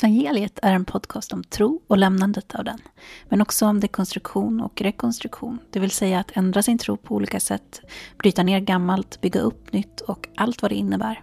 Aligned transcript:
Exvangeliet 0.00 0.58
är 0.62 0.72
en 0.72 0.84
podcast 0.84 1.32
om 1.32 1.44
tro 1.44 1.80
och 1.86 1.98
lämnandet 1.98 2.54
av 2.54 2.64
den, 2.64 2.78
men 3.28 3.40
också 3.40 3.66
om 3.66 3.80
dekonstruktion 3.80 4.60
och 4.60 4.80
rekonstruktion, 4.80 5.58
det 5.70 5.80
vill 5.80 5.90
säga 5.90 6.20
att 6.20 6.36
ändra 6.36 6.62
sin 6.62 6.78
tro 6.78 6.96
på 6.96 7.14
olika 7.14 7.40
sätt, 7.40 7.80
bryta 8.18 8.42
ner 8.42 8.60
gammalt, 8.60 9.20
bygga 9.20 9.40
upp 9.40 9.72
nytt 9.72 10.00
och 10.00 10.28
allt 10.36 10.62
vad 10.62 10.70
det 10.70 10.74
innebär. 10.74 11.22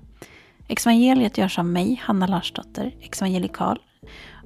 Exvangeliet 0.67 1.37
görs 1.37 1.59
av 1.59 1.65
mig, 1.65 2.01
Hanna 2.03 2.27
Larsdotter, 2.27 2.95
exvangelikal, 3.01 3.79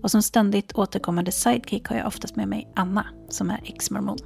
och 0.02 0.12
som 0.12 0.22
ständigt 0.22 0.74
återkommande 0.74 1.32
sidekick 1.32 1.88
har 1.88 1.98
jag 1.98 2.08
oftast 2.08 2.36
med 2.36 2.48
mig 2.48 2.72
Anna, 2.76 3.06
som 3.30 3.50
är 3.50 3.62
ex-mormon. 3.64 4.20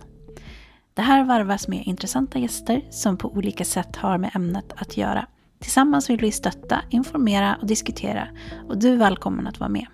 Det 0.94 1.02
här 1.02 1.24
varvas 1.24 1.68
med 1.68 1.84
intressanta 1.86 2.40
gäster 2.40 2.82
som 2.90 3.18
på 3.18 3.32
olika 3.32 3.66
sätt 3.66 3.96
har 3.96 4.18
med 4.18 4.32
ämnet 4.36 4.74
att 4.76 4.98
göra. 4.98 5.28
Tillsammans 5.60 6.10
vill 6.10 6.20
vi 6.20 6.32
stötta, 6.32 6.82
informera 6.90 7.58
och 7.62 7.68
diskutera 7.68 8.28
och 8.70 8.78
du 8.78 8.94
är 8.94 8.98
välkommen 8.98 9.48
att 9.48 9.60
vara 9.60 9.70
med. 9.70 9.86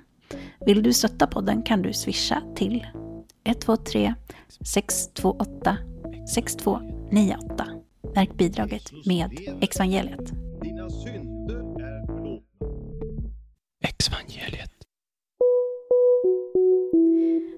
Vill 0.66 0.84
du 0.84 0.94
stötta 0.94 1.28
podden 1.28 1.62
kan 1.64 1.82
du 1.82 1.94
swisha 1.94 2.42
till 2.56 2.88
123 3.44 4.14
628 4.66 5.78
6298. 6.34 7.68
Märk 8.16 8.38
bidraget 8.38 8.92
med 9.06 9.32
Exvangeliet. 9.62 10.32
Dina 10.62 10.90
synder 10.90 11.56
är 11.84 12.06
förlåtna. 12.06 12.52
Exvangeliet. 13.84 14.72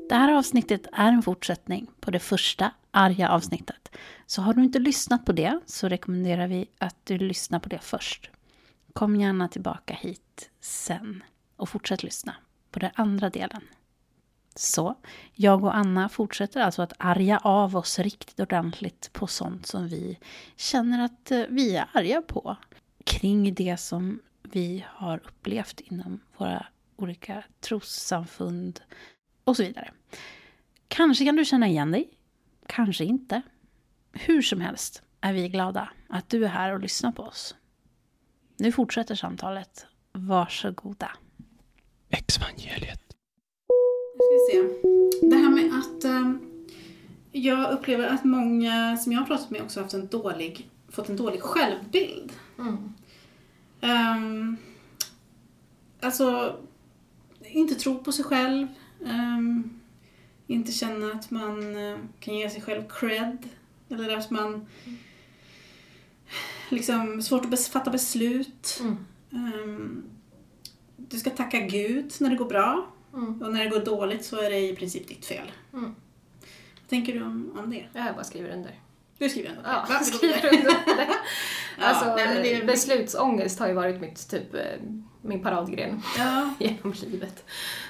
Det 0.10 0.16
här 0.16 0.34
avsnittet 0.34 0.88
är 0.94 1.12
en 1.12 1.22
fortsättning 1.22 1.88
på 2.00 2.12
det 2.12 2.20
första 2.20 2.72
arga 2.92 3.30
avsnittet. 3.30 3.90
Så 4.26 4.42
har 4.42 4.54
du 4.54 4.64
inte 4.64 4.80
lyssnat 4.80 5.26
på 5.26 5.32
det 5.32 5.60
så 5.66 5.88
rekommenderar 5.88 6.48
vi 6.48 6.70
att 6.78 6.98
du 7.04 7.18
lyssnar 7.18 7.60
på 7.60 7.70
det 7.70 7.80
först. 7.80 8.30
Kom 8.94 9.16
gärna 9.16 9.48
tillbaka 9.48 9.94
hit 9.94 10.50
sen 10.60 11.24
och 11.56 11.70
fortsätt 11.70 12.04
lyssna 12.04 12.36
på 12.72 12.80
den 12.80 12.92
andra 12.96 13.30
delen. 13.30 13.62
Så, 14.56 14.96
jag 15.34 15.64
och 15.64 15.76
Anna 15.76 16.10
fortsätter 16.10 16.62
alltså 16.62 16.82
att 16.82 16.94
arga 16.98 17.38
av 17.38 17.76
oss 17.76 18.00
riktigt 18.00 18.40
ordentligt 18.40 19.10
på 19.14 19.28
sånt 19.28 19.66
som 19.66 19.88
vi 19.88 20.20
känner 20.56 21.06
att 21.06 21.32
eh, 21.32 21.44
vi 21.50 21.76
är 21.76 21.86
arga 21.94 22.22
på. 22.22 22.58
Kring 23.04 23.54
det 23.54 23.78
som 23.78 24.20
vi 24.44 24.86
har 24.88 25.22
upplevt 25.28 25.80
inom 25.80 26.20
våra 26.38 26.66
olika 26.96 27.44
trossamfund 27.60 28.82
och 29.44 29.58
så 29.58 29.64
vidare. 29.64 29.92
Kanske 30.88 31.26
kan 31.26 31.36
du 31.36 31.46
känna 31.46 31.68
igen 31.68 31.92
dig, 31.92 32.10
kanske 32.68 33.06
inte. 33.06 33.42
Hur 34.14 34.42
som 34.42 34.62
helst 34.62 35.02
är 35.22 35.34
vi 35.34 35.50
glada 35.50 35.90
att 36.10 36.30
du 36.30 36.46
är 36.46 36.50
här 36.50 36.74
och 36.74 36.80
lyssnar 36.80 37.12
på 37.12 37.24
oss. 37.24 37.56
Nu 38.58 38.72
fortsätter 38.72 39.16
samtalet. 39.16 39.86
Varsågoda. 40.12 41.12
Exvangeliet. 42.10 43.02
Nu 44.16 44.20
ska 44.20 44.34
vi 44.34 44.52
se. 44.52 45.28
Det 45.28 45.36
här 45.36 45.50
med 45.50 45.80
att 45.80 46.04
eh, 46.04 46.34
jag 47.32 47.72
upplever 47.72 48.08
att 48.08 48.24
många 48.24 48.98
som 48.98 49.12
jag 49.12 49.20
har 49.20 49.26
pratat 49.28 49.50
med 49.50 49.62
också 49.62 49.80
har 49.80 49.84
haft 49.84 49.94
en 49.94 50.08
dålig, 50.08 50.70
fått 50.90 51.10
en 51.10 51.18
dålig 51.18 51.42
självbild. 51.42 52.34
Ehm, 53.82 54.58
alltså, 56.02 56.58
inte 57.42 57.76
tro 57.76 58.04
på 58.04 58.12
sig 58.12 58.26
själv. 58.26 58.68
ehm, 59.06 59.80
inte 60.48 60.72
känna 60.72 61.12
att 61.12 61.32
man 61.32 61.76
eh, 61.76 61.98
kan 62.20 62.36
ge 62.36 62.50
sig 62.50 62.62
själv 62.62 62.84
cred. 62.90 63.38
Eller 63.94 64.18
att 64.18 64.32
man 64.32 64.68
liksom 66.70 67.22
svårt 67.22 67.54
att 67.54 67.68
fatta 67.68 67.92
beslut. 67.92 68.82
Mm. 68.82 68.98
Ehm, 69.32 70.04
du 70.98 71.20
ska 71.20 71.30
tacka 71.30 71.60
Gud 71.60 72.14
när 72.20 72.30
det 72.30 72.36
går 72.36 72.50
bra. 72.50 72.88
Mm. 73.14 73.42
Och 73.42 73.54
när 73.54 73.64
det 73.64 73.70
går 73.70 73.86
dåligt 73.86 74.26
så 74.26 74.42
är 74.42 74.50
det 74.50 74.60
i 74.60 74.76
princip 74.76 75.08
ditt 75.08 75.26
fel. 75.26 75.52
Mm. 75.74 75.96
Vad 76.82 76.90
tänker 76.90 77.14
du 77.14 77.24
om, 77.24 77.60
om 77.60 77.70
det? 77.70 77.86
Jag 77.94 78.16
bara 78.16 78.24
skriver 78.24 78.50
under. 78.50 78.80
Du 79.24 79.30
skriver 79.30 79.50
ändå 79.50 79.62
Ja, 79.66 79.72
Va? 79.74 79.86
jag 79.90 80.06
skriver 80.06 80.46
under 80.58 80.96
det. 80.96 81.08
Ja, 81.80 81.86
alltså, 81.86 82.16
nej, 82.16 82.28
men 82.28 82.44
det 82.44 82.54
är- 82.54 82.66
beslutsångest 82.66 83.60
har 83.60 83.68
ju 83.68 83.74
varit 83.74 84.02
mitt, 84.02 84.30
typ, 84.30 84.54
eh, 84.54 84.62
min 85.22 85.44
paradgren 85.44 86.02
Ja. 86.18 86.50
genom 86.60 86.94
livet. 87.12 87.44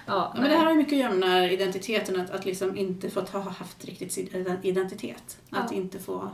Ja, 0.06 0.32
Ja, 0.36 0.42
men 0.42 0.50
det 0.52 0.58
här 0.58 0.64
har 0.66 0.72
ju 0.72 0.78
mycket 0.78 0.94
att 0.94 1.00
göra 1.00 1.12
med 1.12 1.22
den 1.22 1.30
här 1.30 1.50
identiteten, 1.52 2.22
att, 2.22 2.30
att 2.32 2.46
liksom 2.46 2.78
inte 2.78 3.10
få 3.10 3.22
ha 3.22 3.40
haft 3.40 3.86
riktigt 3.86 4.12
sin 4.14 4.58
identitet. 4.64 5.38
Att 5.50 5.72
Ja. 5.72 5.78
inte 5.78 6.00
få 6.00 6.30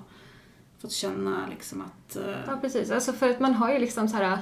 fått 0.82 0.92
känna 0.92 1.48
liksom 1.50 1.82
att... 1.82 2.16
eh, 2.16 2.36
Ja, 2.48 2.58
precis. 2.62 2.92
Alltså 2.92 3.14
för 3.14 3.30
att 3.30 3.40
man 3.40 3.54
har 3.54 3.74
ju 3.74 3.80
liksom 3.80 4.08
så 4.08 4.18
här... 4.18 4.38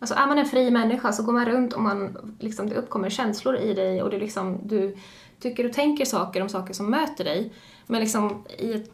Alltså 0.00 0.14
är 0.14 0.26
man 0.26 0.38
en 0.38 0.46
fri 0.46 0.70
människa 0.70 1.12
så 1.12 1.22
går 1.22 1.32
man 1.32 1.46
runt 1.46 1.72
och 1.72 1.82
man, 1.82 2.16
liksom, 2.40 2.68
det 2.68 2.74
uppkommer 2.74 3.10
känslor 3.10 3.56
i 3.56 3.74
dig 3.74 4.02
och 4.02 4.10
du, 4.10 4.18
liksom, 4.18 4.60
du 4.68 4.96
tycker 5.40 5.66
och 5.66 5.72
tänker 5.72 6.04
saker 6.04 6.42
om 6.42 6.48
saker 6.48 6.74
som 6.74 6.90
möter 6.90 7.24
dig. 7.24 7.52
Men 7.86 8.00
liksom 8.00 8.44
i, 8.58 8.72
ett, 8.72 8.90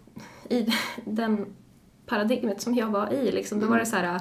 i 0.50 0.72
den 1.04 1.46
paradigmet 2.06 2.60
som 2.60 2.74
jag 2.74 2.86
var 2.86 3.12
i, 3.12 3.32
liksom, 3.32 3.60
då 3.60 3.66
var 3.66 3.78
det 3.78 3.86
så 3.86 3.96
här... 3.96 4.20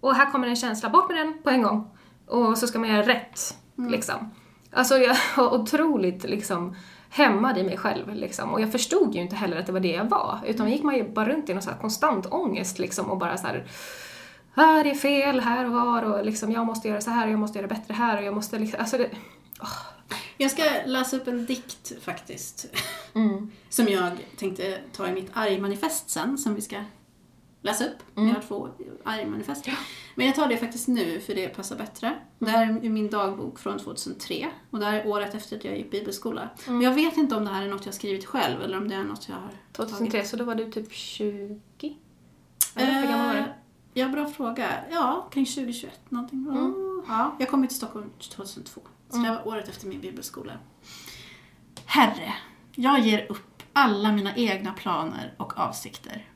Och 0.00 0.14
här 0.14 0.30
kommer 0.30 0.48
en 0.48 0.56
känsla, 0.56 0.90
bort 0.90 1.08
med 1.08 1.18
den 1.18 1.34
på 1.42 1.50
en 1.50 1.62
gång. 1.62 1.90
Och 2.26 2.58
så 2.58 2.66
ska 2.66 2.78
man 2.78 2.88
göra 2.88 3.06
rätt. 3.06 3.56
Liksom. 3.76 4.30
Alltså 4.72 4.98
jag 4.98 5.16
var 5.36 5.54
otroligt 5.54 6.24
liksom, 6.24 6.76
hämmad 7.10 7.58
i 7.58 7.62
mig 7.62 7.76
själv. 7.76 8.14
Liksom. 8.14 8.50
Och 8.50 8.60
jag 8.60 8.72
förstod 8.72 9.14
ju 9.14 9.20
inte 9.20 9.36
heller 9.36 9.56
att 9.56 9.66
det 9.66 9.72
var 9.72 9.80
det 9.80 9.92
jag 9.92 10.08
var. 10.08 10.38
Utan 10.46 10.70
gick 10.70 10.82
man 10.82 10.96
ju 10.96 11.08
bara 11.08 11.28
runt 11.28 11.48
i 11.48 11.54
någon 11.54 11.62
så 11.62 11.70
konstant 11.80 12.26
ångest 12.26 12.78
liksom, 12.78 13.10
och 13.10 13.18
bara 13.18 13.36
så 13.36 13.46
här 13.46 13.66
här 14.56 14.86
är 14.86 14.94
fel 14.94 15.40
här 15.40 15.66
och 15.66 15.72
var 15.72 16.02
och 16.02 16.24
liksom, 16.24 16.52
jag 16.52 16.66
måste 16.66 16.88
göra 16.88 17.00
så 17.00 17.10
här 17.10 17.26
och 17.26 17.32
jag 17.32 17.38
måste 17.38 17.58
göra 17.58 17.68
bättre 17.68 17.94
här 17.94 18.18
och 18.18 18.24
jag 18.24 18.34
måste 18.34 18.58
liksom, 18.58 18.80
alltså 18.80 18.98
det, 18.98 19.10
Jag 20.38 20.50
ska 20.50 20.62
läsa 20.86 21.16
upp 21.16 21.28
en 21.28 21.46
dikt 21.46 21.92
faktiskt. 22.02 22.66
mm, 23.14 23.50
Som 23.68 23.88
jag 23.88 24.12
tänkte 24.36 24.78
ta 24.92 25.08
i 25.08 25.12
mitt 25.12 25.30
argmanifest 25.34 26.10
sen, 26.10 26.38
som 26.38 26.54
vi 26.54 26.60
ska 26.60 26.84
läsa 27.62 27.84
upp. 27.84 28.16
Mm. 28.16 28.28
Jag 28.28 28.34
har 28.34 28.42
två 28.42 28.68
argmanifest. 29.04 29.68
Men 30.14 30.26
jag 30.26 30.34
tar 30.34 30.48
det 30.48 30.56
faktiskt 30.56 30.88
nu, 30.88 31.20
för 31.20 31.34
det 31.34 31.48
passar 31.48 31.76
bättre. 31.76 32.18
Det 32.38 32.50
här 32.50 32.66
är 32.84 32.88
min 32.90 33.10
dagbok 33.10 33.58
från 33.58 33.78
2003. 33.78 34.46
Och 34.70 34.78
det 34.78 34.84
här 34.86 34.94
är 35.00 35.06
året 35.06 35.34
efter 35.34 35.56
att 35.56 35.64
jag 35.64 35.76
gick 35.76 35.90
bibelskola. 35.90 36.40
Mm. 36.66 36.78
Men 36.78 36.80
jag 36.86 36.94
vet 36.94 37.16
inte 37.16 37.34
om 37.36 37.44
det 37.44 37.50
här 37.50 37.62
är 37.64 37.68
något 37.68 37.80
jag 37.86 37.92
har 37.92 37.96
skrivit 37.96 38.26
själv, 38.26 38.62
eller 38.62 38.78
om 38.78 38.88
det 38.88 38.94
är 38.94 39.04
något 39.04 39.28
jag 39.28 39.36
har 39.36 39.50
2003, 39.72 40.24
så 40.24 40.36
då 40.36 40.44
var 40.44 40.54
du 40.54 40.70
typ 40.72 40.92
20? 40.92 41.96
Eller 42.74 42.92
hur 42.92 43.02
gammal 43.08 43.26
var 43.26 43.34
Eh, 43.34 43.44
du? 43.44 44.00
Ja, 44.00 44.08
bra 44.08 44.26
fråga. 44.26 44.68
Ja, 44.90 45.28
kring 45.32 45.46
2021 45.46 46.00
någonting. 46.08 46.38
Mm. 46.48 47.02
Ja, 47.08 47.36
jag 47.38 47.48
kom 47.48 47.66
till 47.66 47.76
Stockholm 47.76 48.10
2002. 48.30 48.80
Så 49.10 49.16
det 49.16 49.30
var 49.30 49.48
året 49.48 49.68
efter 49.68 49.86
min 49.86 50.00
bibelskola. 50.00 50.52
Herre, 51.86 52.34
jag 52.74 53.00
ger 53.00 53.26
upp 53.28 53.62
alla 53.72 54.12
mina 54.12 54.36
egna 54.36 54.72
planer 54.72 55.34
och 55.36 55.58
avsikter. 55.58 56.26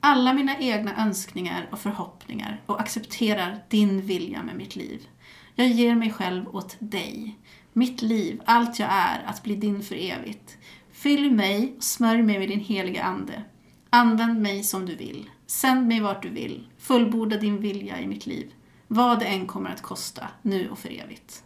Alla 0.00 0.32
mina 0.32 0.58
egna 0.58 0.96
önskningar 0.96 1.68
och 1.72 1.78
förhoppningar 1.78 2.62
och 2.66 2.80
accepterar 2.80 3.64
din 3.68 4.00
vilja 4.00 4.42
med 4.42 4.56
mitt 4.56 4.76
liv. 4.76 5.08
Jag 5.54 5.68
ger 5.68 5.94
mig 5.94 6.12
själv 6.12 6.56
åt 6.56 6.76
dig. 6.78 7.38
Mitt 7.72 8.02
liv, 8.02 8.42
allt 8.44 8.78
jag 8.78 8.88
är, 8.92 9.22
att 9.26 9.42
bli 9.42 9.56
din 9.56 9.82
för 9.82 9.94
evigt. 9.94 10.56
Fyll 10.92 11.30
mig 11.30 11.74
och 11.76 11.82
smörj 11.82 12.22
mig 12.22 12.38
med 12.38 12.48
din 12.48 12.60
heliga 12.60 13.02
Ande. 13.02 13.42
Använd 13.90 14.42
mig 14.42 14.62
som 14.62 14.86
du 14.86 14.96
vill. 14.96 15.30
Sänd 15.46 15.88
mig 15.88 16.00
vart 16.00 16.22
du 16.22 16.28
vill. 16.28 16.66
Fullborda 16.78 17.36
din 17.36 17.60
vilja 17.60 18.00
i 18.00 18.06
mitt 18.06 18.26
liv. 18.26 18.52
Vad 18.88 19.18
det 19.18 19.26
än 19.26 19.46
kommer 19.46 19.70
att 19.70 19.82
kosta, 19.82 20.28
nu 20.42 20.70
och 20.70 20.78
för 20.78 20.88
evigt. 20.88 21.44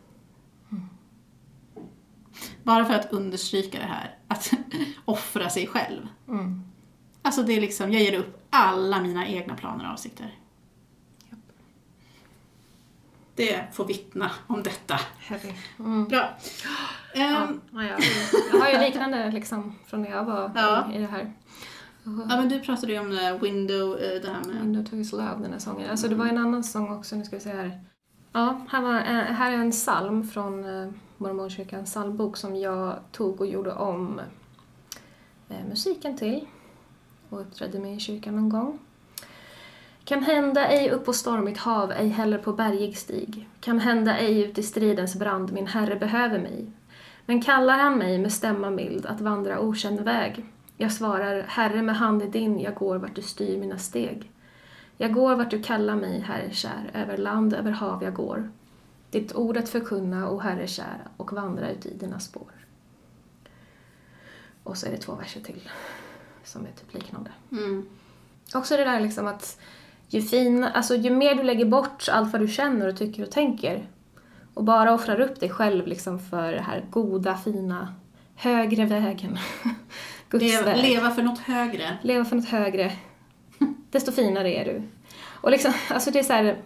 Bara 2.62 2.84
för 2.84 2.94
att 2.94 3.12
understryka 3.12 3.78
det 3.78 3.84
här, 3.84 4.16
att 4.28 4.50
offra 5.04 5.50
sig 5.50 5.66
själv. 5.66 6.08
Mm. 6.28 6.62
Alltså 7.22 7.42
det 7.42 7.52
är 7.52 7.60
liksom, 7.60 7.92
jag 7.92 8.02
ger 8.02 8.18
upp 8.18 8.46
alla 8.50 9.00
mina 9.02 9.26
egna 9.26 9.54
planer 9.56 9.84
och 9.84 9.92
avsikter. 9.92 10.34
Det 13.34 13.64
får 13.72 13.84
vittna 13.84 14.30
om 14.46 14.62
detta. 14.62 15.00
Mm. 15.78 16.04
Bra. 16.04 16.28
Ja, 17.14 17.42
Ehm, 17.42 17.60
ja, 17.72 17.82
jag, 17.82 18.00
jag 18.52 18.60
har 18.60 18.70
ju 18.70 18.78
liknande 18.78 19.30
liksom 19.30 19.74
från 19.86 20.02
när 20.02 20.10
jag 20.10 20.24
var 20.24 20.52
Ja. 20.54 20.92
i 20.92 20.98
det 20.98 21.06
här. 21.06 21.32
ja, 22.04 22.36
men 22.36 22.48
du 22.48 22.60
pratade 22.60 22.92
ju 22.92 22.98
om 22.98 23.10
här 23.12 23.38
window, 23.38 23.98
eh, 23.98 24.20
det 24.22 24.28
här 24.28 24.44
med... 24.44 24.60
Window 24.62 24.84
to 24.84 24.96
his 24.96 25.12
love, 25.12 25.36
den 25.42 25.52
här 25.52 25.58
sången. 25.58 25.90
Alltså 25.90 26.08
det 26.08 26.14
var 26.14 26.26
en 26.26 26.38
annan 26.38 26.64
sång 26.64 26.92
också, 26.98 27.16
nu 27.16 27.24
ska 27.24 27.36
vi 27.36 27.42
se 27.42 27.50
här. 27.50 27.84
Ja, 28.32 28.60
här, 28.70 28.80
var, 28.82 28.94
eh, 28.96 29.34
här 29.34 29.52
är 29.52 29.56
en 29.56 29.70
psalm 29.70 30.28
från 30.28 30.64
eh, 30.82 30.88
Mormonkyrkans 31.20 31.90
psalmbok 31.90 32.36
som 32.36 32.56
jag 32.56 32.98
tog 33.12 33.40
och 33.40 33.46
gjorde 33.46 33.72
om 33.72 34.20
eh, 35.48 35.64
musiken 35.68 36.16
till 36.16 36.46
och 37.28 37.40
uppträdde 37.40 37.78
med 37.78 37.96
i 37.96 38.00
kyrkan 38.00 38.36
någon 38.36 38.48
gång. 38.48 38.78
Kan 40.04 40.22
hända 40.22 40.68
ej 40.68 40.90
upp 40.90 41.04
på 41.04 41.12
stormigt 41.12 41.58
hav, 41.58 41.92
ej 41.92 42.08
heller 42.08 42.38
på 42.38 42.52
bergig 42.52 42.98
stig. 42.98 43.48
Kan 43.60 43.78
hända 43.78 44.18
ej 44.18 44.40
ut 44.40 44.58
i 44.58 44.62
stridens 44.62 45.16
brand, 45.16 45.52
min 45.52 45.66
Herre 45.66 45.96
behöver 45.96 46.38
mig. 46.38 46.72
Men 47.26 47.42
kallar 47.42 47.78
han 47.78 47.98
mig 47.98 48.18
med 48.18 48.32
stämma 48.32 48.70
mild 48.70 49.06
att 49.06 49.20
vandra 49.20 49.60
okänd 49.60 50.00
väg. 50.00 50.44
Jag 50.76 50.92
svarar, 50.92 51.42
Herre 51.42 51.82
med 51.82 51.96
hand 51.96 52.22
i 52.22 52.26
din, 52.26 52.60
jag 52.60 52.74
går 52.74 52.96
vart 52.96 53.14
du 53.14 53.22
styr 53.22 53.58
mina 53.58 53.78
steg. 53.78 54.30
Jag 54.96 55.12
går 55.12 55.36
vart 55.36 55.50
du 55.50 55.62
kallar 55.62 55.96
mig, 55.96 56.20
Herre 56.20 56.50
kär, 56.50 56.90
över 56.94 57.16
land, 57.16 57.54
över 57.54 57.70
hav 57.70 58.04
jag 58.04 58.14
går. 58.14 58.50
Ditt 59.10 59.34
ord 59.34 59.56
att 59.56 59.68
förkunna, 59.68 60.30
o 60.30 60.38
Herre 60.38 60.66
kära, 60.66 61.08
och 61.16 61.32
vandra 61.32 61.70
ut 61.70 61.86
i 61.86 61.94
dina 61.94 62.20
spår. 62.20 62.52
Och 64.62 64.76
så 64.76 64.86
är 64.86 64.90
det 64.90 64.96
två 64.96 65.14
verser 65.14 65.40
till 65.40 65.70
som 66.44 66.62
är 66.62 66.70
typ 66.70 66.94
liknande. 66.94 67.30
Mm. 67.52 67.88
Också 68.54 68.76
det 68.76 68.84
där 68.84 69.00
liksom 69.00 69.26
att 69.26 69.60
ju, 70.08 70.22
fin, 70.22 70.64
alltså 70.64 70.96
ju 70.96 71.10
mer 71.10 71.34
du 71.34 71.42
lägger 71.42 71.64
bort 71.64 72.08
allt 72.10 72.32
vad 72.32 72.40
du 72.40 72.48
känner 72.48 72.88
och 72.88 72.96
tycker 72.96 73.22
och 73.22 73.30
tänker 73.30 73.88
och 74.54 74.64
bara 74.64 74.94
offrar 74.94 75.20
upp 75.20 75.40
dig 75.40 75.50
själv 75.50 75.86
liksom 75.86 76.18
för 76.18 76.52
det 76.52 76.62
här 76.62 76.84
goda, 76.90 77.36
fina, 77.36 77.94
högre 78.34 78.84
vägen. 78.84 79.38
Guds 80.28 80.44
Leva, 80.44 80.64
väg. 80.64 80.82
leva 80.82 81.10
för 81.10 81.22
något 81.22 81.38
högre. 81.38 81.98
Leva 82.02 82.24
för 82.24 82.36
något 82.36 82.48
högre. 82.48 82.92
Desto 83.90 84.12
finare 84.12 84.54
är 84.54 84.64
du. 84.64 84.82
Och 85.22 85.50
liksom, 85.50 85.72
alltså 85.88 86.10
det 86.10 86.18
är 86.18 86.22
så 86.22 86.32
här, 86.32 86.56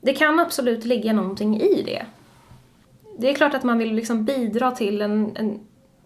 Det 0.00 0.14
kan 0.14 0.40
absolut 0.40 0.84
ligga 0.84 1.12
någonting 1.12 1.60
i 1.60 1.82
det. 1.82 2.06
Det 3.18 3.30
är 3.30 3.34
klart 3.34 3.54
att 3.54 3.64
man 3.64 3.78
vill 3.78 3.94
liksom 3.94 4.24
bidra 4.24 4.70
till 4.70 5.02
en, 5.02 5.36
en 5.36 5.60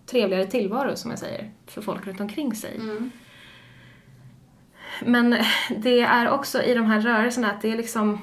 trevligare 0.07 0.47
tillvaro, 0.47 0.97
som 0.97 1.11
jag 1.11 1.21
säger, 1.21 1.51
för 1.67 1.83
folk 1.83 2.07
runt 2.07 2.21
omkring 2.21 2.55
sig. 2.55 2.77
Mm. 2.77 3.11
Men 5.05 5.37
det 5.77 6.01
är 6.01 6.31
också 6.31 6.63
i 6.63 6.75
de 6.75 6.87
här 6.87 7.01
rörelserna 7.01 7.51
att 7.51 7.63
det 7.63 7.71
är 7.73 7.77
liksom... 7.77 8.19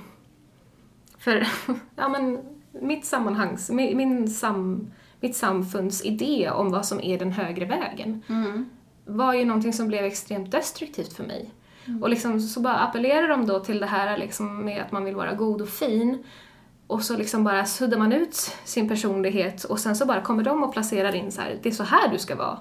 För, 1.18 1.48
ja 1.96 2.10
men, 2.10 2.40
mitt 2.72 3.06
sammanhangs, 3.06 3.70
min, 3.70 3.98
min 3.98 4.28
sam, 4.30 4.92
mitt 5.20 5.36
samfunds 5.36 6.06
idé 6.06 6.50
om 6.50 6.72
vad 6.72 6.86
som 6.86 7.02
är 7.02 7.20
den 7.20 7.32
högre 7.32 7.66
vägen 7.66 8.24
Mm. 8.30 8.70
var 9.06 9.34
ju 9.34 9.46
någonting 9.46 9.74
som 9.74 9.88
blev 9.88 10.06
extremt 10.06 10.52
destruktivt 10.52 11.14
för 11.14 11.24
mig. 11.24 11.50
Och 12.02 12.10
liksom 12.10 12.40
så 12.40 12.60
bara 12.60 12.76
appellerar 12.80 13.28
de 13.28 13.46
då 13.46 13.60
till 13.60 13.80
det 13.80 13.86
här 13.86 14.18
liksom 14.18 14.66
med 14.66 14.82
att 14.82 14.92
man 14.92 15.06
vill 15.06 15.16
vara 15.16 15.34
god 15.34 15.62
och 15.62 15.70
fin 15.70 16.24
och 16.88 17.04
så 17.04 17.18
liksom 17.18 17.44
bara 17.44 17.66
suddar 17.66 17.98
man 17.98 18.14
ut 18.14 18.36
sin 18.64 18.88
personlighet 18.90 19.64
och 19.64 19.80
sen 19.80 19.96
så 19.96 20.06
bara 20.06 20.22
kommer 20.22 20.44
de 20.44 20.64
och 20.64 20.74
placerar 20.74 21.16
in 21.16 21.32
så 21.32 21.42
här, 21.42 21.60
det 21.64 21.70
är 21.70 21.74
så 21.74 21.84
här 21.84 22.10
du 22.12 22.18
ska 22.20 22.36
vara. 22.36 22.58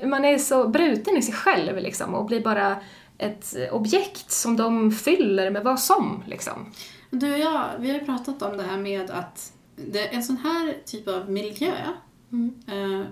Eh, 0.00 0.08
Man 0.08 0.24
är 0.24 0.38
så 0.38 0.68
bruten 0.68 1.16
i 1.16 1.22
sig 1.22 1.34
själv 1.34 1.76
liksom 1.76 2.14
och 2.14 2.26
blir 2.26 2.40
bara 2.40 2.76
ett 3.18 3.54
objekt 3.72 4.30
som 4.30 4.56
de 4.56 4.92
fyller 4.92 5.50
med 5.50 5.64
vad 5.64 5.80
som 5.80 6.22
liksom. 6.26 6.72
Du 7.10 7.32
och 7.32 7.38
jag, 7.38 7.64
vi 7.78 7.90
har 7.90 7.98
ju 7.98 8.04
pratat 8.04 8.42
om 8.42 8.56
det 8.56 8.62
här 8.62 8.78
med 8.78 9.10
att 9.10 9.52
det, 9.76 10.14
en 10.14 10.22
sån 10.22 10.36
här 10.36 10.74
typ 10.84 11.08
av 11.08 11.30
miljö 11.30 11.72
eh, 12.68 13.02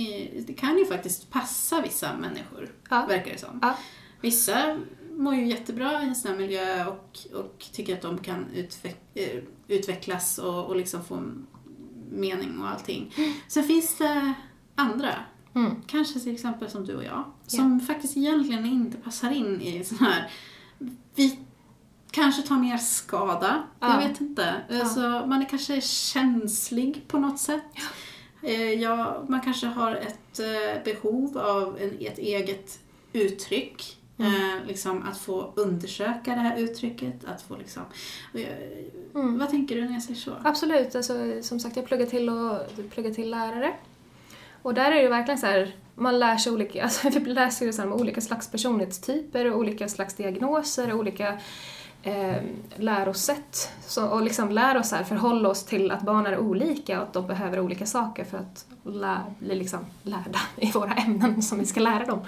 i, 0.00 0.30
det 0.46 0.52
kan 0.52 0.78
ju 0.78 0.86
faktiskt 0.86 1.30
passa 1.30 1.80
vissa 1.80 2.16
människor, 2.16 2.68
Ja. 2.90 3.06
verkar 3.08 3.32
det 3.32 3.38
som. 3.38 3.58
Ja. 3.62 3.74
Vissa 4.22 4.78
mår 5.16 5.34
ju 5.34 5.46
jättebra 5.46 6.02
i 6.02 6.06
en 6.08 6.14
sån 6.14 6.30
här 6.30 6.38
miljö 6.38 6.86
och, 6.86 7.18
och 7.34 7.64
tycker 7.72 7.94
att 7.94 8.02
de 8.02 8.18
kan 8.18 8.46
utveck, 8.54 9.00
eh, 9.14 9.42
utvecklas 9.68 10.38
och, 10.38 10.64
och 10.66 10.76
liksom 10.76 11.04
få 11.04 11.22
mening 12.10 12.58
och 12.60 12.68
allting. 12.68 13.14
Sen 13.48 13.64
finns 13.64 13.98
det 13.98 14.32
andra, 14.74 15.14
Mm. 15.54 15.82
kanske 15.86 16.20
till 16.20 16.34
exempel 16.34 16.70
som 16.70 16.84
du 16.86 16.96
och 16.96 17.04
jag, 17.04 17.24
som 17.46 17.80
faktiskt 17.80 18.16
egentligen 18.16 18.66
inte 18.66 18.96
passar 18.96 19.30
in 19.30 19.60
i 19.60 19.84
sån 19.84 19.98
här... 19.98 20.30
Vi 21.14 21.38
kanske 22.10 22.42
tar 22.42 22.56
mer 22.58 22.76
skada, 22.78 23.62
Ja. 23.80 24.00
jag 24.02 24.08
vet 24.08 24.20
inte. 24.20 24.54
Alltså, 24.70 25.00
man 25.00 25.42
är 25.42 25.48
kanske 25.48 25.80
känslig 25.80 27.02
på 27.08 27.18
något 27.18 27.38
sätt. 27.38 27.62
Eh, 28.42 28.72
Ja, 28.72 29.24
man 29.28 29.40
kanske 29.40 29.66
har 29.66 29.94
ett 29.94 30.38
eh, 30.40 30.84
behov 30.84 31.38
av 31.38 31.78
ett 32.00 32.18
eget 32.18 32.78
uttryck. 33.12 33.98
Eh, 34.22 34.66
liksom 34.66 35.02
att 35.02 35.18
få 35.18 35.52
undersöka 35.56 36.34
det 36.34 36.40
här 36.40 36.58
uttrycket. 36.58 37.24
Att 37.24 37.42
få 37.42 37.56
liksom, 37.56 37.82
eh, 38.34 38.46
Vad 39.12 39.50
tänker 39.50 39.74
du 39.74 39.84
när 39.84 39.92
jag 39.92 40.02
säger 40.02 40.20
så? 40.20 40.32
Absolut, 40.44 40.94
alltså, 40.94 41.14
som 41.42 41.60
sagt 41.60 41.76
jag 41.76 41.86
pluggar 41.86 42.06
till, 42.06 42.30
och, 42.30 42.58
pluggar 42.90 43.10
till 43.10 43.30
lärare. 43.30 43.74
Och 44.62 44.74
där 44.74 44.92
är 44.92 45.02
det 45.02 45.08
verkligen 45.08 45.38
så 45.38 45.46
här, 45.46 45.74
man 45.94 46.18
lär 46.18 46.36
sig 46.36 46.52
olika, 46.52 46.82
alltså 46.84 47.08
vi 47.08 47.20
läser 47.20 47.66
ju 47.66 47.72
så 47.72 47.82
här 47.82 47.92
olika 47.92 48.20
slags 48.20 48.50
personlighetstyper, 48.50 49.54
olika 49.54 49.88
slags 49.88 50.14
diagnoser, 50.14 50.92
olika 50.92 51.38
eh, 52.02 52.42
lärosätt. 52.76 53.70
Så, 53.86 54.06
och 54.06 54.22
liksom 54.22 54.50
lär 54.50 54.76
oss 54.76 54.92
här, 54.92 55.04
förhålla 55.04 55.48
oss 55.48 55.64
till 55.64 55.90
att 55.90 56.02
barn 56.02 56.26
är 56.26 56.38
olika 56.38 56.96
och 56.96 57.02
att 57.02 57.12
de 57.12 57.26
behöver 57.26 57.60
olika 57.60 57.86
saker 57.86 58.24
för 58.24 58.38
att 58.38 58.66
lä, 58.84 59.18
bli 59.38 59.54
liksom 59.54 59.86
lärda 60.02 60.40
i 60.56 60.70
våra 60.70 60.92
ämnen 60.92 61.42
som 61.42 61.58
vi 61.58 61.66
ska 61.66 61.80
lära 61.80 62.04
dem. 62.04 62.20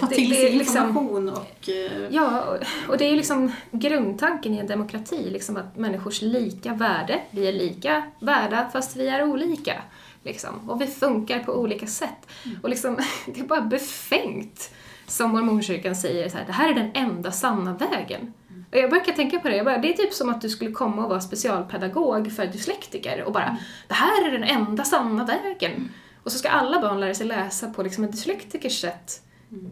Ta 0.00 0.06
till 0.06 0.34
sig 0.36 0.52
liksom- 0.52 0.76
information 0.88 1.28
och... 1.28 1.68
eh, 1.68 2.06
Ja, 2.10 2.44
och- 2.88 2.98
det 2.98 3.04
är 3.04 3.10
ju 3.10 3.16
liksom 3.16 3.52
grundtanken 3.70 4.54
i 4.54 4.58
en 4.58 4.66
demokrati, 4.66 5.30
liksom 5.30 5.56
att 5.56 5.76
människors 5.76 6.22
lika 6.22 6.72
värde, 6.74 7.20
vi 7.30 7.48
är 7.48 7.52
lika 7.52 8.02
värda 8.20 8.70
fast 8.72 8.96
vi 8.96 9.08
är 9.08 9.22
olika. 9.24 9.82
Liksom. 10.22 10.70
Och 10.70 10.80
vi 10.80 10.86
funkar 10.86 11.38
på 11.40 11.52
olika 11.52 11.86
sätt. 11.86 12.26
Och 12.62 12.68
liksom, 12.68 12.96
det 13.26 13.40
är 13.40 13.44
bara 13.44 13.60
befängt, 13.60 14.70
som 15.06 15.30
mormonkyrkan 15.30 15.96
säger, 15.96 16.28
så 16.28 16.36
här, 16.38 16.44
det 16.46 16.52
här 16.52 16.70
är 16.70 16.74
den 16.74 16.90
enda 16.94 17.32
sanna 17.32 17.72
vägen. 17.74 18.32
Och 18.72 18.76
jag 18.78 18.90
brukar 18.90 19.12
tänka 19.12 19.38
på 19.38 19.48
det, 19.48 19.56
jag 19.56 19.64
bara, 19.64 19.78
det 19.78 19.92
är 19.92 19.96
typ 19.96 20.12
som 20.12 20.28
att 20.28 20.40
du 20.40 20.48
skulle 20.48 20.72
komma 20.72 21.02
och 21.04 21.08
vara 21.08 21.20
specialpedagog 21.20 22.32
för 22.32 22.46
dyslektiker 22.46 23.22
och 23.22 23.32
bara, 23.32 23.56
det 23.88 23.94
här 23.94 24.26
är 24.28 24.30
den 24.32 24.44
enda 24.44 24.84
sanna 24.84 25.24
vägen. 25.24 25.88
Och 26.22 26.32
så 26.32 26.38
ska 26.38 26.48
alla 26.48 26.80
barn 26.80 27.00
lära 27.00 27.14
sig 27.14 27.26
läsa 27.26 27.70
på 27.70 27.82
liksom 27.82 28.04
en 28.04 28.10
dyslektikers 28.10 28.80
sätt. 28.80 29.22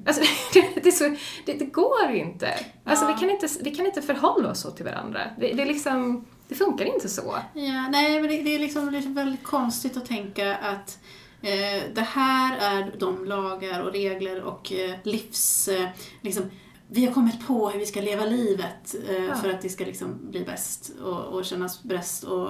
Alltså, 0.07 0.23
det, 0.55 0.85
det, 0.85 0.93
så, 0.93 1.05
det, 1.47 1.53
det 1.53 1.65
går 1.65 2.11
inte. 2.11 2.55
Alltså, 2.85 3.07
vi, 3.07 3.13
kan 3.13 3.31
inte. 3.31 3.49
Vi 3.61 3.71
kan 3.75 3.87
inte 3.87 4.03
förhålla 4.03 4.51
oss 4.51 4.61
så 4.61 4.71
till 4.71 4.85
varandra. 4.85 5.21
Det, 5.39 5.53
det, 5.53 5.65
liksom, 5.65 6.25
det 6.49 6.55
funkar 6.55 6.85
inte 6.85 7.09
så. 7.09 7.37
Ja, 7.55 7.89
nej, 7.91 8.21
men 8.21 8.31
det, 8.31 8.43
det 8.43 8.55
är 8.55 8.59
liksom 8.59 8.93
det 8.93 8.99
är 8.99 9.15
väldigt 9.15 9.43
konstigt 9.45 9.97
att 9.97 10.07
tänka 10.07 10.57
att 10.57 10.99
eh, 11.43 11.83
det 11.95 12.07
här 12.09 12.59
är 12.59 12.95
de 12.99 13.25
lagar 13.25 13.81
och 13.81 13.93
regler 13.93 14.43
och 14.43 14.73
eh, 14.73 14.95
livs... 15.03 15.69
Eh, 15.69 15.89
liksom, 16.21 16.51
vi 16.89 17.07
har 17.07 17.15
kommit 17.15 17.47
på 17.47 17.71
hur 17.71 17.79
vi 17.79 17.87
ska 17.87 18.01
leva 18.01 18.25
livet 18.25 18.95
eh, 19.09 19.25
Ja. 19.25 19.35
för 19.35 19.51
att 19.51 19.63
det 19.63 19.69
ska 19.69 19.85
liksom 19.85 20.31
bli 20.31 20.45
bäst 20.45 20.93
och, 21.03 21.21
och 21.21 21.45
kännas 21.45 21.83
bäst. 21.83 22.25
Och, 22.25 22.49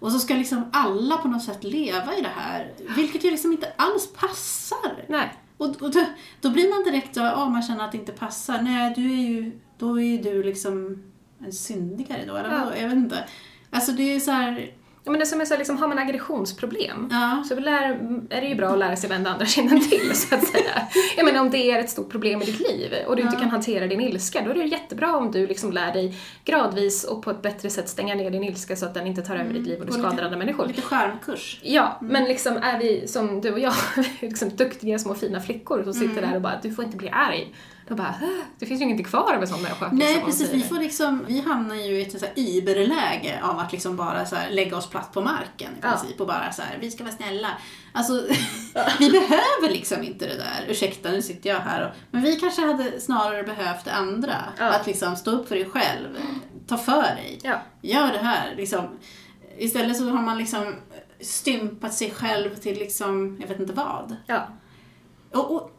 och 0.00 0.12
så 0.12 0.18
ska 0.18 0.34
liksom 0.34 0.70
alla 0.72 1.16
på 1.16 1.28
något 1.28 1.42
sätt 1.44 1.64
leva 1.64 2.16
i 2.16 2.20
det 2.20 2.32
här, 2.34 2.72
vilket 2.96 3.24
ju 3.24 3.30
liksom 3.30 3.52
inte 3.52 3.72
alls 3.76 4.12
passar. 4.12 5.04
Nej. 5.08 5.34
Och, 5.58 5.82
och 5.82 5.92
då, 5.92 6.04
då 6.40 6.50
blir 6.50 6.70
man 6.70 6.92
direkt 6.92 7.14
så, 7.14 7.20
ja, 7.20 7.48
man 7.48 7.62
känner 7.62 7.84
att 7.84 7.92
det 7.92 7.98
inte 7.98 8.12
passar. 8.12 8.62
Nej, 8.62 8.92
du 8.96 9.12
är 9.12 9.28
ju, 9.28 9.60
då 9.78 10.00
är 10.00 10.04
ju 10.04 10.18
du 10.18 10.42
liksom 10.42 11.02
en 11.44 11.52
syndigare 11.52 12.24
då, 12.26 12.36
eller 12.36 12.50
Ja. 12.50 12.76
Jag 12.76 12.88
vet 12.88 12.96
inte. 12.96 13.24
Alltså 13.70 13.92
det 13.92 14.02
är 14.14 14.20
så 14.20 14.30
här, 14.30 14.70
Ja, 15.08 15.12
men 15.12 15.20
det 15.20 15.26
som 15.26 15.40
är 15.40 15.44
så 15.44 15.56
liksom, 15.56 15.78
har 15.78 15.88
man 15.88 15.98
aggressionsproblem 15.98 17.08
ja. 17.10 17.44
så 17.48 17.60
lär, 17.60 17.82
är 18.30 18.40
det 18.40 18.46
ju 18.46 18.54
bra 18.54 18.68
att 18.68 18.78
lära 18.78 18.96
sig 18.96 19.10
vända 19.10 19.30
andra 19.30 19.46
kinden 19.46 19.80
till, 19.88 20.10
så 20.14 20.34
att 20.34 20.44
säga. 20.46 20.88
Jag 21.16 21.24
menar 21.24 21.40
om 21.40 21.50
det 21.50 21.70
är 21.70 21.78
ett 21.78 21.90
stort 21.90 22.10
problem 22.10 22.42
i 22.42 22.44
ditt 22.44 22.60
liv 22.60 22.92
och 23.06 23.16
du 23.16 23.22
inte 23.22 23.34
Ja. 23.34 23.40
kan 23.40 23.50
hantera 23.50 23.86
din 23.86 24.00
ilska, 24.00 24.42
då 24.44 24.50
är 24.50 24.54
det 24.54 24.64
jättebra 24.64 25.16
om 25.16 25.30
du 25.32 25.46
liksom 25.46 25.72
lär 25.72 25.92
dig 25.92 26.16
gradvis 26.44 27.04
och 27.04 27.22
på 27.22 27.30
ett 27.30 27.42
bättre 27.42 27.70
sätt 27.70 27.88
stänga 27.88 28.14
ner 28.14 28.30
din 28.30 28.44
ilska 28.44 28.76
så 28.76 28.86
att 28.86 28.94
den 28.94 29.06
inte 29.06 29.22
tar 29.22 29.36
över 29.36 29.52
ditt 29.54 29.66
liv 29.66 29.80
och 29.80 29.86
du 29.86 29.92
skadar 29.92 30.10
lite- 30.10 30.24
andra 30.24 30.38
människor. 30.38 30.66
Lite 30.66 30.82
skärmkurs. 30.82 31.60
Ja, 31.62 31.98
men 32.02 32.24
liksom 32.24 32.56
är 32.56 32.78
vi 32.78 33.06
som 33.08 33.40
du 33.40 33.52
och 33.52 33.58
jag, 33.60 33.74
liksom 34.20 34.48
duktiga 34.56 34.98
små 34.98 35.14
fina 35.14 35.40
flickor 35.40 35.82
som 35.82 35.92
Mm. 35.92 36.08
sitter 36.08 36.26
där 36.26 36.34
och 36.36 36.42
bara 36.42 36.58
du 36.62 36.72
får 36.74 36.84
inte 36.84 36.96
bli 36.96 37.08
arg. 37.08 37.54
Då 37.88 37.94
bara, 37.94 38.14
"Åh, 38.22 38.28
det 38.58 38.66
finns 38.66 38.80
ju 38.80 38.84
ingenting 38.84 39.06
kvar 39.06 39.34
av 39.34 39.42
en 39.42 39.48
sån 39.48 39.62
människa. 39.62 39.88
Nej, 39.92 39.98
liksom, 40.08 40.22
om 40.22 40.30
precis. 40.30 40.50
Vi, 40.52 40.60
får 40.62 40.76
liksom, 40.78 41.24
vi 41.28 41.40
hamnar 41.40 41.74
ju 41.74 41.98
i 41.98 42.02
ett 42.02 42.20
så 42.20 42.26
här 42.26 42.32
iberläge 42.38 43.40
av 43.42 43.58
att 43.58 43.72
liksom 43.72 43.96
bara 43.96 44.26
så 44.26 44.36
här 44.36 44.50
lägga 44.50 44.76
oss 44.76 44.86
platt 44.90 45.12
på 45.12 45.20
marken 45.20 45.72
i 45.72 45.78
Ja. 45.82 45.90
princip 45.90 46.20
och 46.20 46.26
bara 46.26 46.52
så 46.52 46.62
här, 46.62 46.78
vi 46.80 46.90
ska 46.90 47.04
vara 47.04 47.14
snälla. 47.14 47.48
Alltså, 47.92 48.12
vi 48.98 49.10
behöver 49.10 49.68
liksom 49.72 50.02
inte 50.02 50.26
det 50.26 50.34
där. 50.36 50.64
Ursäkta, 50.68 51.10
nu 51.10 51.22
sitter 51.22 51.50
jag 51.50 51.60
här 51.60 51.86
och... 51.86 51.90
Men 52.10 52.22
vi 52.22 52.36
kanske 52.36 52.62
hade 52.66 53.00
snarare 53.00 53.42
behövt 53.42 53.84
det 53.84 53.92
andra. 53.92 54.34
Ja. 54.58 54.64
Att 54.64 54.86
liksom 54.86 55.16
stå 55.16 55.30
upp 55.30 55.48
för 55.48 55.54
dig 55.54 55.64
själv. 55.70 56.08
Ta 56.66 56.76
för 56.76 57.02
dig. 57.02 57.38
Ja. 57.42 57.60
Gör 57.82 58.12
det 58.12 58.18
här. 58.18 58.54
Liksom. 58.56 58.84
Istället 59.58 59.96
så 59.96 60.04
har 60.10 60.22
man 60.22 60.38
liksom 60.38 60.74
stympat 61.20 61.94
sig 61.94 62.10
själv 62.10 62.54
till 62.54 62.78
liksom, 62.78 63.38
jag 63.40 63.48
vet 63.48 63.60
inte 63.60 63.72
vad. 63.72 64.16
Ja. 64.26 64.46
Och, 65.32 65.54
och, 65.54 65.70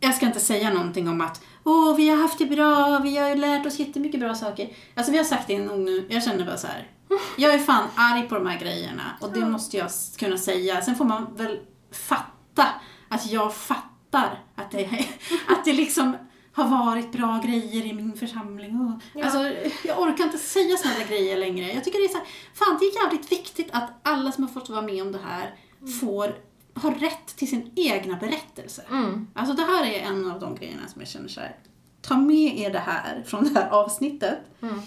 jag 0.00 0.14
ska 0.14 0.26
inte 0.26 0.40
säga 0.40 0.70
någonting 0.72 1.08
om 1.08 1.20
att 1.20 1.42
Åh, 1.64 1.96
vi 1.96 2.08
har 2.08 2.16
haft 2.16 2.38
det 2.38 2.46
bra, 2.46 2.98
vi 2.98 3.16
har 3.16 3.28
ju 3.28 3.34
lärt 3.34 3.66
oss 3.66 3.78
jättemycket 3.78 4.20
bra 4.20 4.34
saker. 4.34 4.68
Alltså 4.94 5.12
vi 5.12 5.18
har 5.18 5.24
sagt 5.24 5.46
det 5.46 5.58
nog 5.58 5.78
nu, 5.78 6.06
jag 6.10 6.22
känner 6.24 6.44
bara 6.46 6.56
så 6.56 6.66
här. 6.66 6.88
Jag 7.36 7.54
är 7.54 7.58
fan 7.58 7.88
arg 7.94 8.28
på 8.28 8.34
de 8.34 8.46
här 8.46 8.58
grejerna 8.60 9.02
och 9.20 9.32
det 9.32 9.40
måste 9.46 9.76
jag 9.76 9.90
kunna 10.18 10.38
säga. 10.38 10.80
Sen 10.82 10.96
får 10.96 11.04
man 11.04 11.34
väl 11.36 11.58
fatta 11.92 12.66
att 13.08 13.30
jag 13.30 13.54
fattar 13.54 14.44
att 14.56 14.70
det, 14.70 14.84
att 15.48 15.64
det 15.64 15.72
liksom 15.72 16.16
har 16.52 16.68
varit 16.68 17.12
bra 17.12 17.40
grejer 17.44 17.86
i 17.86 17.92
min 17.92 18.12
församling. 18.16 18.80
Och, 19.14 19.22
Alltså, 19.24 19.38
jag 19.84 20.00
orkar 20.00 20.24
inte 20.24 20.38
säga 20.38 20.76
såna 20.76 20.94
där 20.94 21.06
grejer 21.06 21.36
längre. 21.36 21.72
Jag 21.72 21.84
tycker 21.84 21.98
det 21.98 22.04
är 22.04 22.08
så 22.08 22.18
här, 22.18 22.26
fan 22.54 22.78
det 22.80 22.84
är 22.86 23.04
jävligt 23.04 23.32
viktigt 23.32 23.68
att 23.72 23.90
alla 24.02 24.32
som 24.32 24.44
har 24.44 24.50
fått 24.50 24.68
vara 24.68 24.82
med 24.82 25.02
om 25.02 25.12
det 25.12 25.20
här 25.24 25.54
får, 26.00 26.34
har 26.74 26.94
rätt 26.94 27.36
till 27.36 27.48
sin 27.48 27.72
egna 27.76 28.16
berättelse. 28.16 28.84
Mm. 28.90 29.26
Alltså 29.34 29.54
det 29.54 29.62
här 29.62 29.84
är 29.84 30.00
en 30.00 30.30
av 30.30 30.40
de 30.40 30.54
grejerna 30.54 30.88
som 30.88 31.00
jag 31.00 31.08
känner 31.08 31.28
så 31.28 31.40
här. 31.40 31.56
Ta 32.02 32.16
med 32.16 32.58
er 32.58 32.70
det 32.70 32.78
här 32.78 33.22
från 33.26 33.44
det 33.44 33.60
här 33.60 33.70
avsnittet. 33.70 34.38
Mm. 34.62 34.80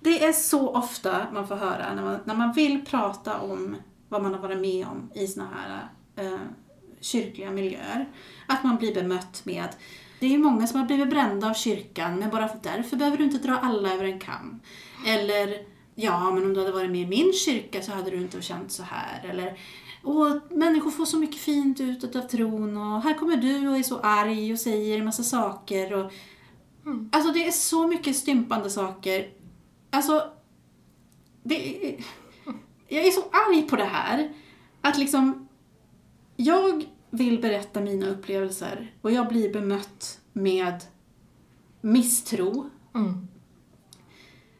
Det 0.00 0.24
är 0.24 0.32
så 0.32 0.68
ofta 0.68 1.26
man 1.32 1.48
får 1.48 1.56
höra 1.56 1.94
när 1.94 2.02
man, 2.02 2.18
när 2.24 2.34
man 2.34 2.52
vill 2.52 2.84
prata 2.84 3.40
om 3.40 3.76
vad 4.08 4.22
man 4.22 4.34
har 4.34 4.40
varit 4.40 4.58
med 4.58 4.86
om 4.86 5.10
i 5.14 5.26
såna 5.26 5.48
här 5.54 5.88
eh, 6.16 6.40
kyrkliga 7.00 7.50
miljöer. 7.50 8.08
Att 8.46 8.64
man 8.64 8.76
blir 8.76 8.94
bemött 8.94 9.44
med 9.44 9.68
det 10.22 10.26
är 10.26 10.30
ju 10.30 10.38
många 10.38 10.66
som 10.66 10.80
har 10.80 10.86
blivit 10.86 11.10
brända 11.10 11.50
av 11.50 11.54
kyrkan, 11.54 12.18
men 12.18 12.30
bara 12.30 12.48
för 12.48 12.58
därför 12.62 12.96
behöver 12.96 13.16
du 13.16 13.24
inte 13.24 13.38
dra 13.38 13.58
alla 13.58 13.94
över 13.94 14.04
en 14.04 14.18
kam. 14.18 14.60
Eller, 15.06 15.66
ja, 15.94 16.30
men 16.30 16.44
om 16.44 16.54
du 16.54 16.60
hade 16.60 16.72
varit 16.72 16.90
med 16.90 17.00
i 17.00 17.06
min 17.06 17.32
kyrka 17.32 17.82
så 17.82 17.92
hade 17.92 18.10
du 18.10 18.16
inte 18.16 18.42
känt 18.42 18.72
så 18.72 18.82
här. 18.82 19.30
Eller, 19.30 19.58
och 20.02 20.28
människor 20.50 20.90
får 20.90 21.04
så 21.04 21.18
mycket 21.18 21.40
fint 21.40 21.80
ut 21.80 22.16
av 22.16 22.20
tron 22.20 22.76
och 22.76 23.02
här 23.02 23.14
kommer 23.18 23.36
du 23.36 23.68
och 23.68 23.76
är 23.76 23.82
så 23.82 23.98
arg 23.98 24.52
och 24.52 24.58
säger 24.58 24.98
en 24.98 25.04
massa 25.04 25.22
saker. 25.22 25.92
Och, 25.92 26.12
Alltså 27.12 27.32
det 27.32 27.46
är 27.46 27.50
så 27.52 27.86
mycket 27.86 28.16
stympande 28.16 28.70
saker. 28.70 29.30
Alltså, 29.90 30.32
det 31.42 31.86
är, 31.88 32.04
jag 32.88 33.06
är 33.06 33.10
så 33.10 33.20
arg 33.20 33.62
på 33.62 33.76
det 33.76 33.84
här. 33.84 34.32
Att 34.80 34.98
liksom, 34.98 35.48
jag 36.36 36.84
vill 37.10 37.40
berätta 37.40 37.80
mina 37.80 38.06
upplevelser 38.06 38.94
och 39.02 39.12
jag 39.12 39.28
blir 39.28 39.52
bemött 39.52 40.20
med 40.32 40.84
misstro, 41.80 42.70
Mm. 42.94 43.28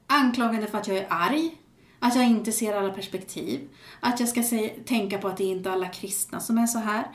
anklagande 0.06 0.66
för 0.66 0.78
att 0.78 0.88
jag 0.88 0.96
är 0.96 1.06
arg, 1.10 1.56
att 2.02 2.16
jag 2.16 2.24
inte 2.26 2.52
ser 2.52 2.76
alla 2.76 2.90
perspektiv, 2.92 3.68
att 4.00 4.20
jag 4.20 4.28
ska 4.28 4.42
säga, 4.42 4.70
tänka 4.86 5.18
på 5.18 5.28
att 5.28 5.36
det 5.36 5.44
är 5.44 5.52
inte 5.52 5.72
alla 5.72 5.88
kristna 5.88 6.40
som 6.40 6.58
är 6.58 6.66
så 6.66 6.78
här. 6.78 7.06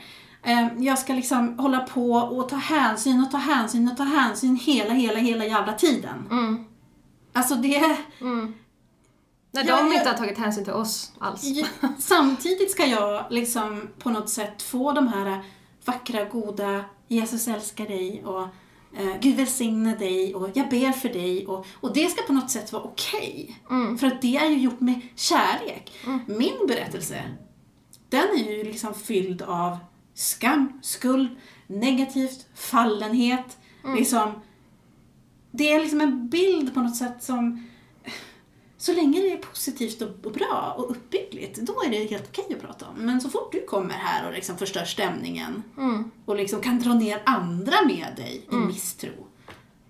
Eh, 0.42 0.68
Jag 0.78 0.98
ska 0.98 1.12
liksom 1.12 1.58
hålla 1.58 1.80
på 1.80 2.12
och 2.12 2.48
ta 2.48 2.56
hänsyn 2.56 3.20
och 3.20 3.30
ta 3.30 3.36
hänsyn 3.36 3.88
och 3.88 3.96
ta 3.96 4.02
hänsyn 4.02 4.56
hela, 4.56 4.94
hela, 4.94 5.18
hela 5.18 5.44
jävla 5.44 5.72
tiden. 5.72 6.28
Mm. 6.30 6.64
Alltså 7.32 7.54
det... 7.54 7.96
Mm. 8.20 8.54
Ja, 9.52 9.62
de 9.62 9.68
jag- 9.68 9.94
inte 9.94 10.08
har 10.08 10.16
tagit 10.16 10.38
hänsyn 10.38 10.64
till 10.64 10.72
oss 10.72 11.12
alls. 11.18 11.42
Samtidigt 11.98 12.70
ska 12.70 12.86
jag 12.86 13.24
liksom 13.30 13.88
på 13.98 14.10
något 14.10 14.28
sätt 14.30 14.62
få 14.62 14.92
de 14.92 15.08
här 15.08 15.42
vackra, 15.84 16.24
goda, 16.24 16.84
Jesus 17.08 17.48
älskar 17.48 17.86
dig 17.86 18.24
och 18.24 18.48
Gud 19.20 19.36
välsigne 19.36 19.96
dig 19.96 20.34
och 20.34 20.48
jag 20.54 20.68
ber 20.68 20.92
för 20.92 21.08
dig 21.08 21.46
och, 21.46 21.66
och 21.74 21.94
det 21.94 22.08
ska 22.08 22.22
på 22.22 22.32
något 22.32 22.50
sätt 22.50 22.72
vara 22.72 22.82
okej. 22.82 23.56
Mm. 23.70 23.98
För 23.98 24.06
att 24.06 24.22
det 24.22 24.36
är 24.36 24.50
ju 24.50 24.58
gjort 24.58 24.80
med 24.80 25.00
kärlek. 25.14 25.92
Min 26.26 26.66
berättelse, 26.68 27.22
den 28.08 28.28
är 28.38 28.56
ju 28.56 28.64
liksom 28.64 28.94
fylld 28.94 29.42
av 29.42 29.76
skam, 30.14 30.80
skuld, 30.82 31.28
negativt, 31.66 32.46
fallenhet. 32.54 33.58
Liksom, 33.96 34.32
det 35.50 35.72
är 35.72 35.80
liksom 35.80 36.00
en 36.00 36.28
bild 36.28 36.74
på 36.74 36.80
något 36.80 36.96
sätt 36.96 37.22
som 37.22 37.68
så 38.80 38.92
länge 38.92 39.20
det 39.20 39.32
är 39.32 39.36
positivt 39.36 40.02
och 40.02 40.32
bra 40.32 40.74
och 40.78 40.90
uppbyggligt, 40.90 41.58
då 41.58 41.82
är 41.86 41.90
det 41.90 42.04
helt 42.04 42.28
okej 42.28 42.54
att 42.56 42.60
prata 42.62 42.86
om. 42.86 42.94
Men 42.96 43.20
så 43.20 43.28
fort 43.28 43.52
du 43.52 43.66
kommer 43.66 43.94
här 43.94 44.26
och 44.28 44.32
liksom 44.34 44.58
förstör 44.58 44.84
stämningen 44.84 45.62
Mm. 45.78 46.10
och 46.24 46.36
liksom 46.36 46.60
kan 46.60 46.78
dra 46.78 46.94
ner 46.94 47.22
andra 47.26 47.76
med 47.86 48.12
dig 48.16 48.46
i 48.52 48.54
misstro, 48.54 49.10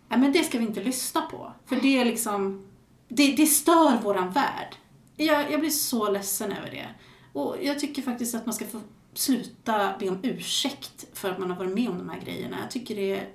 ja, 0.09 0.16
men 0.16 0.33
det 0.33 0.45
ska 0.45 0.59
vi 0.59 0.64
inte 0.64 0.83
lyssna 0.83 1.21
på. 1.21 1.52
För 1.66 1.76
det 1.76 1.99
är 2.00 2.04
liksom, 2.04 2.66
det, 3.09 3.33
det 3.33 3.47
stör 3.47 4.00
våran 4.02 4.30
värld. 4.30 4.76
Jag, 5.16 5.52
jag 5.52 5.61
blir 5.61 5.71
så 5.71 6.11
ledsen 6.11 6.52
över 6.52 6.71
det. 6.71 6.88
Och 7.33 7.57
jag 7.62 7.78
tycker 7.78 8.02
faktiskt 8.02 8.35
att 8.35 8.47
man 8.47 8.54
ska 8.54 8.64
få 8.66 8.80
sluta 9.14 9.95
be 9.99 10.09
om 10.09 10.18
ursäkt 10.23 11.07
för 11.12 11.30
att 11.30 11.38
man 11.38 11.50
har 11.50 11.59
varit 11.59 11.75
med 11.75 11.88
om 11.88 11.99
de 11.99 12.09
här 12.09 12.21
grejerna. 12.21 12.57
Jag 12.62 12.71
tycker 12.71 12.97
det 12.97 13.26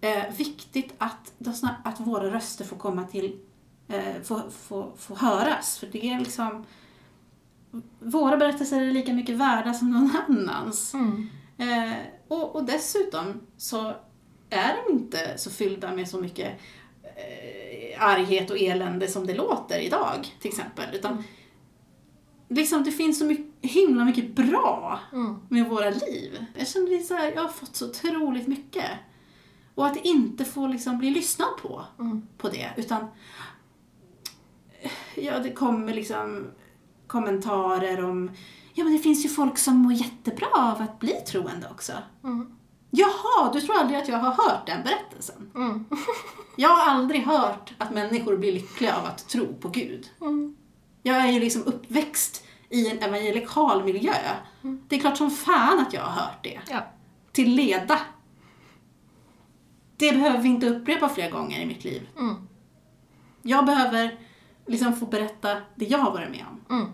är 0.00 0.26
eh, 0.26 0.34
viktigt 0.36 0.94
att, 0.98 1.32
att 1.84 2.00
våra 2.00 2.34
röster 2.34 2.64
får 2.64 2.76
komma 2.76 3.04
till 3.04 3.38
eh, 3.90 4.22
få, 4.24 4.42
få, 4.50 4.92
få 4.98 5.14
höras. 5.14 5.78
För 5.78 5.86
det 5.86 6.10
är 6.10 6.18
liksom... 6.18 6.64
Våra 8.00 8.36
berättelser 8.36 8.80
är 8.82 8.92
lika 8.92 9.12
mycket 9.12 9.36
värda 9.36 9.74
som 9.74 9.90
någon 9.90 10.16
annans. 10.28 10.94
Mm. 10.94 11.28
Eh, 11.58 11.96
och, 12.28 12.56
och 12.56 12.64
dessutom 12.64 13.40
så 13.56 13.94
är 14.50 14.74
de 14.86 14.92
inte 14.92 15.38
så 15.38 15.50
fyllda 15.50 15.92
med 15.94 16.08
så 16.08 16.20
mycket 16.20 16.60
eh, 17.02 18.02
arghet 18.06 18.50
och 18.50 18.58
elände 18.58 19.08
som 19.08 19.26
det 19.26 19.34
låter 19.34 19.78
idag, 19.78 20.34
till 20.40 20.48
exempel. 20.50 20.94
Utan 20.94 21.24
liksom, 22.48 22.84
det 22.84 22.90
finns 22.92 23.18
så 23.18 23.24
mycket, 23.24 23.46
himla 23.70 24.04
mycket 24.04 24.34
bra 24.34 25.00
Mm. 25.12 25.36
med 25.48 25.68
våra 25.68 25.90
liv. 25.90 26.44
Jag 26.56 26.68
känner 26.68 26.98
så 27.02 27.14
här, 27.14 27.32
jag 27.32 27.42
har 27.42 27.48
fått 27.48 27.76
så 27.76 27.88
otroligt 27.88 28.46
mycket. 28.46 28.90
Och 29.74 29.86
att 29.86 29.96
inte 29.96 30.44
få 30.44 30.66
liksom 30.66 30.98
bli 30.98 31.10
lyssnad 31.10 31.48
på, 31.62 31.84
Mm. 31.98 32.26
på 32.38 32.48
det, 32.48 32.70
utan 32.76 33.06
ja, 35.14 35.38
det 35.38 35.52
kommer 35.52 35.94
liksom 35.94 36.46
kommentarer 37.06 38.04
om 38.04 38.30
ja 38.74 38.84
men 38.84 38.92
det 38.92 38.98
finns 38.98 39.24
ju 39.24 39.28
folk 39.28 39.58
som 39.58 39.76
mår 39.76 39.92
jättebra 39.92 40.46
av 40.54 40.82
att 40.82 40.98
bli 40.98 41.12
troende 41.12 41.68
också. 41.70 41.92
Mm. 42.24 42.56
Jaha, 42.90 43.52
du 43.52 43.60
tror 43.60 43.76
aldrig 43.76 44.00
att 44.00 44.08
jag 44.08 44.18
har 44.18 44.32
hört 44.32 44.66
den 44.66 44.82
berättelsen? 44.82 45.50
Mm. 45.54 45.84
Jag 46.56 46.68
har 46.68 46.90
aldrig 46.90 47.22
hört 47.22 47.74
att 47.78 47.94
människor 47.94 48.36
blir 48.36 48.52
lyckliga 48.52 48.96
av 48.96 49.04
att 49.04 49.28
tro 49.28 49.54
på 49.54 49.68
Gud. 49.68 50.10
Mm. 50.20 50.56
Jag 51.02 51.16
är 51.16 51.32
ju 51.32 51.40
liksom 51.40 51.62
uppväxt 51.62 52.44
i 52.68 52.90
en 52.90 52.98
evangelikal 52.98 53.84
miljö. 53.84 54.14
Det 54.62 54.96
är 54.96 55.00
klart 55.00 55.16
som 55.16 55.30
fan 55.30 55.78
att 55.78 55.92
jag 55.92 56.02
har 56.02 56.22
hört 56.22 56.44
det. 56.44 56.60
Ja. 56.70 56.86
Till 57.32 57.54
leda. 57.54 58.00
Det 59.96 60.12
behöver 60.12 60.38
vi 60.38 60.48
inte 60.48 60.68
upprepa 60.68 61.08
fler 61.08 61.30
gånger 61.30 61.60
i 61.60 61.66
mitt 61.66 61.84
liv. 61.84 62.08
Mm. 62.18 62.34
Jag 63.42 63.66
behöver 63.66 64.18
liksom 64.70 64.96
få 64.96 65.06
berätta 65.06 65.56
det 65.74 65.84
jag 65.84 65.98
har 65.98 66.12
varit 66.12 66.30
med 66.30 66.46
om. 66.50 66.76
Mm. 66.76 66.92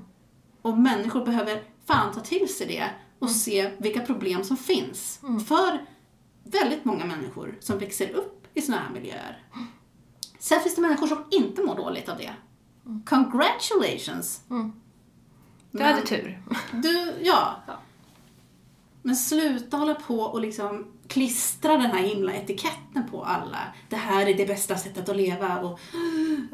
Och 0.62 0.78
människor 0.78 1.24
behöver 1.24 1.62
fan 1.86 2.14
ta 2.14 2.20
till 2.20 2.54
sig 2.54 2.66
det 2.66 2.90
och 3.18 3.30
se 3.30 3.70
vilka 3.78 4.00
problem 4.00 4.44
som 4.44 4.56
finns. 4.56 5.20
För 5.48 5.86
väldigt 6.44 6.84
många 6.84 7.04
människor 7.04 7.54
som 7.60 7.78
växer 7.78 8.10
upp 8.10 8.46
i 8.54 8.62
såna 8.62 8.78
här 8.78 8.90
miljöer. 8.90 9.42
Sen 10.38 10.60
finns 10.60 10.74
det 10.74 10.80
människor 10.80 11.06
som 11.06 11.24
inte 11.30 11.62
mår 11.62 11.76
dåligt 11.76 12.08
av 12.08 12.18
det. 12.18 12.32
Congratulations! 13.06 14.40
Mm. 14.50 14.72
Du 15.70 15.82
hade 15.82 16.02
tur. 16.02 16.42
Du, 16.72 17.14
ja. 17.22 17.62
Ja. 17.66 17.80
Men 19.06 19.16
sluta 19.16 19.76
hålla 19.76 19.94
på 19.94 20.20
och 20.20 20.40
liksom 20.40 20.86
klistra 21.08 21.72
den 21.72 21.80
här 21.90 22.02
himla 22.02 22.32
etiketten 22.34 23.10
på 23.10 23.24
alla. 23.24 23.58
Det 23.88 23.96
här 23.96 24.26
är 24.26 24.34
det 24.34 24.46
bästa 24.46 24.76
sättet 24.76 25.08
att 25.08 25.16
leva 25.16 25.58
och 25.60 25.80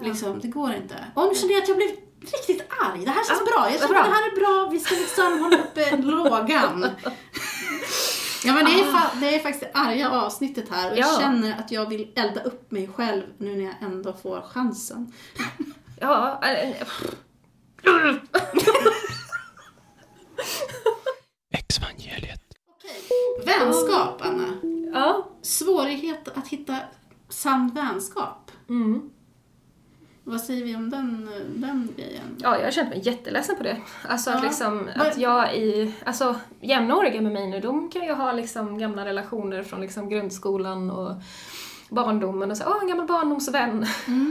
liksom, 0.03 0.41
det 0.41 0.49
går 0.49 0.75
inte. 0.75 0.95
Och 1.15 1.29
nu 1.29 1.35
känner 1.35 1.53
jag 1.55 1.63
att 1.63 1.69
jag 1.69 1.77
blev 1.77 1.89
riktigt 2.21 2.63
arg. 2.85 3.05
Det 3.05 3.11
här 3.11 3.25
känns 3.29 3.43
Ja, 3.47 3.61
bra. 3.61 3.71
Jag 3.71 3.81
känner 3.81 4.01
att 4.01 4.05
det 4.07 4.13
här 4.15 4.33
är 4.33 4.37
bra. 4.37 4.69
Vi 4.73 4.81
ska 4.81 4.95
liksom 4.95 5.43
hålla 5.43 5.57
uppe 5.59 5.97
lågan. 5.97 6.87
Ja 8.45 8.53
men 8.55 8.65
det 8.65 8.71
är, 8.81 8.85
fa- 8.85 9.21
det 9.21 9.35
är 9.35 9.39
faktiskt 9.39 9.61
det 9.73 9.79
arga 9.81 10.11
avsnittet 10.11 10.65
här 10.71 10.93
och 10.93 10.99
jag 10.99 11.09
Ja. 11.15 11.19
känner 11.21 11.59
att 11.59 11.71
jag 11.73 11.89
vill 11.89 12.13
elda 12.17 12.43
upp 12.43 12.71
mig 12.71 12.89
själv 12.97 13.23
nu 13.39 13.57
när 13.57 13.65
jag 13.65 13.75
ändå 13.81 14.13
får 14.13 14.41
chansen. 14.41 15.13
Ja, 16.01 16.41
äh, 16.45 16.71
Exvangeliet. 17.83 18.23
Vänskap, 23.47 24.23
Anna. 24.23 24.47
ja. 24.95 25.27
Svårighet 25.43 26.29
att 26.39 26.49
hitta 26.49 26.77
sann 27.29 27.71
vänskap. 27.75 28.51
Mm. 28.69 29.11
Vad 30.25 30.41
säger 30.41 30.65
vi 30.65 30.77
om 30.77 30.91
den, 30.91 31.31
den 31.57 31.89
grejen? 31.97 32.37
Ja, 32.39 32.57
jag 32.59 32.65
har 32.65 32.71
känt 32.71 32.89
mig 32.89 33.01
jätteledsen 33.05 33.57
på 33.57 33.63
det. 33.63 33.77
Alltså 34.09 34.31
Ja. 34.31 34.37
att 34.37 34.43
liksom, 34.43 34.89
att 34.97 35.19
jag 35.19 35.57
i, 35.57 35.95
alltså 36.05 36.37
jämnåriga 36.61 37.21
med 37.21 37.33
mig 37.33 37.47
nu, 37.47 37.61
de 37.61 37.91
kan 37.91 38.03
ju 38.03 38.13
ha 38.13 38.33
liksom 38.33 38.79
gamla 38.79 39.05
relationer 39.05 39.63
från 39.63 39.81
liksom 39.81 40.09
grundskolan 40.09 40.91
och 40.91 41.13
barndomen 41.91 42.51
och 42.51 42.57
så, 42.57 42.65
åh 42.67 42.79
en 42.83 42.89
gammal 42.89 43.07
barndomsvän. 43.07 43.87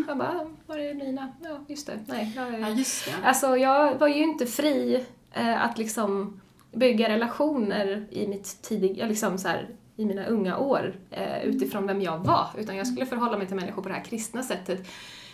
Jag 0.08 0.18
bara, 0.18 0.48
var 0.66 0.78
är 0.78 0.94
mina? 0.94 1.32
Ja, 1.44 1.60
just 1.68 1.88
det. 1.88 2.00
Nej, 2.08 2.34
jag 2.36 2.48
är... 2.48 2.60
Ja, 2.60 2.70
just 2.70 3.06
det. 3.06 3.12
Alltså 3.28 3.58
jag 3.58 3.96
var 4.00 4.08
ju 4.08 4.24
inte 4.24 4.46
fri 4.46 5.06
eh, 5.34 5.64
att 5.66 5.78
liksom 5.78 6.42
bygga 6.72 7.10
relationer 7.10 8.08
i 8.10 8.28
mitt 8.28 8.62
tidiga, 8.62 9.06
liksom 9.06 9.38
så 9.38 9.48
här, 9.48 9.70
i 9.96 10.06
mina 10.06 10.26
unga 10.26 10.58
år 10.58 10.96
eh, 11.12 11.44
utifrån 11.44 11.88
vem 11.88 12.02
jag 12.02 12.18
var. 12.18 12.48
Utan 12.58 12.76
jag 12.76 12.88
skulle 12.88 13.06
förhålla 13.06 13.38
mig 13.38 13.48
till 13.48 13.56
människor 13.56 13.82
på 13.82 13.90
det 13.90 13.96
här 13.96 14.04
kristna 14.04 14.44
sättet. 14.44 14.88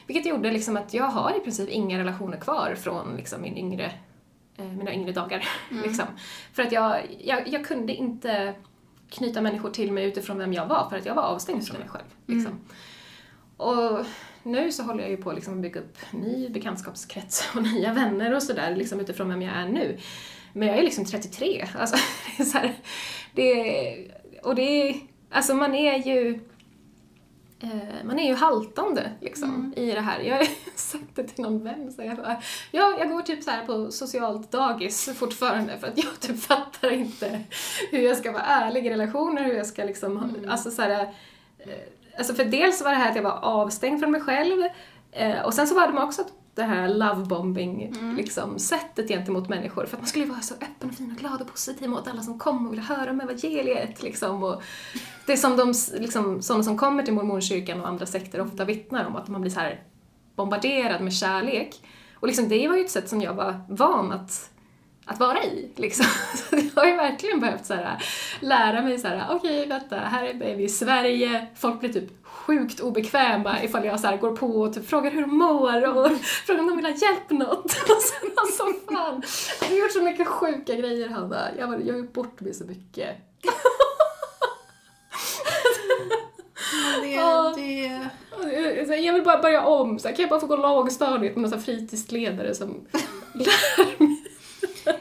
Vilket 0.08 0.26
gjorde 0.26 0.52
liksom 0.52 0.78
att 0.78 0.94
jag 0.94 1.06
har 1.06 1.38
i 1.38 1.40
princip 1.40 1.70
inga 1.70 2.00
relationer 2.00 2.38
kvar 2.38 2.76
från 2.76 3.16
liksom 3.18 3.42
min 3.42 3.58
yngre, 3.58 3.92
eh, 4.58 4.66
mina 4.66 4.94
yngre 4.94 5.12
dagar. 5.12 5.48
liksom. 5.84 6.06
För 6.54 6.64
att 6.64 6.72
jag, 6.72 7.02
jag, 7.20 7.48
jag 7.48 7.66
kunde 7.66 7.94
inte 7.94 8.54
knyta 9.10 9.42
människor 9.42 9.70
till 9.70 9.92
mig 9.92 10.06
utifrån 10.06 10.38
vem 10.38 10.54
jag 10.54 10.66
var, 10.66 10.90
för 10.90 10.98
att 10.98 11.06
jag 11.06 11.16
var 11.16 11.24
avstängd 11.24 11.68
från 11.68 11.80
mig 11.80 11.90
själv. 11.90 12.06
Liksom. 12.26 12.60
Och 13.58 14.06
nu 14.44 14.72
så 14.72 14.84
håller 14.84 15.02
jag 15.02 15.10
ju 15.10 15.18
på 15.18 15.30
att 15.30 15.36
liksom 15.36 15.62
bygga 15.62 15.82
upp 15.82 15.98
ny 16.12 16.50
bekantskapskrets 16.50 17.50
och 17.56 17.64
nya 17.74 17.94
vänner 17.94 18.36
och 18.36 18.44
sådär 18.44 18.76
liksom 18.76 19.00
utifrån 19.00 19.30
vem 19.30 19.42
jag 19.42 19.56
är 19.56 19.68
nu. 19.68 19.98
Men 20.58 20.68
jag 20.68 20.78
är 20.78 20.84
liksom 20.84 21.06
33. 21.06 21.68
Alltså, 21.80 21.96
det 22.38 22.44
är 22.44 22.46
så 22.46 22.58
här, 22.58 22.74
det, 23.34 24.12
och 24.44 24.56
det 24.56 24.90
är, 24.90 24.96
alltså 25.32 25.54
man 25.54 25.76
är 25.76 26.08
ju, 26.08 26.40
eh, 27.64 28.06
man 28.06 28.20
är 28.20 28.28
ju 28.28 28.36
haltande 28.36 29.12
liksom 29.22 29.74
i 29.76 29.92
det 29.92 30.02
här. 30.02 30.20
Jag 30.20 30.38
har 30.38 30.48
sagt 30.76 31.16
det 31.16 31.24
till 31.24 31.44
någon 31.44 31.64
vän, 31.64 31.92
så 31.92 32.04
jag 32.04 32.18
bara, 32.18 32.42
ja, 32.72 32.96
jag 33.00 33.10
går 33.10 33.22
typ 33.22 33.44
så 33.44 33.52
här 33.52 33.66
på 33.66 33.92
socialt 33.92 34.52
dagis 34.52 35.10
fortfarande 35.18 35.78
för 35.78 35.88
att 35.88 35.98
jag 36.04 36.20
typ 36.20 36.40
fattar 36.40 36.92
inte 36.92 37.44
hur 37.92 38.00
jag 38.00 38.18
ska 38.18 38.32
vara 38.32 38.44
ärlig 38.44 38.86
i 38.86 38.90
relationer, 38.90 39.44
hur 39.44 39.54
jag 39.54 39.68
ska 39.68 39.84
liksom, 39.84 40.18
ha- 40.18 40.52
alltså 40.52 40.72
så 40.72 40.82
här, 40.82 41.02
eh, 41.60 41.70
alltså 42.18 42.34
för 42.34 42.46
dels 42.46 42.82
var 42.82 42.92
det 42.92 42.98
här 42.98 43.10
att 43.10 43.16
jag 43.16 43.24
var 43.24 43.40
avstängd 43.42 44.00
från 44.00 44.12
mig 44.12 44.22
själv 44.22 44.64
eh, 45.12 45.42
och 45.42 45.54
sen 45.54 45.68
så 45.68 45.76
var 45.76 45.92
det 45.92 46.02
också 46.02 46.24
det 46.58 46.64
här 46.64 46.90
lovebombing 46.90 47.94
liksom, 48.18 48.60
sättet 48.60 49.08
gentemot 49.08 49.50
människor. 49.50 49.86
För 49.86 49.98
att 49.98 50.02
man 50.02 50.08
skulle 50.08 50.26
vara 50.26 50.42
så 50.42 50.54
öppen 50.54 50.90
och 50.90 50.96
fin 50.96 51.12
och 51.12 51.18
glad 51.18 51.42
och 51.42 51.48
positiv 51.48 51.90
mot 51.90 52.08
alla 52.08 52.22
som 52.22 52.40
kom 52.40 52.66
och 52.66 52.74
ville 52.74 52.82
höra 52.82 53.12
om 53.12 53.22
evangeliet. 53.22 54.04
Liksom, 54.04 54.44
och 54.44 54.62
det 55.26 55.34
är 55.34 55.38
som 55.38 55.58
de, 55.58 55.74
liksom, 56.00 56.42
sådana 56.42 56.64
som 56.64 56.78
kommer 56.78 57.04
till 57.04 57.14
mormonkyrkan 57.14 57.82
och 57.82 57.88
andra 57.88 58.06
sekter 58.06 58.42
ofta 58.42 58.66
vittnar 58.66 59.06
om, 59.06 59.16
att 59.16 59.28
man 59.28 59.42
blir 59.42 59.52
så 59.52 59.60
här 59.60 59.84
bombarderad 60.36 61.02
med 61.02 61.14
kärlek. 61.14 61.76
Och 62.14 62.28
liksom, 62.28 62.50
det 62.50 62.68
var 62.68 62.76
ju 62.76 62.86
ett 62.86 62.92
sätt 62.92 63.10
som 63.10 63.22
jag 63.22 63.34
var 63.34 63.66
van 63.70 64.12
att, 64.12 64.50
att 65.06 65.20
vara 65.20 65.44
i. 65.44 65.72
Liksom. 65.76 66.06
Så 66.36 66.56
jag 66.56 66.82
har 66.82 66.90
ju 66.90 66.96
verkligen 66.96 67.40
behövt 67.40 67.66
så 67.66 67.74
här, 67.74 68.04
lära 68.40 68.82
mig 68.82 68.98
så 68.98 69.08
här, 69.08 69.26
okej 69.30 69.68
vänta, 69.68 69.96
här 69.96 70.26
är 70.26 70.56
vi 70.56 70.64
i 70.64 70.70
Sverige, 70.70 71.48
folk 71.56 71.80
blir 71.80 71.94
typ 71.94 72.27
sjukt 72.48 72.80
obekväma 72.80 73.64
ifall 73.64 73.86
jag 73.86 74.00
så 74.00 74.18
går 74.22 74.36
på 74.36 74.48
och 74.48 74.74
typ 74.74 74.90
frågar 74.90 75.12
hur 75.12 75.22
de 75.22 75.38
mår 75.38 75.98
och 75.98 76.12
frågar 76.46 76.60
om 76.60 76.68
de 76.68 76.76
vill 76.76 76.86
ha 76.86 76.94
hjälp 76.94 77.30
med 77.30 77.40
något. 77.40 77.66
Och 77.66 78.02
sen 78.02 78.32
alltså 78.36 78.64
fan, 78.88 79.24
jag 79.62 79.68
har 79.68 79.76
gjort 79.76 79.92
så 79.92 80.02
mycket 80.02 80.28
sjuka 80.28 80.76
grejer 80.76 81.10
Hanna. 81.10 81.48
Jag, 81.58 81.68
har 81.68 81.78
gjort 81.78 82.14
bort 82.14 82.40
mig 82.40 82.54
så 82.54 82.66
mycket. 82.66 83.18
Det, 87.02 88.86
det, 88.86 88.98
Jag 88.98 89.14
vill 89.14 89.24
bara 89.24 89.42
börja 89.42 89.66
om, 89.66 90.00
så 90.00 90.08
här, 90.08 90.16
kan 90.16 90.24
jag 90.24 90.30
bara 90.30 90.40
få 90.40 90.48
gå 90.48 90.56
lågstadiet 90.56 91.36
med 91.36 91.50
några 91.50 91.60
fritidsledare 91.60 92.56
som 92.56 92.70
lär 93.34 94.00
mig? 94.00 94.24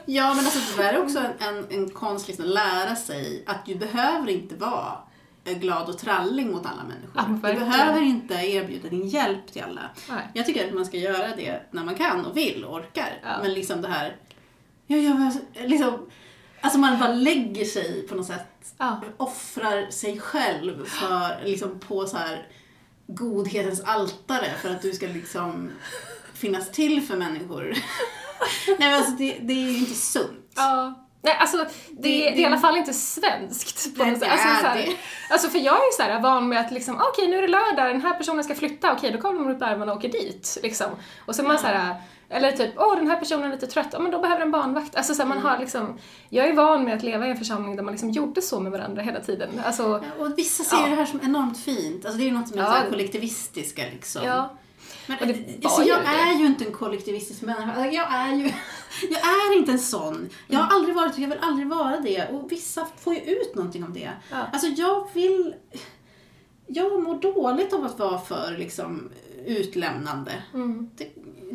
ja, 0.05 0.33
men 0.33 0.45
alltså 0.45 0.77
det 0.77 0.83
är 0.83 1.03
också 1.03 1.19
en, 1.19 1.47
en, 1.47 1.65
en 1.69 1.89
konst 1.89 2.27
liksom, 2.27 2.45
att 2.45 2.51
lära 2.51 2.95
sig 2.95 3.43
att 3.47 3.65
du 3.65 3.75
behöver 3.75 4.29
inte 4.29 4.55
vara 4.55 5.07
glad 5.53 5.89
och 5.89 5.97
trallig 5.97 6.45
mot 6.47 6.65
alla 6.65 6.83
människor. 6.83 7.11
Ja, 7.43 7.49
du 7.53 7.59
behöver 7.59 8.01
inte 8.01 8.33
erbjuda 8.33 8.89
din 8.89 9.07
hjälp 9.07 9.51
till 9.53 9.63
alla. 9.63 9.81
Nej. 10.09 10.27
Jag 10.33 10.45
tycker 10.45 10.67
att 10.67 10.73
man 10.73 10.85
ska 10.85 10.97
göra 10.97 11.35
det 11.35 11.61
när 11.71 11.83
man 11.83 11.95
kan 11.95 12.25
och 12.25 12.37
vill 12.37 12.65
och 12.65 12.73
orkar. 12.75 13.19
Ja. 13.23 13.29
Men 13.41 13.53
liksom 13.53 13.81
det 13.81 13.87
här, 13.87 14.15
ja, 14.87 14.97
ja, 14.97 15.31
liksom, 15.65 16.09
alltså 16.61 16.79
man 16.79 16.99
bara 16.99 17.13
lägger 17.13 17.65
sig 17.65 18.07
på 18.07 18.15
något 18.15 18.27
sätt, 18.27 18.73
Ja. 18.77 19.01
offrar 19.17 19.89
sig 19.91 20.19
själv 20.19 20.85
för, 20.85 21.43
liksom 21.45 21.79
på 21.79 22.05
så 22.05 22.17
här 22.17 22.47
godhetens 23.07 23.81
altare 23.81 24.53
för 24.61 24.69
att 24.69 24.81
du 24.81 24.91
ska 24.91 25.07
liksom 25.07 25.71
finnas 26.33 26.71
till 26.71 27.01
för 27.01 27.17
människor. 27.17 27.63
Nej 28.67 28.75
men 28.79 28.93
alltså 28.93 29.11
det, 29.11 29.37
det 29.41 29.53
är 29.53 29.71
ju 29.71 29.77
inte 29.77 29.93
sunt. 29.95 30.51
Ja. 30.55 31.06
Nej, 31.21 31.37
alltså 31.39 31.57
det, 31.57 31.63
Det- 31.89 32.09
det, 32.09 32.27
är 32.29 32.39
i 32.39 32.45
alla 32.45 32.57
fall 32.57 32.77
inte 32.77 32.93
svenskt 32.93 33.97
på 33.97 34.05
något 34.05 34.19
sätt. 34.19 34.29
Alltså, 34.31 34.47
så 34.61 34.67
här, 34.67 34.87
alltså 35.31 35.49
för 35.49 35.59
jag 35.59 35.73
är 35.75 35.85
ju 35.85 35.91
så 35.97 36.03
här 36.03 36.19
van 36.21 36.49
med 36.49 36.59
att 36.59 36.71
liksom, 36.71 37.01
okej 37.13 37.27
nu 37.27 37.37
är 37.37 37.41
det 37.41 37.47
lördag, 37.47 37.85
den 37.95 38.01
här 38.01 38.13
personen 38.13 38.43
ska 38.43 38.55
flytta, 38.55 38.91
okej 38.93 39.11
då 39.11 39.17
kommer 39.17 39.39
de 39.43 39.51
upp 39.55 39.61
ärmarna 39.61 39.91
och 39.91 39.97
åker 39.97 40.09
dit. 40.09 40.57
Liksom. 40.63 40.87
Och 41.25 41.35
så 41.35 41.41
är 41.41 41.47
man 41.47 41.59
så 41.59 41.67
här, 41.67 41.95
eller 42.29 42.51
typ, 42.51 42.71
åh 42.77 42.95
den 42.95 43.07
här 43.07 43.19
personen 43.19 43.43
är 43.43 43.51
lite 43.55 43.67
trött, 43.67 43.87
ja 43.91 43.99
men 43.99 44.11
då 44.11 44.19
behöver 44.21 44.41
en 44.41 44.51
barnvakt. 44.51 44.95
Alltså 44.95 45.13
så 45.15 45.21
här, 45.21 45.29
man 45.29 45.37
har 45.37 45.57
liksom, 45.59 45.97
jag 46.29 46.47
är 46.47 46.53
van 46.53 46.83
med 46.83 46.93
att 46.97 47.03
leva 47.03 47.27
i 47.27 47.29
en 47.29 47.37
församling 47.37 47.75
där 47.75 47.83
man 47.83 47.91
liksom 47.93 48.09
gjorde 48.09 48.41
så 48.41 48.59
med 48.59 48.71
varandra 48.71 49.01
hela 49.01 49.19
tiden. 49.19 49.49
Alltså, 49.65 49.83
Ja, 50.17 50.23
Och 50.25 50.37
vissa 50.37 50.63
ser 50.63 50.77
Ja. 50.77 50.87
det 50.87 50.95
här 50.95 51.05
som 51.05 51.19
enormt 51.23 51.59
fint. 51.63 52.05
Alltså 52.05 52.17
det 52.17 52.23
är 52.23 52.25
ju 52.25 52.31
något 52.37 52.47
som 52.49 52.59
är 52.59 52.63
Ja. 52.63 52.75
kollektivistiska 52.89 53.81
liksom. 53.93 54.21
ja. 54.25 54.57
Men, 55.07 55.17
Och 55.19 55.27
det 55.27 55.33
var 55.33 55.69
alltså, 55.69 55.81
ju 55.83 55.87
jag 55.89 56.01
det. 56.01 56.07
är 56.07 56.39
ju 56.39 56.45
inte 56.45 56.65
en 56.65 56.71
kollektivistisk 56.71 57.41
människa. 57.41 57.73
Alltså, 57.73 57.91
Jag 57.91 58.13
är 58.13 58.35
ju 58.35 58.43
jag 59.09 59.19
är 59.19 59.57
inte 59.57 59.71
en 59.71 59.79
sån. 59.79 60.29
Jag 60.47 60.59
har 60.59 60.75
aldrig 60.75 60.95
varit 60.95 61.13
och 61.13 61.19
jag 61.19 61.27
vill 61.27 61.39
aldrig 61.41 61.67
vara 61.67 61.99
det. 61.99 62.27
Och 62.27 62.51
vissa 62.51 62.87
får 62.99 63.13
ju 63.13 63.19
ut 63.19 63.55
någonting 63.55 63.83
av 63.83 63.93
det. 63.93 64.11
Ja. 64.31 64.37
Alltså 64.53 64.67
jag 64.67 65.07
vill... 65.13 65.55
Jag 66.67 67.03
mår 67.03 67.19
dåligt 67.19 67.73
av 67.73 67.85
att 67.85 67.99
vara 67.99 68.19
för 68.19 68.55
liksom, 68.57 69.09
utlämnande. 69.45 70.31
Mm. 70.53 70.89
Det, 70.95 71.11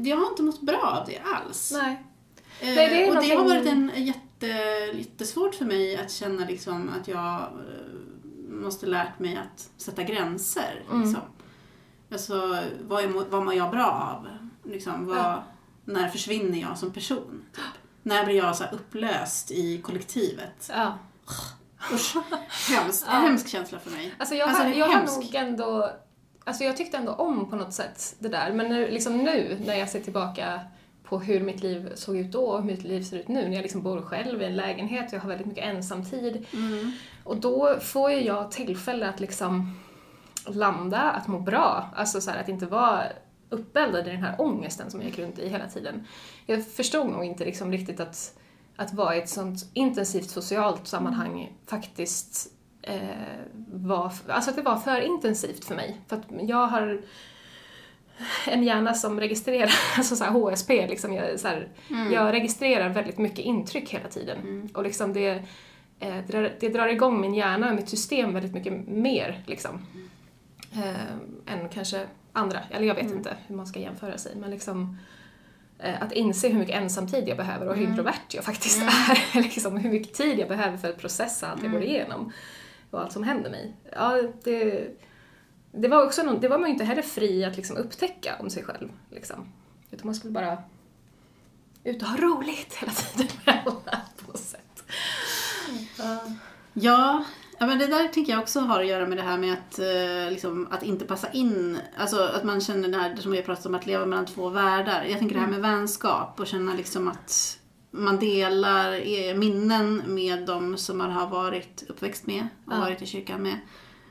jag 0.08 0.16
har 0.16 0.26
inte 0.26 0.42
mått 0.42 0.60
bra 0.60 0.98
av 1.00 1.06
det 1.06 1.18
alls. 1.18 1.72
Nej. 1.82 2.04
Eh, 2.60 2.74
Nej, 2.74 2.88
det 2.88 3.10
och 3.10 3.22
det 3.22 3.34
har 3.34 3.44
varit 3.44 3.66
en 3.66 3.90
jätte, 3.96 4.46
jättesvårt 4.94 5.54
för 5.54 5.64
mig 5.64 5.96
att 5.96 6.12
känna 6.12 6.46
liksom 6.46 6.90
att 7.00 7.08
jag 7.08 7.34
eh, 7.40 7.48
måste 8.48 8.86
lärt 8.86 9.18
mig 9.18 9.36
att 9.36 9.70
sätta 9.76 10.02
gränser. 10.02 10.84
Mm. 10.90 11.02
Liksom. 11.02 11.20
Alltså, 12.12 12.56
vad, 12.80 13.04
är, 13.04 13.08
vad 13.08 13.44
mår 13.44 13.54
jag 13.54 13.70
bra 13.70 13.86
av? 13.86 14.28
Liksom, 14.72 15.06
vad, 15.06 15.16
Ja. 15.18 15.42
När 15.84 16.08
försvinner 16.08 16.58
jag 16.58 16.78
som 16.78 16.92
person? 16.92 17.44
Typ. 17.54 17.64
När 18.02 18.24
blir 18.24 18.36
jag 18.36 18.56
så 18.56 18.64
upplöst 18.72 19.50
i 19.50 19.78
kollektivet? 19.82 20.70
Ja. 20.72 20.98
Usch, 21.92 22.16
hemskt, 22.70 23.04
Ja. 23.10 23.12
hemsk 23.12 23.48
känsla 23.48 23.78
för 23.78 23.90
mig. 23.90 24.14
Alltså 24.18 24.34
jag, 24.34 24.48
Alltså, 24.48 24.64
jag 24.64 24.86
har 24.86 25.16
nog 25.20 25.34
ändå, 25.34 25.90
alltså 26.44 26.64
jag 26.64 26.76
tyckte 26.76 26.96
ändå 26.96 27.12
om 27.12 27.50
på 27.50 27.56
något 27.56 27.74
sätt 27.74 28.16
det 28.18 28.28
där, 28.28 28.52
men 28.52 28.68
nu, 28.68 28.90
liksom 28.90 29.18
nu 29.18 29.58
när 29.66 29.74
jag 29.74 29.88
ser 29.88 30.00
tillbaka 30.00 30.60
på 31.04 31.18
hur 31.20 31.40
mitt 31.40 31.62
liv 31.62 31.92
såg 31.94 32.16
ut 32.16 32.32
då 32.32 32.44
och 32.44 32.58
hur 32.58 32.66
mitt 32.66 32.82
liv 32.84 33.02
ser 33.02 33.16
ut 33.18 33.28
nu, 33.28 33.48
när 33.48 33.54
jag 33.56 33.62
liksom 33.62 33.82
bor 33.82 34.00
själv 34.02 34.42
i 34.42 34.44
en 34.44 34.56
lägenhet 34.56 35.06
och 35.08 35.12
jag 35.14 35.20
har 35.20 35.28
väldigt 35.28 35.46
mycket 35.46 35.64
ensamtid. 35.64 36.46
Mm. 36.52 36.92
Och 37.24 37.36
då 37.36 37.76
får 37.80 38.10
ju 38.10 38.20
jag 38.24 38.50
tillfälle 38.50 39.08
att 39.08 39.20
liksom 39.20 39.78
landa, 40.46 41.00
att 41.00 41.28
må 41.28 41.38
bra, 41.38 41.90
alltså 41.96 42.20
så 42.20 42.30
här, 42.30 42.40
att 42.40 42.48
inte 42.48 42.66
vara 42.66 43.04
uppeldad 43.48 44.08
i 44.08 44.10
den 44.10 44.22
här 44.22 44.40
ångesten 44.40 44.90
som 44.90 45.00
jag 45.00 45.10
gick 45.10 45.18
runt 45.18 45.38
i 45.38 45.48
hela 45.48 45.68
tiden. 45.68 46.06
Jag 46.46 46.66
förstod 46.66 47.06
nog 47.06 47.24
inte 47.24 47.44
liksom 47.44 47.72
riktigt 47.72 48.00
att, 48.00 48.38
att 48.76 48.94
vara 48.94 49.16
i 49.16 49.18
ett 49.18 49.28
sånt 49.28 49.70
intensivt 49.72 50.30
socialt 50.30 50.86
sammanhang 50.86 51.52
faktiskt 51.66 52.52
eh, 52.82 53.00
var, 53.72 54.12
alltså 54.28 54.50
att 54.50 54.56
det 54.56 54.62
var 54.62 54.76
för 54.76 55.00
intensivt 55.00 55.64
för 55.64 55.74
mig. 55.74 56.00
För 56.08 56.16
att 56.16 56.24
jag 56.40 56.66
har 56.66 57.02
en 58.46 58.62
hjärna 58.62 58.94
som 58.94 59.20
registrerar, 59.20 59.72
alltså 59.96 60.16
så 60.16 60.24
HSP, 60.24 60.86
liksom, 60.86 61.12
jag, 61.12 61.40
så 61.40 61.48
här, 61.48 61.68
jag 62.12 62.32
registrerar 62.32 62.88
väldigt 62.88 63.18
mycket 63.18 63.38
intryck 63.38 63.90
hela 63.90 64.08
tiden. 64.08 64.68
Och 64.74 64.82
liksom 64.82 65.12
det, 65.12 65.28
eh, 66.00 66.16
det, 66.26 66.32
drar, 66.32 66.52
det 66.60 66.68
drar 66.68 66.88
igång 66.88 67.20
min 67.20 67.34
hjärna 67.34 67.68
och 67.68 67.76
mitt 67.76 67.88
system 67.88 68.34
väldigt 68.34 68.54
mycket 68.54 68.88
mer. 68.88 69.42
Liksom, 69.46 69.86
eh, 70.72 71.54
än 71.54 71.68
kanske 71.68 72.06
andra, 72.32 72.60
eller 72.70 72.86
jag 72.86 72.94
vet 72.94 73.10
inte 73.10 73.36
hur 73.46 73.56
man 73.56 73.66
ska 73.66 73.80
jämföra 73.80 74.18
sig, 74.18 74.36
men 74.36 74.50
liksom 74.50 74.98
eh, 75.78 76.02
att 76.02 76.12
inse 76.12 76.48
hur 76.48 76.58
mycket 76.58 76.76
ensamtid 76.76 77.28
jag 77.28 77.36
behöver 77.36 77.68
och 77.68 77.76
hur 77.76 77.86
introvert 77.86 78.28
jag 78.28 78.44
faktiskt 78.44 78.82
är. 78.82 79.42
liksom, 79.42 79.76
hur 79.76 79.90
mycket 79.90 80.14
tid 80.14 80.38
jag 80.38 80.48
behöver 80.48 80.76
för 80.78 80.90
att 80.90 80.98
processa 80.98 81.48
allt 81.48 81.62
jag 81.62 81.72
går 81.72 81.82
igenom 81.82 82.32
och 82.90 83.00
allt 83.00 83.12
som 83.12 83.22
händer 83.22 83.50
mig. 83.50 83.76
Ja, 83.92 84.22
det, 84.44 84.88
det 85.72 85.88
var 85.88 86.06
också 86.06 86.22
någon, 86.22 86.40
det 86.40 86.48
var 86.48 86.58
man 86.58 86.68
ju 86.68 86.72
inte 86.72 86.84
heller 86.84 87.02
fri 87.02 87.44
att 87.44 87.56
liksom 87.56 87.76
upptäcka 87.76 88.36
om 88.40 88.50
sig 88.50 88.64
själv. 88.64 88.88
Liksom. 89.10 89.52
Utan 89.90 90.06
man 90.06 90.14
skulle 90.14 90.32
bara 90.32 90.62
ut 91.84 92.02
och 92.02 92.08
ha 92.08 92.16
roligt 92.16 92.74
hela 92.74 92.92
tiden 92.92 93.36
med 93.46 93.62
alla 93.66 94.00
på 94.16 94.26
något 94.26 94.40
sätt. 94.40 94.84
Ja, 96.72 97.24
ja 97.62 97.66
men 97.66 97.78
det 97.78 97.86
där 97.86 98.08
tycker 98.08 98.32
jag 98.32 98.42
också 98.42 98.60
har 98.60 98.80
att 98.80 98.86
göra 98.86 99.06
med 99.06 99.18
det 99.18 99.22
här 99.22 99.38
med 99.38 99.52
att, 99.52 99.78
eh, 99.78 100.30
liksom, 100.32 100.68
att 100.70 100.82
inte 100.82 101.04
passa 101.04 101.30
in. 101.32 101.78
Alltså 101.96 102.22
att 102.22 102.44
man 102.44 102.60
känner 102.60 102.88
det 102.88 102.96
här 102.98 103.16
som 103.16 103.30
vi 103.32 103.38
har 103.38 103.44
pratat 103.44 103.66
om, 103.66 103.74
att 103.74 103.86
leva 103.86 104.06
mellan 104.06 104.26
två 104.26 104.48
världar. 104.48 105.04
Jag 105.04 105.18
tänker 105.18 105.34
det 105.34 105.40
här 105.40 105.48
med 105.50 105.60
vänskap 105.60 106.40
och 106.40 106.46
känna 106.46 106.74
liksom 106.74 107.08
att 107.08 107.58
man 107.90 108.18
delar 108.18 108.92
eh, 108.92 109.34
minnen 109.36 110.02
med 110.06 110.46
de 110.46 110.76
som 110.76 110.98
man 110.98 111.10
har 111.10 111.26
varit 111.26 111.84
uppväxt 111.88 112.26
med 112.26 112.48
och 112.66 112.72
Ja. 112.72 112.78
varit 112.80 113.02
i 113.02 113.06
kyrkan 113.06 113.42
med. 113.42 113.52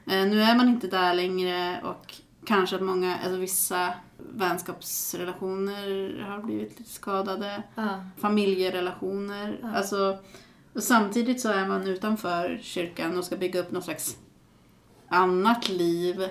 Eh, 0.07 0.29
nu 0.31 0.41
är 0.41 0.55
man 0.55 0.69
inte 0.69 0.87
där 0.87 1.13
längre 1.13 1.81
och 1.83 2.15
kanske 2.45 2.75
att 2.75 2.81
många, 2.81 3.17
alltså 3.17 3.37
vissa 3.39 3.93
vänskapsrelationer 4.17 6.23
har 6.29 6.39
blivit 6.43 6.79
lite 6.79 6.91
skadade 6.91 7.63
Ja. 7.75 8.03
familjerelationer. 8.17 9.59
Ja. 9.61 9.75
Alltså, 9.75 10.17
och 10.73 10.83
samtidigt 10.83 11.41
så 11.41 11.49
är 11.49 11.67
man 11.67 11.87
utanför 11.87 12.59
kyrkan 12.61 13.17
och 13.17 13.23
ska 13.25 13.35
bygga 13.37 13.59
upp 13.59 13.71
något 13.71 13.83
slags 13.83 14.17
annat 15.07 15.69
liv 15.69 16.21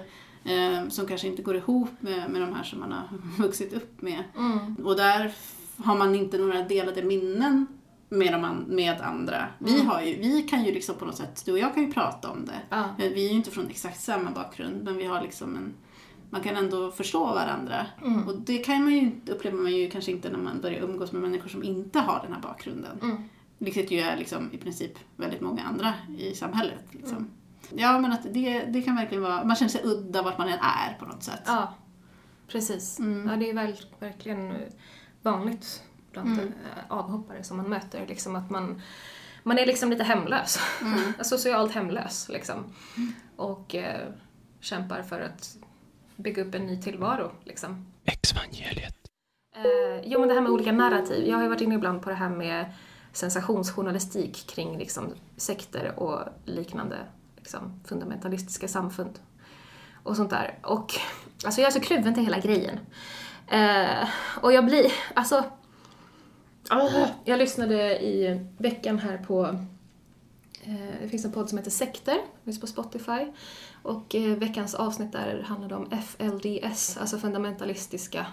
eh, 0.45 0.89
som 0.89 1.07
kanske 1.07 1.27
inte 1.27 1.43
går 1.43 1.57
ihop 1.57 1.91
med, 2.01 2.31
med 2.31 2.41
de 2.43 2.55
här 2.55 2.63
som 2.65 2.81
man 2.81 2.93
har 2.93 3.09
vuxit 3.43 3.73
upp 3.73 4.03
med. 4.03 4.25
Mm. 4.37 4.75
Och 4.85 4.97
där 4.97 5.33
har 5.77 5.97
man 5.99 6.15
inte 6.15 6.39
några 6.39 6.63
delade 6.63 7.03
minnen 7.03 7.67
med, 8.09 8.33
de 8.33 8.65
med 8.77 9.01
andra. 9.01 9.47
Vi, 9.59 9.75
Mm. 9.75 9.87
har 9.87 10.01
ju, 10.03 10.15
vi 10.21 10.43
kan 10.43 10.65
ju 10.65 10.73
liksom 10.73 10.95
på 10.95 11.05
något 11.05 11.17
sätt, 11.17 11.43
du 11.47 11.53
och 11.53 11.59
jag 11.59 11.75
kan 11.75 11.83
ju 11.87 11.93
prata 11.93 12.31
om 12.31 12.45
det. 12.47 12.61
Ja. 12.71 12.79
Eh, 12.99 13.11
Vi 13.13 13.25
är 13.27 13.29
ju 13.31 13.35
inte 13.37 13.51
från 13.51 13.67
exakt 13.71 14.01
samma 14.01 14.31
bakgrund 14.31 14.83
men 14.85 14.97
vi 14.97 15.05
har 15.05 15.23
liksom 15.23 15.57
en 15.57 15.75
man 16.33 16.41
kan 16.43 16.57
ändå 16.57 16.91
förstå 16.91 17.25
varandra. 17.27 17.87
Mm. 18.05 18.29
Och 18.29 18.39
det 18.41 18.59
kan 18.59 18.85
man 18.85 18.93
ju, 18.93 19.11
upplever 19.33 19.59
man 19.59 19.73
ju 19.73 19.91
kanske 19.91 20.11
inte 20.11 20.31
när 20.31 20.39
man 20.39 20.61
börjar 20.61 20.81
umgås 20.83 21.13
med 21.13 21.23
människor 21.23 21.49
som 21.49 21.63
inte 21.65 21.99
har 21.99 22.21
den 22.23 22.33
här 22.33 22.41
bakgrunden. 22.41 22.99
Mm. 23.61 23.65
Vilket 23.75 23.91
ju 23.91 24.01
är 24.01 24.17
liksom 24.17 24.51
i 24.53 24.59
princip 24.59 24.93
väldigt 25.17 25.41
många 25.41 25.63
andra 25.63 25.95
i 26.19 26.35
samhället. 26.35 26.85
Liksom. 26.91 27.31
Ja, 27.75 27.99
men 27.99 28.13
att 28.13 28.23
det, 28.35 28.65
det 28.65 28.83
kan 28.83 28.97
verkligen 28.97 29.23
vara, 29.23 29.45
man 29.45 29.57
känner 29.57 29.71
sig 29.71 29.81
udda 29.85 30.23
vart 30.23 30.39
man 30.39 30.49
än 30.49 30.59
är 30.59 30.97
på 30.99 31.05
något 31.05 31.23
sätt. 31.23 31.43
Ja, 31.47 31.75
precis. 32.49 32.99
Mm. 32.99 33.29
Ja, 33.29 33.37
det 33.37 33.51
är 33.51 33.55
väl, 33.55 33.77
verkligen 33.99 34.55
vanligt 35.23 35.83
bland 36.13 36.29
Mm. 36.29 36.47
eh, 36.49 36.85
avhoppare 36.89 37.43
som 37.43 37.57
man 37.57 37.69
möter. 37.69 38.07
Liksom 38.07 38.37
att 38.37 38.51
man, 38.51 38.83
man 39.43 39.59
är 39.59 39.67
liksom 39.67 39.91
lite 39.91 40.05
hemlös. 40.05 40.59
Mm. 40.83 41.13
Socialt 41.25 41.73
hemlös 41.73 42.29
liksom. 42.29 42.65
Och 43.37 43.75
eh, 43.75 44.09
kämpar 44.61 45.03
för 45.03 45.21
att 45.21 45.57
bygga 46.17 46.43
upp 46.45 46.55
en 46.55 46.67
ny 46.67 46.83
tillvaro. 46.83 47.31
Liksom. 47.45 47.87
Exvangeliet. 48.05 48.97
Eh, 49.57 50.01
jo, 50.05 50.19
men 50.21 50.29
det 50.29 50.35
här 50.35 50.41
med 50.41 50.51
olika 50.51 50.73
narrativ. 50.73 51.29
Jag 51.29 51.37
har 51.37 51.43
ju 51.43 51.49
varit 51.49 51.61
inne 51.61 51.75
ibland 51.75 52.03
på 52.03 52.11
det 52.11 52.17
här 52.17 52.29
med 52.29 52.73
sensationsjournalistik 53.13 54.47
kring 54.47 54.79
liksom, 54.79 55.15
sekter 55.37 55.99
och 55.99 56.21
liknande 56.45 56.97
liksom, 57.37 57.81
fundamentalistiska 57.85 58.69
samfund. 58.69 59.19
Och 60.03 60.17
sånt 60.17 60.31
där. 60.31 60.59
Och 60.63 60.95
alltså 61.45 61.61
jag 61.61 61.69
är 61.69 61.73
så 61.73 61.81
kluven 61.81 62.15
till 62.15 62.25
hela 62.25 62.39
grejen. 62.39 62.79
Eh, 63.49 64.09
och 64.41 64.53
jag 64.53 64.65
blir, 64.65 64.93
alltså... 65.15 65.45
Oh, 66.71 67.07
jag 67.25 67.39
lyssnade 67.39 68.05
i 68.05 68.47
veckan 68.59 68.99
här 68.99 69.19
på 69.19 69.45
eh, 70.63 71.01
det 71.03 71.09
finns 71.09 71.25
en 71.25 71.33
podd 71.33 71.49
som 71.49 71.59
heter 71.59 71.71
Sekter, 71.71 72.19
finns 72.45 72.61
på 72.61 72.67
Spotify. 72.67 73.27
Och 73.83 74.15
eh, 74.15 74.37
veckans 74.37 74.75
avsnitt 74.75 75.13
där 75.13 75.43
handlade 75.43 75.75
om 75.75 75.91
FLDS, 75.91 76.97
alltså 76.97 77.19
fundamentalistiska 77.19 78.27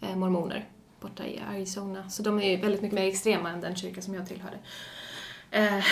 eh, 0.00 0.16
mormoner 0.16 0.68
borta 1.00 1.26
i 1.26 1.42
Arizona. 1.50 2.10
Så 2.10 2.22
de 2.22 2.40
är 2.40 2.50
ju 2.50 2.56
väldigt 2.56 2.82
mycket 2.82 2.98
mer 2.98 3.08
extrema 3.08 3.50
än 3.50 3.60
den 3.60 3.76
kyrka 3.76 4.02
som 4.02 4.14
jag 4.14 4.28
tillhörde. 4.28 4.58
Eh, 5.50 5.84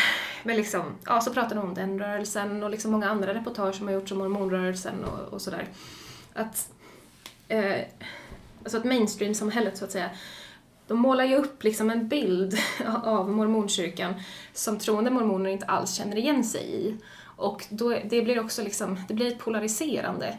men 0.43 0.57
liksom, 0.57 0.83
ja 1.07 1.21
så 1.21 1.33
pratar 1.33 1.57
de 1.57 1.65
om 1.65 1.75
den 1.75 1.99
rörelsen 1.99 2.63
och 2.63 2.71
liksom 2.71 2.93
många 2.93 3.11
andra 3.11 3.35
reportage 3.35 3.75
som 3.75 3.87
har 3.87 3.95
gjorts 3.95 4.13
om 4.13 4.19
mormonrörelsen 4.19 5.05
och, 5.05 5.33
och 5.33 5.43
sådär. 5.43 5.69
Att, 6.35 6.73
eh, 7.49 7.81
alltså 8.63 8.79
att 8.79 8.85
mainstream-samhället 8.85 9.77
så 9.77 9.85
att 9.85 9.93
säga, 9.93 10.11
de 10.87 10.99
målar 10.99 11.25
ju 11.25 11.37
upp 11.37 11.65
liksom 11.65 11.91
en 11.91 12.09
bild 12.09 12.59
av 13.03 13.31
mormonkyrkan 13.31 14.15
som 14.53 14.79
troende 14.79 15.11
mormoner 15.11 15.51
inte 15.51 15.67
alls 15.67 15.95
känner 15.95 16.17
igen 16.17 16.45
sig 16.45 16.75
i. 16.75 16.97
Och 17.37 17.67
då, 17.71 17.89
det 18.05 18.23
blir 18.23 18.41
också 18.41 18.63
liksom, 18.63 19.01
det 19.09 19.15
blir 19.15 19.27
ett 19.27 19.39
polariserande. 19.39 20.39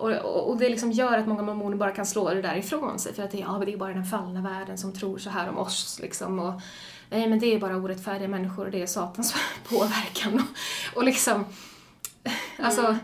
Och, 0.00 0.12
och, 0.12 0.50
och 0.50 0.56
det 0.56 0.68
liksom 0.68 0.92
gör 0.92 1.18
att 1.18 1.26
många 1.26 1.42
mormoner 1.42 1.76
bara 1.76 1.90
kan 1.90 2.06
slå 2.06 2.34
det 2.34 2.42
där 2.42 2.56
ifrån 2.56 2.98
sig 2.98 3.14
för 3.14 3.22
att 3.22 3.30
det, 3.30 3.38
ja, 3.38 3.62
det 3.66 3.72
är 3.72 3.76
bara 3.76 3.94
den 3.94 4.04
fallna 4.04 4.40
världen 4.40 4.78
som 4.78 4.92
tror 4.92 5.18
så 5.18 5.30
här 5.30 5.48
om 5.48 5.58
oss 5.58 5.98
liksom. 6.02 6.38
Och, 6.38 6.60
nej 7.10 7.28
men 7.28 7.38
det 7.38 7.54
är 7.54 7.60
bara 7.60 7.76
orättfärdiga 7.76 8.28
människor 8.28 8.64
och 8.64 8.70
det 8.70 8.82
är 8.82 8.86
satans 8.86 9.34
påverkan. 9.68 10.34
Och, 10.34 10.96
och 10.96 11.04
liksom, 11.04 11.44
alltså, 12.58 12.96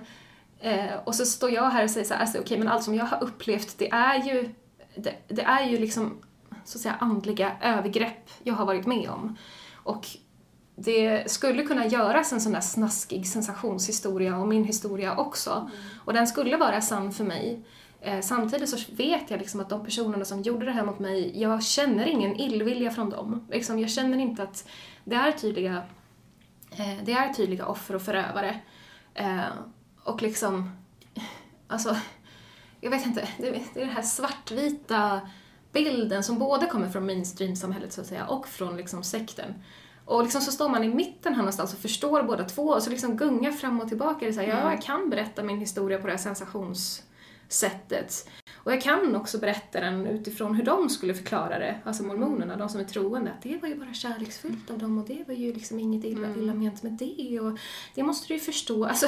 eh, 0.60 0.94
och 1.04 1.14
så 1.14 1.26
står 1.26 1.50
jag 1.50 1.70
här 1.70 1.84
och 1.84 1.90
säger 1.90 2.06
så 2.06 2.14
här, 2.14 2.20
alltså, 2.20 2.38
okej 2.38 2.58
men 2.58 2.68
allt 2.68 2.84
som 2.84 2.94
jag 2.94 3.04
har 3.04 3.22
upplevt 3.22 3.78
det 3.78 3.90
är 3.90 4.24
ju, 4.24 4.54
det, 4.96 5.14
det 5.28 5.42
är 5.42 5.66
ju 5.66 5.78
liksom 5.78 6.18
så 6.64 6.78
att 6.78 6.82
säga 6.82 6.96
andliga 7.00 7.56
övergrepp 7.62 8.30
jag 8.42 8.54
har 8.54 8.66
varit 8.66 8.86
med 8.86 9.10
om. 9.10 9.36
Och 9.74 10.06
det 10.76 11.30
skulle 11.30 11.62
kunna 11.62 11.86
göras 11.86 12.32
en 12.32 12.40
sån 12.40 12.52
där 12.52 12.60
snaskig 12.60 13.26
sensationshistoria 13.26 14.36
om 14.36 14.48
min 14.48 14.64
historia 14.64 15.16
också. 15.16 15.70
Och 16.04 16.12
den 16.12 16.26
skulle 16.26 16.56
vara 16.56 16.80
sann 16.80 17.12
för 17.12 17.24
mig. 17.24 17.62
Eh, 18.00 18.20
samtidigt 18.20 18.68
så 18.68 18.92
vet 18.92 19.30
jag 19.30 19.38
liksom 19.38 19.60
att 19.60 19.68
de 19.68 19.84
personerna 19.84 20.24
som 20.24 20.42
gjorde 20.42 20.66
det 20.66 20.72
här 20.72 20.84
mot 20.84 20.98
mig, 20.98 21.40
jag 21.40 21.62
känner 21.62 22.06
ingen 22.06 22.36
illvilja 22.36 22.90
från 22.90 23.10
dem. 23.10 23.46
Liksom, 23.50 23.78
jag 23.78 23.90
känner 23.90 24.18
inte 24.18 24.42
att 24.42 24.68
det 25.04 25.14
är 25.14 25.32
tydliga, 25.32 25.82
eh, 26.70 27.04
det 27.04 27.12
är 27.12 27.32
tydliga 27.32 27.66
offer 27.66 27.94
och 27.94 28.02
förövare. 28.02 28.60
Eh, 29.14 29.40
och 30.04 30.22
liksom, 30.22 30.70
alltså, 31.68 31.96
jag 32.80 32.90
vet 32.90 33.06
inte, 33.06 33.28
det, 33.38 33.50
det 33.50 33.80
är 33.80 33.86
den 33.86 33.94
här 33.94 34.02
svartvita 34.02 35.20
bilden 35.72 36.22
som 36.22 36.38
både 36.38 36.66
kommer 36.66 36.88
från 36.88 37.06
mainstream-samhället 37.06 37.92
så 37.92 38.00
att 38.00 38.06
säga 38.06 38.26
och 38.26 38.48
från 38.48 38.76
liksom 38.76 39.02
sekten. 39.02 39.54
Och 40.06 40.22
liksom 40.22 40.40
så 40.40 40.52
står 40.52 40.68
man 40.68 40.84
i 40.84 40.88
mitten 40.88 41.34
här 41.34 41.42
någonstans 41.42 41.72
och 41.72 41.78
förstår 41.78 42.22
båda 42.22 42.44
två 42.44 42.62
och 42.62 42.82
så 42.82 42.90
liksom 42.90 43.16
gungar 43.16 43.52
fram 43.52 43.80
och 43.80 43.88
tillbaka. 43.88 44.16
Det 44.20 44.26
är 44.26 44.32
så 44.32 44.40
här, 44.40 44.48
Ja, 44.48 44.70
jag 44.70 44.82
kan 44.82 45.10
berätta 45.10 45.42
min 45.42 45.58
historia 45.58 45.98
på 45.98 46.06
det 46.06 46.12
här 46.12 46.18
sensationssättet. 46.18 48.28
Och 48.54 48.72
jag 48.72 48.82
kan 48.82 49.16
också 49.16 49.38
berätta 49.38 49.80
den 49.80 50.06
utifrån 50.06 50.54
hur 50.54 50.64
de 50.64 50.88
skulle 50.88 51.14
förklara 51.14 51.58
det, 51.58 51.78
alltså 51.84 52.02
mormonerna, 52.02 52.56
de 52.56 52.68
som 52.68 52.80
är 52.80 52.84
troende. 52.84 53.30
Att 53.30 53.42
det 53.42 53.62
var 53.62 53.68
ju 53.68 53.74
bara 53.74 53.94
kärleksfullt 53.94 54.70
av 54.70 54.78
dem 54.78 54.98
och 54.98 55.06
det 55.06 55.24
var 55.26 55.34
ju 55.34 55.52
liksom 55.52 55.78
inget 55.78 56.04
illa, 56.04 56.28
illa 56.36 56.54
ment 56.54 56.82
med 56.82 56.92
det 56.92 57.40
och 57.40 57.58
det 57.94 58.02
måste 58.02 58.28
du 58.28 58.34
ju 58.34 58.40
förstå. 58.40 58.84
Alltså, 58.86 59.06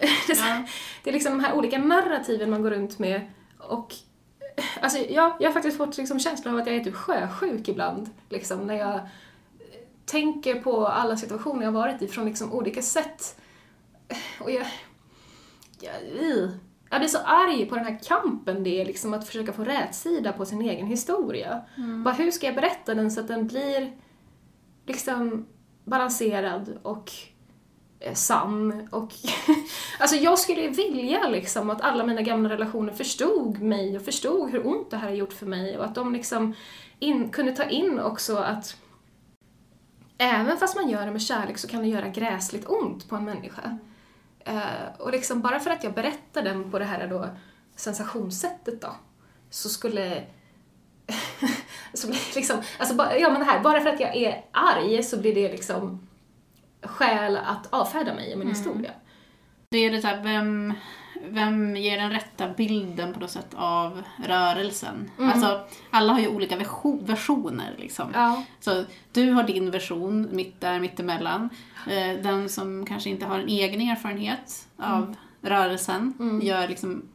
det, 0.00 0.32
är 0.32 0.34
så 0.34 0.42
här, 0.42 0.70
det 1.04 1.10
är 1.10 1.14
liksom 1.14 1.32
de 1.32 1.40
här 1.44 1.54
olika 1.54 1.78
narrativen 1.78 2.50
man 2.50 2.62
går 2.62 2.70
runt 2.70 2.98
med 2.98 3.20
och 3.58 3.94
Alltså, 4.80 4.98
ja, 4.98 5.36
jag 5.40 5.48
har 5.48 5.52
faktiskt 5.52 5.78
fått 5.78 5.96
liksom 5.96 6.20
känslan 6.20 6.54
av 6.54 6.60
att 6.60 6.66
jag 6.66 6.76
är 6.76 6.84
typ 6.84 6.94
sjösjuk 6.94 7.68
ibland. 7.68 8.10
Liksom, 8.28 8.66
när 8.66 8.74
jag 8.74 9.00
tänker 10.06 10.60
på 10.60 10.86
alla 10.86 11.16
situationer 11.16 11.64
jag 11.64 11.72
varit 11.72 12.02
i 12.02 12.08
från 12.08 12.24
liksom 12.24 12.52
olika 12.52 12.82
sätt. 12.82 13.40
Och 14.40 14.50
jag... 14.50 14.66
Jag, 15.80 15.94
jag 16.90 17.00
blir 17.00 17.08
så 17.08 17.18
arg 17.18 17.66
på 17.66 17.74
den 17.74 17.84
här 17.84 17.98
kampen 18.04 18.64
det 18.64 18.80
är 18.80 18.84
liksom 18.84 19.14
att 19.14 19.26
försöka 19.26 19.52
få 19.52 19.64
rätsida 19.64 20.32
på 20.32 20.46
sin 20.46 20.62
egen 20.62 20.86
historia. 20.86 21.62
Bara, 22.04 22.14
hur 22.14 22.30
ska 22.30 22.46
jag 22.46 22.54
berätta 22.54 22.94
den 22.94 23.10
så 23.10 23.20
att 23.20 23.28
den 23.28 23.46
blir 23.46 23.92
liksom 24.86 25.46
balanserad 25.84 26.78
och 26.82 27.12
eh, 28.00 28.14
sann 28.14 28.88
och 28.90 29.12
alltså 29.98 30.16
jag 30.16 30.38
skulle 30.38 30.68
vilja 30.68 31.28
liksom 31.28 31.70
att 31.70 31.80
alla 31.80 32.04
mina 32.06 32.22
gamla 32.22 32.48
relationer 32.48 32.92
förstod 32.92 33.60
mig 33.60 33.96
och 33.96 34.04
förstod 34.04 34.50
hur 34.50 34.66
ont 34.66 34.90
det 34.90 34.96
här 34.96 35.08
har 35.08 35.16
gjort 35.16 35.32
för 35.32 35.46
mig 35.46 35.78
och 35.78 35.84
att 35.84 35.94
de 35.94 36.12
liksom 36.12 36.54
in, 36.98 37.30
kunde 37.30 37.52
ta 37.52 37.64
in 37.64 38.00
också 38.00 38.36
att 38.36 38.76
även 40.18 40.58
fast 40.58 40.76
man 40.76 40.88
gör 40.88 41.06
det 41.06 41.12
med 41.12 41.22
kärlek 41.22 41.58
så 41.58 41.68
kan 41.68 41.82
det 41.82 41.88
göra 41.88 42.08
gräsligt 42.08 42.68
ont 42.68 43.08
på 43.08 43.16
en 43.16 43.24
människa. 43.24 43.78
Eh, 44.44 44.98
och 44.98 45.12
liksom 45.12 45.40
bara 45.40 45.60
för 45.60 45.70
att 45.70 45.84
jag 45.84 45.94
berättar 45.94 46.42
den 46.42 46.70
på 46.70 46.78
det 46.78 46.84
här 46.84 47.06
då 47.06 47.28
sensationssättet 47.76 48.80
då 48.80 48.96
så 49.50 49.68
skulle 49.68 50.22
så 51.94 52.06
blir 52.06 52.34
liksom, 52.34 52.62
alltså 52.78 52.94
bara, 52.94 53.18
ja 53.18 53.30
men 53.30 53.40
det 53.40 53.46
här, 53.46 53.60
bara 53.60 53.80
för 53.80 53.90
att 53.90 54.00
jag 54.00 54.16
är 54.16 54.44
arg 54.52 55.02
så 55.02 55.20
blir 55.20 55.34
det 55.34 55.52
liksom 55.52 56.08
skäl 56.82 57.36
att 57.36 57.66
avfärda 57.70 58.14
mig 58.14 58.32
och 58.32 58.38
min 58.38 58.48
historia. 58.48 58.90
Det 59.70 59.78
är 59.78 59.90
det 59.90 60.00
så 60.00 60.06
här, 60.06 60.22
vem, 60.22 60.74
vem 61.28 61.76
ger 61.76 61.98
den 61.98 62.10
rätta 62.10 62.48
bilden 62.48 63.12
på 63.14 63.20
något 63.20 63.30
sätt 63.30 63.54
av 63.56 64.02
rörelsen? 64.26 65.10
Alltså, 65.18 65.60
alla 65.90 66.12
har 66.12 66.20
ju 66.20 66.28
olika 66.28 66.56
version, 66.56 67.04
versioner 67.04 67.74
liksom. 67.78 68.10
Ja. 68.14 68.42
Så 68.60 68.84
du 69.12 69.30
har 69.30 69.42
din 69.42 69.70
version, 69.70 70.28
mitt 70.32 70.60
där, 70.60 70.80
mittemellan. 70.80 71.50
Eh, 71.86 72.22
Den 72.22 72.48
som 72.48 72.86
kanske 72.86 73.10
inte 73.10 73.26
har 73.26 73.38
en 73.38 73.48
egen 73.48 73.80
erfarenhet 73.80 74.68
av 74.78 75.14
rörelsen 75.42 76.14
gör 76.42 76.68
liksom 76.68 77.08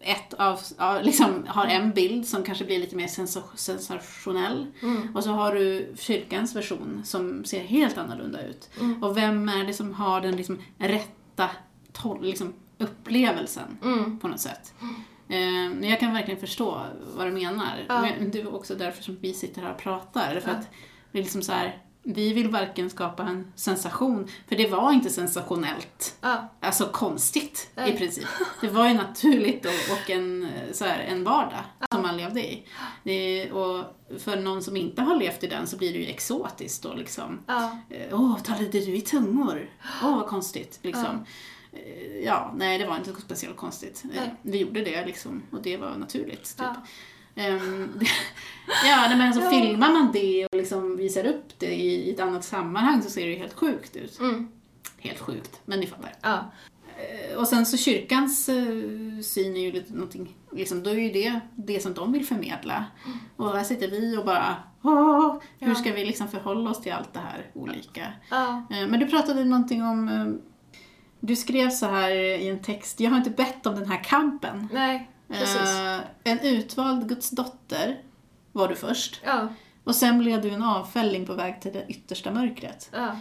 ett 0.00 0.34
av, 0.34 0.60
ja, 0.78 1.00
liksom, 1.02 1.44
har 1.48 1.66
en 1.66 1.90
bild 1.90 2.26
som 2.26 2.42
kanske 2.44 2.64
blir 2.64 2.78
lite 2.78 2.96
mer 2.96 3.06
sensa- 3.06 3.56
sensationell. 3.56 4.66
Och 5.14 5.24
så 5.24 5.30
har 5.30 5.54
du 5.54 5.92
kyrkans 5.98 6.56
version 6.56 7.02
som 7.04 7.44
ser 7.44 7.60
helt 7.60 7.98
annorlunda 7.98 8.42
ut. 8.46 8.70
Och 9.02 9.16
vem 9.16 9.48
är 9.48 9.64
det 9.64 9.72
som 9.74 9.94
har 9.94 10.20
den 10.20 10.36
liksom 10.36 10.58
rätta 10.78 11.50
tol- 11.92 12.22
liksom, 12.24 12.52
upplevelsen 12.78 13.78
på 14.20 14.28
något 14.28 14.40
sätt? 14.40 14.74
Eh, 15.28 15.38
men 15.74 15.84
jag 15.84 16.00
kan 16.00 16.12
verkligen 16.14 16.40
förstå 16.40 16.82
vad 17.16 17.26
du 17.26 17.30
menar. 17.30 17.84
Ja. 17.88 18.00
Men 18.00 18.30
det 18.30 18.40
är 18.40 18.54
också 18.54 18.74
därför 18.74 19.02
som 19.02 19.18
vi 19.20 19.34
sitter 19.34 19.62
här 19.62 19.70
och 19.70 19.78
pratar. 19.78 20.40
För 20.40 20.50
Ja. 20.50 20.56
att 20.56 20.68
är 21.12 21.22
liksom 21.22 21.42
så 21.42 21.52
här, 21.52 21.78
vi 22.02 22.32
vill 22.32 22.48
varken 22.48 22.90
skapa 22.90 23.22
en 23.22 23.52
sensation, 23.56 24.28
för 24.48 24.56
det 24.56 24.68
var 24.68 24.92
inte 24.92 25.10
sensationellt. 25.10 26.16
Ja. 26.20 26.48
Alltså 26.60 26.86
konstigt 26.86 27.70
i 27.76 27.80
Nej. 27.80 27.98
princip. 27.98 28.26
Det 28.60 28.68
var 28.68 28.88
ju 28.88 28.94
naturligt 28.94 29.64
och, 29.66 29.72
och 30.02 30.10
en, 30.10 30.48
så 30.72 30.84
här, 30.84 30.98
en 30.98 31.24
vardag 31.24 31.64
som 31.92 32.02
man 32.02 32.16
levde 32.16 32.40
i. 32.52 32.66
Det, 33.02 33.52
och 33.52 33.84
för 34.18 34.36
någon 34.36 34.62
som 34.62 34.76
inte 34.76 35.02
har 35.02 35.16
levt 35.16 35.44
i 35.44 35.46
den 35.46 35.66
så 35.66 35.76
blir 35.76 35.92
det 35.92 35.98
ju 35.98 36.06
exotiskt 36.06 36.82
då 36.82 36.94
liksom. 36.94 37.40
Eh, 37.90 38.00
Åh, 38.12 38.38
talade 38.42 38.64
du 38.68 38.96
i 38.96 39.00
tungor? 39.00 39.70
Åh, 40.02 40.16
vad 40.16 40.26
konstigt. 40.26 40.78
Liksom. 40.82 41.24
Ja, 42.24 42.52
nej 42.56 42.78
det 42.78 42.86
var 42.86 42.96
inte 42.96 43.12
speciellt 43.20 43.56
konstigt. 43.56 44.02
Eh, 44.04 44.10
Nej. 44.20 44.34
Vi 44.42 44.58
gjorde 44.58 44.84
det 44.84 45.06
liksom 45.06 45.42
och 45.52 45.62
det 45.62 45.76
var 45.76 45.96
naturligt. 45.96 46.44
Typ. 46.56 46.66
Ja. 46.66 46.76
Det- 47.34 47.42
ja, 48.88 49.08
men 49.08 49.20
alltså 49.20 49.40
Ja. 49.42 49.50
filmar 49.50 49.92
man 49.92 50.12
det 50.12 50.46
och 50.46 50.56
liksom 50.56 50.96
visar 50.96 51.24
upp 51.26 51.58
det 51.58 51.74
i 51.74 52.10
ett 52.10 52.20
annat 52.20 52.44
sammanhang 52.44 53.02
så 53.02 53.10
ser 53.10 53.26
det 53.26 53.32
ju 53.32 53.38
helt 53.38 53.54
sjukt 53.54 53.96
ut. 53.96 54.18
Mm. 54.20 54.48
Helt 54.98 55.18
sjukt, 55.20 55.60
men 55.64 55.80
ni 55.80 55.86
fattar. 55.86 56.12
Ja. 56.22 56.52
Eh, 56.98 57.36
Och 57.36 57.48
sen 57.48 57.66
så 57.66 57.76
kyrkans 57.76 58.48
eh, 58.48 59.20
syn 59.22 59.56
är 59.56 59.60
ju 59.60 59.72
lite 59.72 59.92
någonting, 59.92 60.36
liksom, 60.52 60.82
då 60.82 60.90
är 60.90 60.94
ju 60.94 61.10
det 61.12 61.40
det 61.56 61.82
som 61.82 61.94
de 61.94 62.12
vill 62.12 62.26
förmedla. 62.26 62.84
Och 63.36 63.56
här 63.56 63.64
sitter 63.64 63.88
vi 63.88 64.16
och 64.16 64.24
bara, 64.24 64.56
Åh, 64.82 65.36
hur 65.58 65.68
Ja. 65.68 65.74
ska 65.74 65.92
vi 65.92 66.04
liksom 66.04 66.28
förhålla 66.28 66.70
oss 66.70 66.80
till 66.82 66.92
allt 66.92 67.12
det 67.12 67.20
här 67.20 67.50
olika? 67.54 68.12
Ja. 68.30 68.66
Men 68.70 69.00
du 69.00 69.06
pratade 69.06 69.44
någonting 69.44 69.82
om, 69.82 70.08
Du 71.26 71.36
skrev 71.36 71.70
så 71.70 71.86
här 71.86 72.10
i 72.10 72.48
en 72.48 72.58
text, 72.62 73.00
jag 73.00 73.10
har 73.10 73.18
inte 73.18 73.30
bett 73.30 73.66
om 73.66 73.74
den 73.74 73.88
här 73.90 74.04
kampen. 74.04 74.68
Nej, 74.72 75.10
precis. 75.28 75.56
Eh, 75.78 76.00
en 76.24 76.38
utvald 76.40 77.08
Guds 77.08 77.30
dotter 77.30 77.98
var 78.52 78.68
du 78.68 78.74
först. 78.76 79.20
Ja, 79.24 79.48
Och 79.84 79.94
sen 79.94 80.18
blev 80.18 80.42
du 80.42 80.50
en 80.50 80.62
avfälling 80.62 81.26
på 81.26 81.32
väg 81.34 81.60
till 81.60 81.72
det 81.72 81.84
yttersta 81.88 82.32
mörkret. 82.32 82.90
ja, 82.92 83.16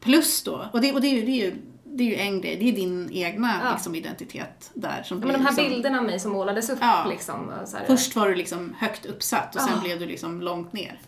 Plus 0.00 0.42
då, 0.42 0.64
och 0.72 0.80
det, 0.80 0.92
och 0.92 1.00
det, 1.00 1.06
är, 1.06 1.14
ju, 1.14 1.24
det, 1.24 1.30
är, 1.30 1.46
ju, 1.46 1.56
det 1.84 2.04
är 2.04 2.08
ju 2.08 2.14
en 2.16 2.40
grej, 2.40 2.56
det 2.56 2.68
är 2.68 2.72
din 2.72 3.10
egna 3.12 3.60
Ja. 3.64 3.72
liksom, 3.72 3.94
identitet 3.94 4.70
där. 4.74 5.02
Som 5.02 5.18
Ja, 5.20 5.26
men 5.26 5.32
de 5.36 5.42
här 5.42 5.52
liksom, 5.52 5.68
bilderna 5.68 5.98
av 5.98 6.04
mig 6.04 6.20
som 6.20 6.32
målades 6.32 6.70
upp 6.70 6.78
Ja. 6.80 7.06
liksom. 7.10 7.52
Först 7.86 8.16
var 8.16 8.28
du 8.28 8.34
liksom 8.34 8.74
högt 8.78 9.06
uppsatt 9.06 9.54
och 9.56 9.60
sen 9.62 9.80
blev 9.80 9.98
du 10.00 10.06
liksom 10.06 10.40
långt 10.42 10.72
ner. 10.72 11.00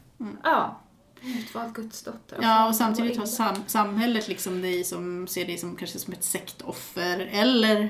Ja. 0.45 0.81
Utvald 1.23 1.75
gudsdotter. 1.75 2.39
Ja, 2.43 2.69
och 2.69 2.75
samtidigt 2.77 3.17
har 3.19 3.27
sam- 3.27 3.63
samhället 3.67 4.29
liksom 4.29 4.63
dig 4.63 4.85
som 4.85 5.27
ser 5.27 5.45
dig 5.47 5.59
som 5.59 5.77
kanske 5.77 5.99
som 5.99 6.13
ett 6.13 6.25
sektoffer 6.25 7.29
eller 7.33 7.89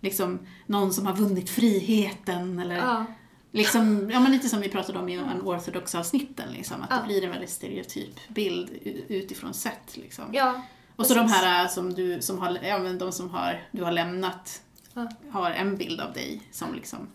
liksom 0.00 0.38
någon 0.66 0.92
som 0.92 1.06
har 1.06 1.16
vunnit 1.16 1.50
friheten 1.50 2.58
eller 2.58 2.76
Ja, 2.76 3.04
liksom, 3.52 4.10
ja 4.10 4.20
men 4.20 4.32
lite 4.32 4.48
som 4.48 4.60
vi 4.60 4.68
pratade 4.68 4.98
om 4.98 5.08
i 5.08 5.18
unorthodox 5.18 5.94
avsnitten 5.94 6.52
liksom, 6.52 6.82
att 6.82 6.88
Ja. 6.90 6.96
det 6.96 7.06
blir 7.06 7.24
en 7.24 7.30
väldigt 7.30 7.50
stereotyp 7.50 8.28
bild 8.28 8.70
utifrån 9.08 9.54
sett 9.54 9.96
liksom. 9.96 10.24
ja. 10.32 10.62
och 10.96 11.06
så 11.06 11.14
de 11.14 11.28
här 11.28 11.68
som 11.68 11.94
du, 11.94 12.22
som 12.22 12.38
har, 12.38 12.78
men 12.82 12.98
de 12.98 13.12
som 13.12 13.30
har, 13.30 13.68
du 13.72 13.82
har 13.82 13.92
lämnat 13.92 14.62
Ja. 14.94 15.08
har 15.30 15.50
en 15.50 15.76
bild 15.76 16.00
av 16.00 16.12
dig 16.12 16.42
som 16.52 16.74
liksom, 16.74 17.08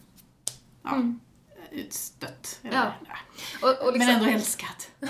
ja, 0.83 0.95
Mm. 0.95 1.19
Utstött. 1.71 2.59
Eller, 2.63 2.77
Ja. 2.77 2.93
Och, 3.61 3.87
och 3.87 3.93
liksom, 3.93 4.13
Men 4.13 4.21
ändå 4.21 4.31
älskad. 4.31 4.75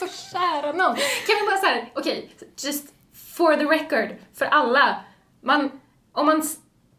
så 0.00 0.06
kära 0.32 0.72
någon. 0.72 0.96
Kan 0.96 1.36
vi 1.40 1.46
bara 1.46 1.56
såhär, 1.60 1.92
okej, 1.94 2.30
just 2.64 2.94
for 3.36 3.56
the 3.56 3.64
record, 3.64 4.16
för 4.34 4.44
alla. 4.44 5.04
Man, 5.42 5.80
om 6.12 6.26
man 6.26 6.42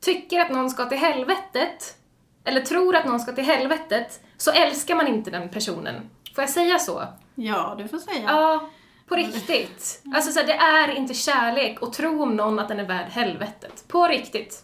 tycker 0.01 0.39
att 0.39 0.51
någon 0.51 0.69
ska 0.69 0.85
till 0.85 0.97
helvetet, 0.97 1.97
eller 2.43 2.61
tror 2.61 2.95
att 2.95 3.05
någon 3.05 3.19
ska 3.19 3.31
till 3.31 3.43
helvetet, 3.45 4.19
så 4.37 4.51
älskar 4.51 4.95
man 4.95 5.07
inte 5.07 5.31
den 5.31 5.49
personen. 5.49 6.09
Får 6.35 6.41
jag 6.41 6.49
säga 6.49 6.79
så? 6.79 7.03
Ja, 7.35 7.75
du 7.77 7.87
får 7.87 7.99
säga. 7.99 8.23
Ja, 8.23 8.69
på 9.07 9.15
riktigt. 9.15 10.01
Alltså 10.15 10.31
så 10.31 10.39
här, 10.39 10.47
det 10.47 10.53
är 10.53 10.95
inte 10.97 11.13
kärlek 11.13 11.83
att 11.83 11.93
tro 11.93 12.23
om 12.23 12.35
någon 12.35 12.59
att 12.59 12.67
den 12.67 12.79
är 12.79 12.85
värd 12.85 13.09
helvetet. 13.09 13.87
På 13.87 14.07
riktigt. 14.07 14.63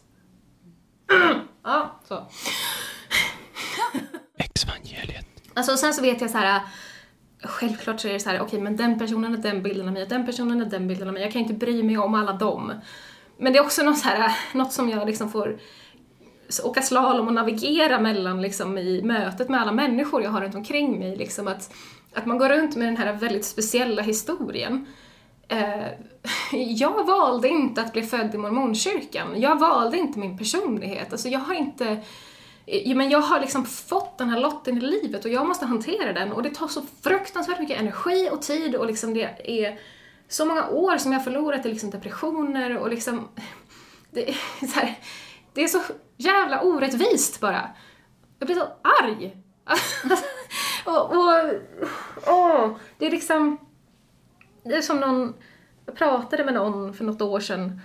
Ja, 1.63 1.99
så. 2.07 2.27
Alltså 5.57 5.77
sen 5.77 5.93
så 5.93 6.01
vet 6.01 6.21
jag 6.21 6.29
så 6.29 6.37
här. 6.37 6.61
Självklart 7.43 7.99
så 7.99 8.07
är 8.07 8.13
det 8.13 8.19
så 8.19 8.29
här, 8.29 8.41
okej 8.41 8.61
men 8.61 8.77
den 8.77 8.99
personen 8.99 9.33
är 9.33 9.37
den 9.37 9.63
bilden 9.63 9.87
av 9.87 9.93
mig, 9.93 10.03
och 10.03 10.09
den 10.09 10.25
personen 10.25 10.61
är 10.61 10.65
den 10.65 10.87
bilden 10.87 11.07
av 11.07 11.13
mig. 11.13 11.23
Jag 11.23 11.31
kan 11.31 11.41
inte 11.41 11.53
bry 11.53 11.83
mig 11.83 11.97
om 11.97 12.15
alla 12.15 12.33
dem. 12.33 12.73
Men 13.37 13.53
det 13.53 13.59
är 13.59 13.63
också 13.63 13.83
något 13.83 13.97
så 13.97 14.09
här, 14.09 14.31
något 14.53 14.73
som 14.73 14.89
jag 14.89 15.07
liksom 15.07 15.31
får 15.31 15.57
åka 16.63 16.81
slalom 16.81 17.27
och 17.27 17.33
navigera 17.33 17.99
mellan 17.99 18.41
liksom 18.41 18.77
i 18.77 19.01
mötet 19.01 19.49
med 19.49 19.61
alla 19.61 19.71
människor 19.71 20.23
jag 20.23 20.31
har 20.31 20.41
runt 20.41 20.55
omkring 20.55 20.99
mig. 20.99 21.15
Liksom 21.15 21.47
att, 21.47 21.73
att 22.13 22.25
man 22.25 22.37
går 22.37 22.49
runt 22.49 22.75
med 22.75 22.87
den 22.87 22.97
här 22.97 23.13
väldigt 23.13 23.45
speciella 23.45 24.01
historien. 24.01 24.85
Eh, 25.47 25.87
jag 26.51 27.07
valde 27.07 27.47
inte 27.47 27.81
att 27.81 27.93
bli 27.93 28.03
född 28.03 28.35
i 28.35 28.37
mormonkyrkan. 28.37 29.41
Jag 29.41 29.59
valde 29.59 29.97
inte 29.97 30.19
min 30.19 30.37
personlighet. 30.37 31.11
Alltså 31.11 31.27
jag 31.27 31.39
har 31.39 31.53
inte... 31.53 31.97
Ja, 32.69 32.95
men 32.95 33.09
jag 33.09 33.21
har 33.21 33.39
liksom 33.39 33.65
fått 33.65 34.17
den 34.17 34.29
här 34.29 34.39
lotten 34.39 34.77
i 34.77 34.81
livet 34.81 35.25
och 35.25 35.31
jag 35.31 35.47
måste 35.47 35.65
hantera 35.65 36.13
den 36.13 36.31
och 36.31 36.43
det 36.43 36.49
tar 36.49 36.67
så 36.67 36.81
fruktansvärt 37.01 37.59
mycket 37.59 37.79
energi 37.79 38.29
och 38.31 38.41
tid 38.41 38.75
och 38.75 38.85
liksom 38.85 39.13
det 39.13 39.61
är 39.63 39.79
så 40.27 40.45
många 40.45 40.67
år 40.67 40.97
som 40.97 41.11
jag 41.11 41.19
har 41.19 41.23
förlorat 41.23 41.65
i 41.65 41.69
liksom 41.69 41.89
depressioner 41.89 42.77
och 42.77 42.89
liksom... 42.89 43.27
Det 44.11 44.29
är, 44.29 44.67
så 44.67 44.79
här, 44.79 44.99
det 45.53 45.63
är 45.63 45.67
så 45.67 45.81
jävla 46.17 46.61
orättvist 46.61 47.39
bara. 47.39 47.69
Jag 48.39 48.47
blir 48.47 48.55
så 48.55 48.67
arg. 49.03 49.37
och, 50.85 51.11
och, 51.11 51.39
och, 52.33 52.79
det 52.97 53.05
är 53.05 53.11
liksom... 53.11 53.57
Det 54.63 54.75
är 54.75 54.81
som 54.81 54.99
någon... 54.99 55.33
Jag 55.85 55.95
pratade 55.95 56.45
med 56.45 56.53
någon 56.53 56.93
för 56.93 57.03
något 57.03 57.21
år 57.21 57.39
sedan 57.39 57.81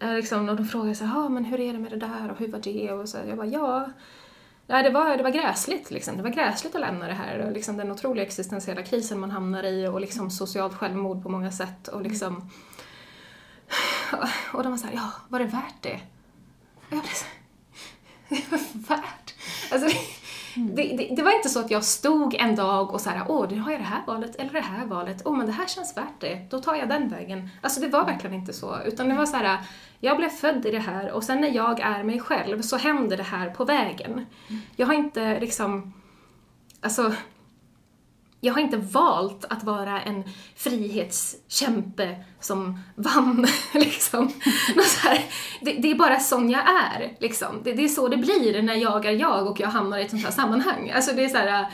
liksom, 0.00 0.48
och 0.48 0.56
de 0.56 0.66
frågade 0.66 0.94
så 0.94 1.04
här, 1.04 1.18
ah, 1.18 1.28
men 1.28 1.44
hur 1.44 1.60
är 1.60 1.72
det 1.72 1.78
med 1.78 1.90
det 1.90 1.96
där 1.96 2.30
och 2.30 2.38
hur 2.38 2.48
var 2.48 2.58
det? 2.58 2.92
Och 2.92 3.08
så 3.08 3.18
jag 3.28 3.36
bara, 3.36 3.46
ja, 3.46 3.90
nej, 4.66 4.82
det, 4.82 4.90
var, 4.90 5.16
det 5.16 5.22
var 5.22 5.30
gräsligt 5.30 5.90
liksom. 5.90 6.16
Det 6.16 6.22
var 6.22 6.30
gräsligt 6.30 6.74
att 6.74 6.80
lämna 6.80 7.06
det 7.06 7.14
här 7.14 7.38
och 7.38 7.52
liksom 7.52 7.76
den 7.76 7.92
otroliga 7.92 8.26
existentiella 8.26 8.82
krisen 8.82 9.20
man 9.20 9.30
hamnar 9.30 9.62
i 9.62 9.86
och 9.86 10.00
liksom 10.00 10.30
socialt 10.30 10.74
självmord 10.74 11.22
på 11.22 11.28
många 11.28 11.52
sätt 11.52 11.88
och 11.88 12.02
liksom 12.02 12.50
och 14.52 14.62
de 14.62 14.72
var 14.72 14.78
så 14.78 14.86
här, 14.86 14.94
ja, 14.94 15.12
var 15.28 15.38
det 15.38 15.44
värt 15.44 15.82
det? 15.82 16.00
Och 16.74 16.92
jag 16.92 17.00
blev 17.00 17.12
så 17.12 17.26
det 18.28 18.50
var 18.50 18.88
värt. 18.88 19.34
Alltså, 19.72 19.88
det, 19.88 19.94
det, 20.56 21.14
det 21.16 21.22
var 21.22 21.36
inte 21.36 21.48
så 21.48 21.60
att 21.60 21.70
jag 21.70 21.84
stod 21.84 22.34
en 22.34 22.56
dag 22.56 22.94
och 22.94 23.00
så 23.00 23.10
här, 23.10 23.24
åh, 23.28 23.46
nu 23.50 23.60
har 23.60 23.70
jag 23.70 23.80
det 23.80 23.84
här 23.84 24.02
valet 24.06 24.36
eller 24.36 24.52
det 24.52 24.60
här 24.60 24.86
valet, 24.86 25.22
åh, 25.24 25.36
men 25.36 25.46
det 25.46 25.52
här 25.52 25.66
känns 25.66 25.96
värt 25.96 26.20
det, 26.20 26.46
då 26.50 26.60
tar 26.60 26.74
jag 26.74 26.88
den 26.88 27.08
vägen. 27.08 27.48
Alltså 27.60 27.80
det 27.80 27.88
var 27.88 28.04
verkligen 28.04 28.34
inte 28.34 28.52
så, 28.52 28.78
utan 28.84 29.08
det 29.08 29.14
var 29.14 29.26
så 29.26 29.36
här, 29.36 29.58
jag 30.00 30.16
blev 30.16 30.28
född 30.28 30.66
i 30.66 30.70
det 30.70 30.78
här 30.78 31.12
och 31.12 31.24
sen 31.24 31.40
när 31.40 31.54
jag 31.54 31.80
är 31.80 32.02
mig 32.02 32.20
själv 32.20 32.62
så 32.62 32.76
händer 32.76 33.16
det 33.16 33.22
här 33.22 33.50
på 33.50 33.64
vägen. 33.64 34.26
Jag 34.76 34.86
har 34.86 34.94
inte 34.94 35.40
liksom, 35.40 35.92
alltså, 36.80 37.12
jag 38.46 38.54
har 38.54 38.60
inte 38.60 38.76
valt 38.76 39.44
att 39.48 39.64
vara 39.64 40.02
en 40.02 40.24
frihetskämpe 40.56 42.16
som 42.40 42.80
vann, 42.94 43.46
liksom. 43.74 44.32
Här. 45.02 45.24
Det, 45.60 45.72
det 45.72 45.90
är 45.90 45.94
bara 45.94 46.20
sån 46.20 46.50
jag 46.50 46.60
är, 46.68 47.16
liksom. 47.20 47.60
Det, 47.64 47.72
det 47.72 47.84
är 47.84 47.88
så 47.88 48.08
det 48.08 48.16
blir 48.16 48.62
när 48.62 48.74
jag 48.74 49.04
är 49.06 49.12
jag 49.12 49.46
och 49.46 49.60
jag 49.60 49.68
hamnar 49.68 49.98
i 49.98 50.02
ett 50.02 50.10
sånt 50.10 50.24
här 50.24 50.30
sammanhang. 50.30 50.90
Alltså 50.94 51.12
det 51.12 51.24
är 51.24 51.28
så 51.28 51.36
här, 51.36 51.66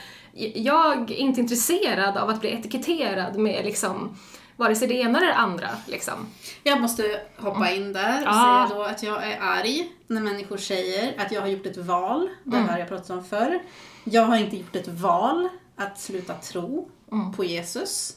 jag 0.55 1.11
är 1.11 1.15
inte 1.17 1.41
intresserad 1.41 2.17
av 2.17 2.29
att 2.31 2.41
bli 2.41 2.51
etiketterad 2.53 3.37
med 3.39 3.65
liksom 3.65 4.17
vare 4.57 4.75
sig 4.77 4.89
det 4.89 4.95
ena 4.95 5.19
eller 5.19 5.29
det 5.29 5.35
andra, 5.35 5.69
liksom. 5.87 6.15
Jag 6.63 6.81
måste 6.81 7.21
hoppa 7.39 7.71
in 7.71 7.93
där 7.93 8.21
och 8.21 8.27
Ja. 8.27 8.67
säga 8.69 8.79
då 8.79 8.85
att 8.85 9.03
jag 9.03 9.25
är 9.33 9.39
arg 9.41 9.89
när 10.07 10.21
människor 10.21 10.57
säger 10.57 11.15
att 11.21 11.33
jag 11.33 11.41
har 11.41 11.49
gjort 11.49 11.67
ett 11.67 11.77
val. 11.77 12.29
Det 12.45 12.57
Mm. 12.57 12.69
har 12.69 12.79
jag 12.79 12.89
pratat 12.89 13.11
om 13.11 13.25
förr. 13.25 13.63
Jag 14.05 14.23
har 14.23 14.37
inte 14.37 14.57
gjort 14.57 14.77
ett 14.77 14.89
val 14.89 15.49
att 15.83 16.01
sluta 16.01 16.35
tro 16.35 16.88
Mm. 17.12 17.33
på 17.33 17.45
Jesus. 17.45 18.16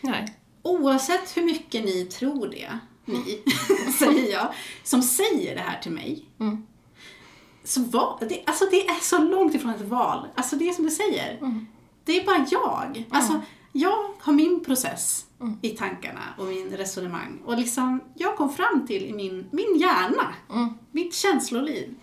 Nej. 0.00 0.34
Oavsett 0.62 1.36
hur 1.36 1.42
mycket 1.44 1.84
ni 1.84 2.04
tror 2.04 2.46
det, 2.48 2.78
ni, 3.04 3.42
säger 3.98 4.32
jag, 4.32 4.54
som 4.82 5.02
säger 5.02 5.54
det 5.54 5.60
här 5.60 5.80
till 5.82 5.92
mig. 5.92 6.24
Mm. 6.40 6.66
Så 7.64 7.80
var, 7.82 8.18
det, 8.28 8.42
alltså 8.46 8.64
det 8.70 8.86
är 8.88 9.00
så 9.02 9.18
långt 9.18 9.54
ifrån 9.54 9.70
ett 9.70 9.80
val. 9.88 10.28
Alltså 10.34 10.56
det 10.56 10.68
är 10.68 10.72
som 10.72 10.84
du 10.84 10.90
säger. 10.90 11.36
Mm. 11.38 11.66
Det 12.04 12.20
är 12.20 12.24
bara 12.26 12.46
jag. 12.50 13.04
Alltså, 13.10 13.40
jag 13.72 14.04
har 14.20 14.32
min 14.32 14.64
process 14.64 15.26
i 15.62 15.70
tankarna 15.70 16.22
och 16.38 16.44
min 16.46 16.76
resonemang. 16.76 17.42
Och 17.44 17.56
liksom, 17.56 18.00
jag 18.14 18.36
kom 18.36 18.52
fram 18.52 18.86
till 18.86 19.02
i 19.04 19.12
min, 19.12 19.48
min 19.52 19.76
hjärna, 19.78 20.34
mitt 20.90 21.14
känsloliv, 21.14 21.94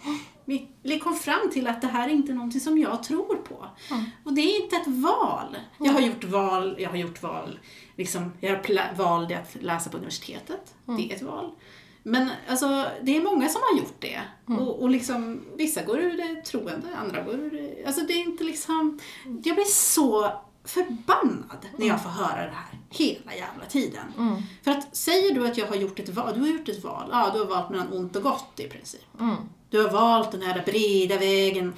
det 0.83 0.99
kom 0.99 1.15
fram 1.15 1.49
till 1.51 1.67
att 1.67 1.81
det 1.81 1.87
här 1.87 2.07
är 2.07 2.11
inte 2.11 2.33
någonting 2.33 2.61
som 2.61 2.77
jag 2.77 3.03
tror 3.03 3.35
på. 3.35 3.65
Och 4.23 4.33
det 4.33 4.41
är 4.41 4.63
inte 4.63 4.75
ett 4.75 4.87
val. 4.87 5.57
Jag 5.79 5.93
har 5.93 6.01
gjort 6.01 6.23
val, 6.23 6.75
jag 6.79 6.89
har 6.89 6.97
gjort 6.97 7.23
val, 7.23 7.59
liksom, 7.97 8.33
jag 8.39 8.59
valde 8.97 9.39
att 9.39 9.55
läsa 9.63 9.89
på 9.89 9.97
universitetet. 9.97 10.75
Det 10.85 11.11
är 11.11 11.15
ett 11.15 11.21
val. 11.21 11.51
Men 12.03 12.29
alltså, 12.47 12.85
det 13.01 13.17
är 13.17 13.21
många 13.21 13.49
som 13.49 13.61
har 13.61 13.79
gjort 13.79 13.95
det. 13.99 14.21
Och, 14.45 14.81
och 14.81 14.89
liksom, 14.89 15.41
vissa 15.57 15.83
går 15.83 15.99
ur 15.99 16.17
det 16.17 16.41
troende, 16.41 16.87
andra 16.97 17.21
går 17.21 17.33
ur 17.33 17.51
det... 17.51 17.85
Alltså 17.85 18.01
det 18.01 18.13
är 18.13 18.19
inte 18.19 18.43
liksom... 18.43 18.99
Jag 19.43 19.55
blir 19.55 19.65
så 19.65 20.31
förbannad 20.65 21.65
när 21.78 21.88
jag 21.88 22.04
får 22.04 22.10
höra 22.10 22.41
det 22.45 22.54
här 22.56 22.80
hela 22.89 23.36
jävla 23.36 23.65
tiden. 23.69 24.04
För 24.63 24.71
att 24.71 24.95
säger 24.95 25.36
du 25.36 25.47
att 25.47 25.58
jag 25.58 25.67
har 25.67 25.76
gjort 25.76 26.00
ett 26.00 26.10
val, 26.10 26.34
du 26.36 26.39
har 26.41 26.47
gjort 26.47 26.69
ett 26.69 26.84
val, 26.84 27.10
ja 27.12 27.30
du 27.34 27.39
har 27.39 27.45
valt 27.45 27.69
mellan 27.69 27.93
ont 27.93 28.15
och 28.15 28.24
gott 28.24 28.60
i 28.60 28.67
princip. 28.67 29.06
Du 29.69 29.82
har 29.84 29.89
valt 29.91 30.32
den 30.32 30.41
här 30.41 30.63
breda 30.65 31.17
vägen. 31.17 31.74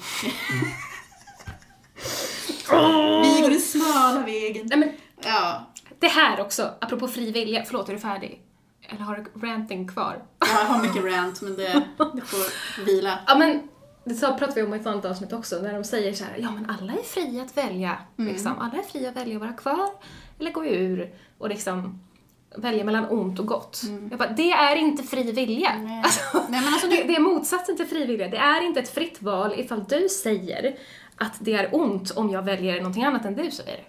Vi 3.22 3.40
går 3.42 3.50
den 3.50 3.60
smala 3.60 4.20
vägen. 4.26 4.66
Nej 4.66 4.78
men 4.78 4.92
Ja, 5.24 5.66
det 6.00 6.08
här 6.08 6.40
också, 6.40 6.70
apropå 6.80 7.08
fri 7.08 7.32
vilja, 7.32 7.64
förlåt 7.66 7.88
är 7.88 7.92
du 7.92 7.98
färdig? 7.98 8.40
Eller 8.88 9.00
har 9.00 9.16
du 9.34 9.46
ranting 9.46 9.88
kvar? 9.88 10.22
jag 10.38 10.46
har 10.46 10.82
mycket 10.82 11.04
rant 11.04 11.40
men 11.42 11.56
det, 11.56 11.82
det 12.14 12.20
får 12.26 12.84
vila. 12.84 13.18
Ja 13.26 13.34
men, 13.38 13.68
det 14.04 14.14
så 14.14 14.34
pratar 14.34 14.54
vi 14.54 14.62
om 14.62 14.74
i 14.74 14.76
ett 14.76 14.86
annat 14.86 15.04
avsnitt 15.04 15.32
också, 15.32 15.62
när 15.62 15.72
de 15.72 15.84
säger 15.84 16.12
så 16.12 16.24
här, 16.24 16.36
ja 16.38 16.50
men 16.50 16.70
alla 16.70 16.92
är 16.92 17.02
fria 17.02 17.42
att 17.42 17.56
välja, 17.56 17.98
liksom. 18.16 18.58
Alla 18.58 18.78
är 18.78 18.82
fria 18.82 19.08
att 19.08 19.16
välja 19.16 19.36
att 19.36 19.40
vara 19.40 19.52
kvar 19.52 19.88
eller 20.38 20.50
gå 20.52 20.66
ur 20.66 21.14
och 21.38 21.48
liksom 21.48 22.00
välja 22.56 22.84
mellan 22.84 23.08
ont 23.08 23.38
och 23.38 23.46
gott. 23.46 23.82
Jag 24.10 24.18
bara, 24.18 24.28
det 24.28 24.50
är 24.50 24.76
inte 24.76 25.02
fri 25.02 25.32
vilja. 25.32 25.78
Nej. 25.78 26.02
Alltså, 26.04 26.20
Nej, 26.48 26.60
men 26.60 26.74
alltså, 26.74 26.88
det, 26.88 27.02
det 27.02 27.16
är 27.16 27.20
motsatsen 27.20 27.76
till 27.76 27.86
fri 27.86 28.06
vilja. 28.06 28.28
Det 28.28 28.36
är 28.36 28.62
inte 28.62 28.80
ett 28.80 28.94
fritt 28.94 29.22
val 29.22 29.52
ifall 29.56 29.84
du 29.84 30.08
säger 30.08 30.76
att 31.16 31.34
det 31.40 31.54
är 31.54 31.74
ont 31.74 32.10
om 32.10 32.30
jag 32.30 32.42
väljer 32.42 32.76
någonting 32.76 33.04
annat 33.04 33.24
än 33.24 33.34
du 33.34 33.50
säger. 33.50 33.80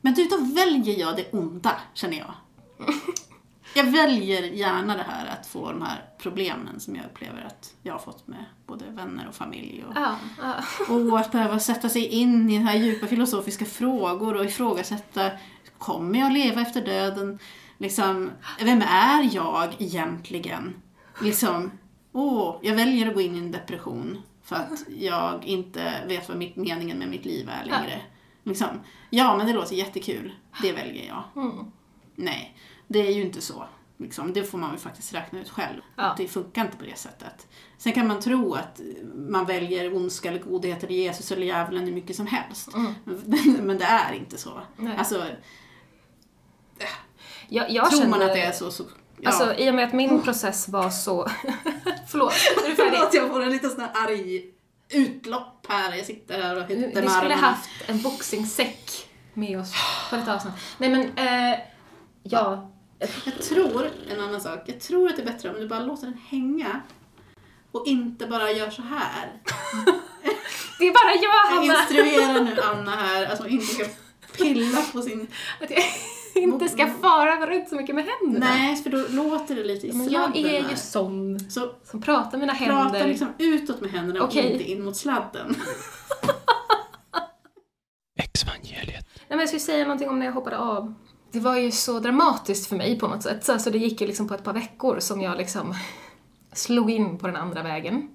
Men 0.00 0.14
du, 0.14 0.24
då 0.24 0.36
väljer 0.36 1.00
jag 1.00 1.16
det 1.16 1.32
onda, 1.32 1.80
känner 1.94 2.18
jag. 2.18 2.34
Jag 3.74 3.84
väljer 3.84 4.42
gärna 4.42 4.96
det 4.96 5.02
här 5.02 5.26
att 5.26 5.46
få 5.46 5.72
de 5.72 5.82
här 5.82 6.04
problemen 6.18 6.80
som 6.80 6.96
jag 6.96 7.04
upplever 7.04 7.42
att 7.42 7.74
jag 7.82 7.92
har 7.94 7.98
fått 7.98 8.26
med 8.26 8.44
både 8.66 8.84
vänner 8.84 9.28
och 9.28 9.34
familj. 9.34 9.84
Och, 9.88 9.92
Ja, 9.96 10.16
ja. 10.42 10.54
och 10.94 11.18
att 11.18 11.32
behöva 11.32 11.58
sätta 11.58 11.88
sig 11.88 12.06
in 12.06 12.50
i 12.50 12.56
här 12.56 12.76
djupa 12.76 13.06
filosofiska 13.06 13.64
frågor 13.64 14.36
och 14.36 14.44
ifrågasätta, 14.44 15.30
kommer 15.78 16.18
jag 16.18 16.32
leva 16.32 16.60
efter 16.60 16.84
döden? 16.84 17.38
Liksom, 17.78 18.30
vem 18.60 18.82
är 18.82 19.34
jag 19.34 19.76
egentligen? 19.78 20.74
Liksom, 21.22 21.70
åh, 22.12 22.56
jag 22.62 22.74
väljer 22.74 23.08
att 23.08 23.14
gå 23.14 23.20
in 23.20 23.34
i 23.34 23.38
en 23.38 23.52
depression 23.52 24.22
för 24.44 24.56
att 24.56 24.84
jag 24.98 25.44
inte 25.44 25.92
vet 26.06 26.28
vad 26.28 26.38
mitt, 26.38 26.56
meningen 26.56 26.98
med 26.98 27.08
mitt 27.08 27.24
liv 27.24 27.48
är 27.48 27.64
längre. 27.64 28.00
Liksom, 28.42 28.68
ja, 29.10 29.36
men 29.36 29.46
det 29.46 29.52
låter 29.52 29.74
jättekul. 29.74 30.32
Det 30.62 30.72
väljer 30.72 31.06
jag. 31.06 31.24
Mm. 31.44 31.72
Nej, 32.14 32.56
det 32.88 33.06
är 33.06 33.10
ju 33.12 33.22
inte 33.22 33.40
så. 33.40 33.64
Liksom, 34.00 34.32
det 34.32 34.44
får 34.44 34.58
man 34.58 34.70
väl 34.70 34.78
faktiskt 34.78 35.14
räkna 35.14 35.40
ut 35.40 35.48
själv. 35.50 35.80
Ja. 35.96 36.14
Det 36.16 36.28
funkar 36.28 36.64
inte 36.64 36.76
på 36.76 36.84
det 36.84 36.98
sättet. 36.98 37.46
Sen 37.78 37.92
kan 37.92 38.06
man 38.08 38.20
tro 38.20 38.54
att 38.54 38.80
man 39.14 39.46
väljer 39.46 39.96
ondska 39.96 40.28
eller 40.28 40.38
godhet 40.40 40.84
eller 40.84 40.94
Jesus 40.94 41.32
eller 41.32 41.46
djävulen 41.46 41.84
hur 41.84 41.92
mycket 41.92 42.16
som 42.16 42.26
helst. 42.26 42.68
Mm. 42.74 42.94
Men 43.66 43.78
det 43.78 43.84
är 43.84 44.12
inte 44.12 44.38
så. 44.38 44.60
Nej. 44.76 44.96
Alltså, 44.96 45.24
Jag, 47.48 47.70
jag 47.70 47.90
tror 47.90 48.00
man 48.00 48.12
känner- 48.12 48.26
att 48.26 48.34
det 48.34 48.42
är 48.42 48.52
så 48.52 48.70
så... 48.70 48.84
Ja. 49.20 49.30
Alltså 49.30 49.54
i 49.54 49.70
och 49.70 49.74
med 49.74 49.84
att 49.84 49.92
min 49.92 50.22
process 50.22 50.68
var 50.68 50.90
så... 50.90 51.26
Förlåt, 52.08 52.32
är 52.32 52.68
du 52.68 52.74
Förlåt, 52.74 52.94
färdig? 53.04 53.18
jag 53.18 53.28
får 53.28 53.42
en 53.42 53.50
liten 53.50 53.70
sån 53.70 53.80
här 53.80 53.90
arg 54.08 54.44
utlopp 54.88 55.66
här. 55.68 55.94
Jag 55.96 56.06
sitter 56.06 56.42
här 56.42 56.56
och 56.56 56.62
hyttar 56.62 56.76
med 56.76 57.04
Vi 57.04 57.10
skulle 57.10 57.34
armarna. 57.34 57.34
haft 57.34 57.70
en 57.86 58.02
boxingsäck 58.02 59.08
med 59.34 59.60
oss 59.60 59.72
på 60.10 60.16
detta 60.16 60.34
avsnitt. 60.34 60.54
Nej 60.78 60.90
men, 60.90 61.02
eh, 61.52 61.58
ja. 62.22 62.70
Jag 63.24 63.42
tror, 63.42 63.90
en 64.10 64.20
annan 64.20 64.40
sak, 64.40 64.62
jag 64.66 64.80
tror 64.80 65.08
att 65.08 65.16
det 65.16 65.22
är 65.22 65.26
bättre 65.26 65.48
om 65.50 65.60
du 65.60 65.68
bara 65.68 65.80
låter 65.80 66.06
den 66.06 66.18
hänga 66.28 66.80
och 67.72 67.86
inte 67.86 68.26
bara 68.26 68.50
gör 68.52 68.70
så 68.70 68.82
här. 68.82 69.32
Det 70.78 70.84
är 70.86 70.92
bara 70.92 71.14
jag, 71.14 71.22
Jag 71.24 71.70
Hanna! 71.70 71.80
instruerar 71.80 72.40
nu 72.44 72.60
Anna 72.62 72.90
här 72.90 73.32
att 73.32 73.38
hon 73.38 73.48
inte 73.48 73.66
ska 73.66 73.84
pilla 74.36 74.82
på 74.92 75.02
sin... 75.02 75.26
Att 75.62 75.70
jag 75.70 75.82
inte 76.42 76.68
ska 76.68 76.86
fara 76.86 77.46
runt 77.46 77.68
så 77.68 77.74
mycket 77.74 77.94
med 77.94 78.04
händerna. 78.20 78.46
Nej, 78.46 78.76
för 78.76 78.90
då 78.90 79.04
låter 79.08 79.54
det 79.54 79.64
lite 79.64 79.86
i 79.86 79.92
Men 79.92 80.00
jag 80.00 80.10
sladden 80.10 80.36
är 80.54 80.62
här. 80.62 80.70
ju 80.70 80.76
sån 80.76 81.40
Så 81.50 81.70
som 81.84 82.02
pratar 82.02 82.30
med 82.30 82.40
mina 82.40 82.54
prata 82.54 82.82
händer. 82.82 83.08
liksom 83.08 83.28
utåt 83.38 83.80
med 83.80 83.90
händerna 83.90 84.20
och 84.22 84.28
Okej. 84.28 84.52
inte 84.52 84.70
in 84.70 84.84
mot 84.84 84.96
sladden. 84.96 85.54
Nej, 89.28 89.36
men 89.36 89.38
jag 89.38 89.48
skulle 89.48 89.60
säga 89.60 89.84
någonting 89.84 90.08
om 90.08 90.18
när 90.18 90.26
jag 90.26 90.32
hoppade 90.32 90.58
av. 90.58 90.94
Det 91.32 91.40
var 91.40 91.56
ju 91.56 91.70
så 91.70 91.98
dramatiskt 91.98 92.68
för 92.68 92.76
mig 92.76 92.98
på 92.98 93.08
något 93.08 93.22
sätt. 93.22 93.44
Så 93.44 93.52
alltså, 93.52 93.70
det 93.70 93.78
gick 93.78 94.00
ju 94.00 94.06
liksom 94.06 94.28
på 94.28 94.34
ett 94.34 94.44
par 94.44 94.52
veckor 94.52 95.00
som 95.00 95.20
jag 95.20 95.36
liksom 95.38 95.74
slog 96.52 96.90
in 96.90 97.18
på 97.18 97.26
den 97.26 97.36
andra 97.36 97.62
vägen. 97.62 98.08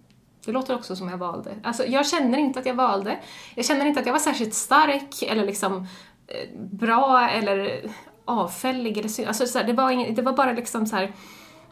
Det 0.45 0.51
låter 0.51 0.75
också 0.75 0.95
som 0.95 1.09
jag 1.09 1.17
valde. 1.17 1.51
Alltså, 1.63 1.85
jag 1.85 2.07
känner 2.07 2.37
inte 2.37 2.59
att 2.59 2.65
jag 2.65 2.73
valde. 2.73 3.19
Jag 3.55 3.65
känner 3.65 3.85
inte 3.85 3.99
att 3.99 4.05
jag 4.05 4.13
var 4.13 4.19
särskilt 4.19 4.53
stark 4.53 5.21
eller 5.21 5.45
liksom 5.45 5.87
eh, 6.27 6.59
bra 6.59 7.29
eller 7.29 7.81
avfällig 8.25 8.97
eller 8.97 9.09
synd, 9.09 9.27
alltså, 9.27 9.45
så 9.45 9.57
här, 9.57 9.65
det, 9.65 9.73
var 9.73 9.91
ing- 9.91 10.15
det 10.15 10.21
var 10.21 10.33
bara 10.33 10.51
liksom 10.53 10.85
så 10.85 10.95
här. 10.95 11.13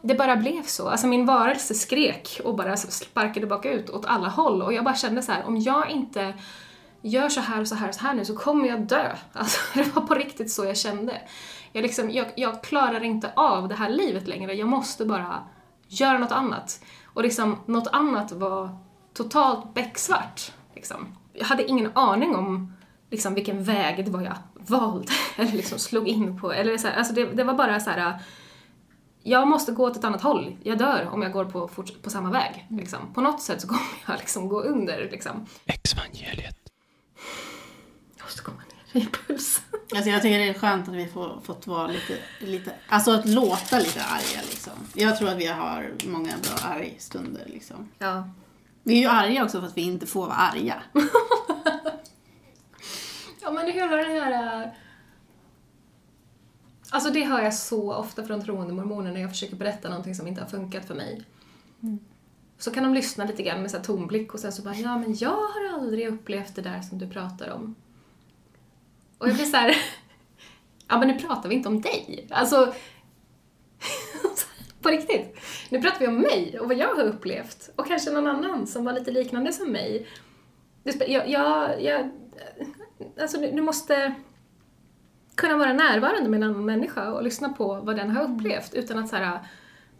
Det 0.02 0.14
bara 0.14 0.36
blev 0.36 0.62
så. 0.62 0.88
Alltså 0.88 1.06
min 1.06 1.26
varelse 1.26 1.74
skrek 1.74 2.40
och 2.44 2.56
bara 2.56 2.76
sparkade 2.76 3.46
bakut 3.46 3.90
åt 3.90 4.06
alla 4.06 4.28
håll 4.28 4.62
och 4.62 4.72
jag 4.72 4.84
bara 4.84 4.94
kände 4.94 5.22
så 5.22 5.32
här, 5.32 5.46
om 5.46 5.56
jag 5.60 5.90
inte 5.90 6.34
gör 7.02 7.28
så 7.28 7.40
här 7.40 7.60
och 7.60 7.68
så 7.68 7.74
här 7.74 7.88
och 7.88 7.94
så 7.94 8.00
här 8.00 8.14
nu 8.14 8.24
så 8.24 8.36
kommer 8.36 8.68
jag 8.68 8.80
dö. 8.80 9.16
Alltså, 9.32 9.60
det 9.74 9.96
var 9.96 10.02
på 10.02 10.14
riktigt 10.14 10.50
så 10.50 10.64
jag 10.64 10.76
kände. 10.76 11.20
Jag, 11.72 11.82
liksom, 11.82 12.10
jag, 12.10 12.26
jag 12.36 12.62
klarar 12.62 13.04
inte 13.04 13.32
av 13.36 13.68
det 13.68 13.74
här 13.74 13.88
livet 13.88 14.28
längre, 14.28 14.54
jag 14.54 14.68
måste 14.68 15.04
bara 15.04 15.42
göra 15.88 16.18
något 16.18 16.32
annat. 16.32 16.84
Och 17.04 17.22
liksom, 17.22 17.58
något 17.66 17.88
annat 17.92 18.32
var 18.32 18.78
totalt 19.14 19.74
becksvart. 19.74 20.52
Liksom. 20.74 21.16
Jag 21.32 21.46
hade 21.46 21.64
ingen 21.64 21.90
aning 21.94 22.36
om 22.36 22.72
liksom, 23.10 23.34
vilken 23.34 23.64
väg 23.64 24.04
det 24.04 24.10
var 24.10 24.22
jag 24.22 24.36
valde, 24.54 25.12
eller 25.36 25.52
liksom 25.52 25.78
slog 25.78 26.08
in 26.08 26.40
på. 26.40 26.52
Eller 26.52 26.78
så 26.78 26.88
här, 26.88 26.96
alltså 26.96 27.14
det, 27.14 27.24
det 27.24 27.44
var 27.44 27.54
bara 27.54 27.80
så 27.80 27.90
här. 27.90 28.14
Jag 29.24 29.48
måste 29.48 29.72
gå 29.72 29.84
åt 29.86 29.96
ett 29.96 30.04
annat 30.04 30.22
håll. 30.22 30.56
Jag 30.62 30.78
dör 30.78 31.08
om 31.12 31.22
jag 31.22 31.32
går 31.32 31.44
på, 31.44 31.68
på 32.02 32.10
samma 32.10 32.30
väg. 32.30 32.66
Liksom. 32.70 33.14
På 33.14 33.20
något 33.20 33.42
sätt 33.42 33.60
så 33.60 33.68
kommer 33.68 33.82
jag 34.06 34.18
liksom 34.18 34.48
gå 34.48 34.62
under. 34.62 35.08
Liksom. 35.10 35.46
Exvangeliet. 35.66 36.61
Jag 38.16 38.24
måste 38.24 38.42
komma 38.42 38.58
ner 38.92 39.02
i 39.02 39.06
puls. 39.06 39.62
Alltså 39.94 40.10
jag 40.10 40.22
tycker 40.22 40.38
det 40.38 40.48
är 40.48 40.54
skönt 40.54 40.88
att 40.88 40.94
vi 40.94 41.06
får, 41.06 41.40
fått 41.44 41.66
vara 41.66 41.86
lite, 41.86 42.18
lite, 42.40 42.72
alltså 42.88 43.10
att 43.10 43.28
låta 43.28 43.78
lite 43.78 44.04
arga 44.04 44.40
liksom. 44.50 44.72
Jag 44.94 45.18
tror 45.18 45.28
att 45.28 45.38
vi 45.38 45.46
har 45.46 45.92
många 46.06 46.32
bra 46.42 46.68
argstunder 46.68 47.44
liksom. 47.46 47.88
Ja. 47.98 48.28
Vi 48.82 48.94
är 48.94 49.00
ju 49.00 49.06
arga 49.06 49.44
också 49.44 49.60
för 49.60 49.66
att 49.66 49.76
vi 49.76 49.82
inte 49.82 50.06
får 50.06 50.26
vara 50.26 50.36
arga. 50.36 50.82
Ja 53.44 53.50
men 53.50 53.72
hela 53.72 53.96
det 53.96 54.02
här... 54.20 54.62
äh, 54.62 54.68
Alltså 56.90 57.10
det 57.10 57.24
hör 57.24 57.42
jag 57.42 57.54
så 57.54 57.94
ofta 57.94 58.24
från 58.24 58.44
troende 58.44 58.74
mormoner 58.74 59.12
när 59.12 59.20
jag 59.20 59.30
försöker 59.30 59.56
berätta 59.56 59.88
någonting 59.88 60.14
som 60.14 60.26
inte 60.26 60.40
har 60.40 60.48
funkat 60.48 60.86
för 60.86 60.94
mig. 60.94 61.24
Så 62.62 62.70
kan 62.70 62.82
de 62.82 62.94
lyssna 62.94 63.24
lite 63.24 63.42
grann 63.42 63.62
med 63.62 63.70
så 63.70 63.76
här 63.76 63.84
tomblick 63.84 64.34
och 64.34 64.40
sen 64.40 64.52
så 64.52 64.62
bara 64.62 64.74
ja 64.74 64.98
men 64.98 65.16
jag 65.16 65.30
har 65.30 65.74
aldrig 65.74 66.08
upplevt 66.08 66.54
det 66.54 66.62
där 66.62 66.80
som 66.80 66.98
du 66.98 67.08
pratar 67.08 67.50
om. 67.50 67.74
Och 69.18 69.28
jag 69.28 69.34
blir 69.34 69.44
så 69.44 69.56
här. 69.56 69.76
ja 70.88 70.98
men 70.98 71.08
nu 71.08 71.18
pratar 71.18 71.48
vi 71.48 71.54
inte 71.54 71.68
om 71.68 71.80
dig. 71.80 72.26
Alltså 72.30 72.74
på 74.82 74.88
riktigt. 74.88 75.36
Nu 75.70 75.82
pratar 75.82 75.98
vi 75.98 76.06
om 76.06 76.20
mig 76.20 76.58
och 76.60 76.68
vad 76.68 76.76
jag 76.76 76.94
har 76.94 77.04
upplevt. 77.04 77.70
Och 77.76 77.86
kanske 77.86 78.10
någon 78.10 78.26
annan 78.26 78.66
som 78.66 78.84
var 78.84 78.92
lite 78.92 79.10
liknande 79.10 79.52
som 79.52 79.72
mig. 79.72 80.06
Jag, 80.82 81.28
jag, 81.28 81.82
jag, 81.82 82.10
alltså 83.20 83.40
du, 83.40 83.50
du 83.50 83.62
måste 83.62 84.14
kunna 85.34 85.56
vara 85.56 85.72
närvarande 85.72 86.30
med 86.30 86.42
en 86.42 86.50
annan 86.50 86.64
människa 86.64 87.12
och 87.12 87.22
lyssna 87.22 87.48
på 87.48 87.74
vad 87.74 87.96
den 87.96 88.10
har 88.10 88.24
upplevt 88.24 88.74
utan 88.74 88.98
att 88.98 89.08
så 89.08 89.16
här, 89.16 89.40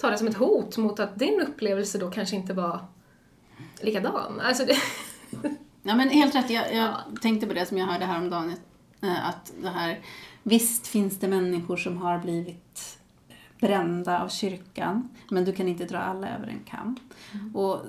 ta 0.02 0.10
det 0.10 0.18
som 0.18 0.26
ett 0.28 0.36
hot 0.36 0.76
mot 0.76 1.00
att 1.00 1.18
din 1.18 1.40
upplevelse 1.40 1.98
då 1.98 2.10
kanske 2.10 2.36
inte 2.36 2.54
var 2.54 2.84
likadan. 3.80 4.40
Alltså 4.40 4.64
det, 4.64 4.76
Ja 5.82 5.94
men 5.96 6.08
helt 6.08 6.34
rätt, 6.34 6.50
jag, 6.50 6.74
jag 6.74 6.96
tänkte 7.22 7.46
på 7.46 7.52
det 7.54 7.66
som 7.66 7.78
jag 7.78 7.86
hörde 7.86 8.04
häromdagen. 8.04 8.54
eh, 9.02 9.28
Att 9.28 9.52
det 9.62 9.68
här, 9.68 10.00
visst 10.42 10.86
finns 10.86 11.18
det 11.18 11.28
människor 11.28 11.76
som 11.76 11.96
har 11.98 12.18
blivit 12.18 12.98
brända 13.60 14.22
av 14.22 14.28
kyrkan, 14.28 15.08
men 15.30 15.44
du 15.44 15.52
kan 15.52 15.68
inte 15.68 15.84
dra 15.84 15.98
alla 15.98 16.28
över 16.36 16.46
en 16.46 16.60
kam. 16.64 16.96
Och 17.54 17.80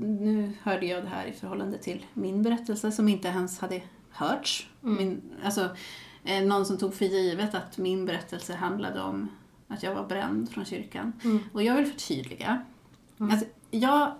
nu 0.00 0.52
hörde 0.62 0.86
jag 0.86 1.02
det 1.04 1.08
här 1.08 1.26
i 1.26 1.32
förhållande 1.32 1.78
till 1.78 2.06
min 2.14 2.42
berättelse 2.42 2.92
som 2.92 3.08
inte 3.08 3.28
ens 3.28 3.58
hade 3.58 3.82
hörts. 4.10 4.68
Min, 4.80 5.22
alltså, 5.44 5.68
eh, 6.24 6.44
någon 6.44 6.66
som 6.66 6.78
tog 6.78 6.94
för 6.94 7.04
givet 7.04 7.54
att 7.54 7.78
min 7.78 8.06
berättelse 8.06 8.54
handlade 8.54 9.00
om 9.02 9.28
att 9.72 9.82
jag 9.82 9.94
var 9.94 10.06
bränd 10.06 10.50
från 10.50 10.64
kyrkan. 10.64 11.12
Och 11.52 11.62
jag 11.62 11.74
vill 11.76 11.86
förtydliga. 11.86 12.62
Alltså, 13.18 13.46
jag 13.70 14.14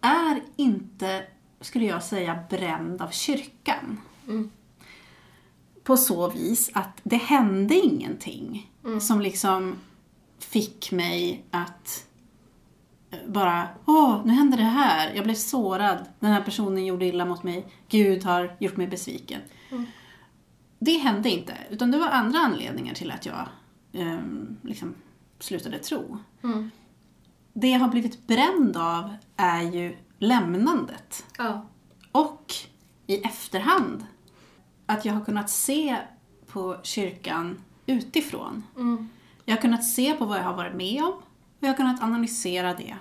är 0.00 0.42
inte, 0.56 1.24
skulle 1.60 1.84
jag 1.84 2.02
säga, 2.02 2.38
bränd 2.50 3.02
av 3.02 3.08
kyrkan. 3.10 4.00
På 5.82 5.96
så 5.96 6.30
vis 6.30 6.70
att 6.74 7.00
det 7.02 7.16
hände 7.16 7.74
ingenting 7.74 8.70
som 9.00 9.20
liksom 9.20 9.76
fick 10.38 10.92
mig 10.92 11.44
att 11.50 12.06
eh, 13.10 13.18
bara, 13.28 13.68
åh, 13.86 14.20
nu 14.24 14.32
hände 14.32 14.56
det 14.56 14.62
här. 14.62 15.12
Jag 15.14 15.24
blev 15.24 15.34
sårad. 15.34 15.98
Den 16.20 16.32
här 16.32 16.42
personen 16.42 16.86
gjorde 16.86 17.04
illa 17.06 17.24
mot 17.24 17.42
mig. 17.42 17.66
Gud 17.88 18.24
har 18.24 18.56
gjort 18.58 18.76
mig 18.76 18.86
besviken. 18.86 19.40
Det 20.78 20.98
hände 20.98 21.30
inte, 21.30 21.54
utan 21.70 21.90
det 21.90 21.98
var 21.98 22.08
andra 22.08 22.38
anledningar 22.38 22.94
till 22.94 23.10
att 23.10 23.26
jag 23.26 23.48
liksom 24.62 24.94
slutade 25.38 25.78
tro. 25.78 26.18
Det 27.52 27.68
jag 27.68 27.80
har 27.80 27.88
blivit 27.88 28.26
bränd 28.26 28.76
av 28.76 29.16
är 29.36 29.62
ju 29.62 29.96
lämnandet. 30.18 31.26
ja. 31.38 31.66
Och 32.12 32.54
i 33.06 33.16
efterhand, 33.16 34.06
att 34.86 35.04
jag 35.04 35.12
har 35.14 35.24
kunnat 35.24 35.50
se 35.50 35.98
på 36.46 36.76
kyrkan 36.82 37.62
utifrån. 37.86 38.62
Jag 39.44 39.54
har 39.56 39.60
kunnat 39.60 39.84
se 39.84 40.12
på 40.14 40.24
vad 40.24 40.38
jag 40.38 40.44
har 40.44 40.54
varit 40.56 40.74
med 40.74 41.02
om 41.04 41.12
och 41.12 41.22
jag 41.60 41.68
har 41.68 41.76
kunnat 41.76 42.02
analysera 42.02 42.74
det. 42.74 42.96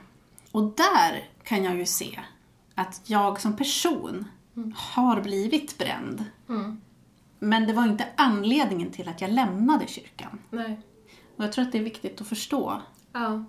Och 0.51 0.63
där 0.63 1.29
kan 1.43 1.63
jag 1.63 1.75
ju 1.77 1.85
se 1.85 2.19
att 2.75 3.01
jag 3.05 3.41
som 3.41 3.55
person 3.55 4.25
har 4.75 5.21
blivit 5.21 5.77
bränd. 5.77 6.25
Men 7.39 7.67
det 7.67 7.73
var 7.73 7.83
inte 7.83 8.05
anledningen 8.17 8.91
till 8.91 9.09
att 9.09 9.21
jag 9.21 9.31
lämnade 9.31 9.87
kyrkan. 9.87 10.39
Nej. 10.49 10.79
Och 11.37 11.43
jag 11.43 11.51
tror 11.51 11.65
att 11.65 11.71
det 11.71 11.77
är 11.77 11.83
viktigt 11.83 12.21
att 12.21 12.27
förstå 12.27 12.81
Ja. 13.13 13.43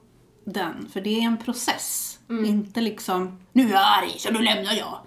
den, 0.45 0.89
för 0.93 1.01
det 1.01 1.11
är 1.19 1.23
en 1.23 1.37
process. 1.37 2.19
Inte 2.29 2.81
liksom, 2.81 3.41
nu 3.53 3.67
är 3.69 3.73
jag 3.73 3.83
arg 4.03 4.15
så 4.19 4.33
nu 4.33 4.39
lämnar 4.43 4.73
jag. 4.73 4.99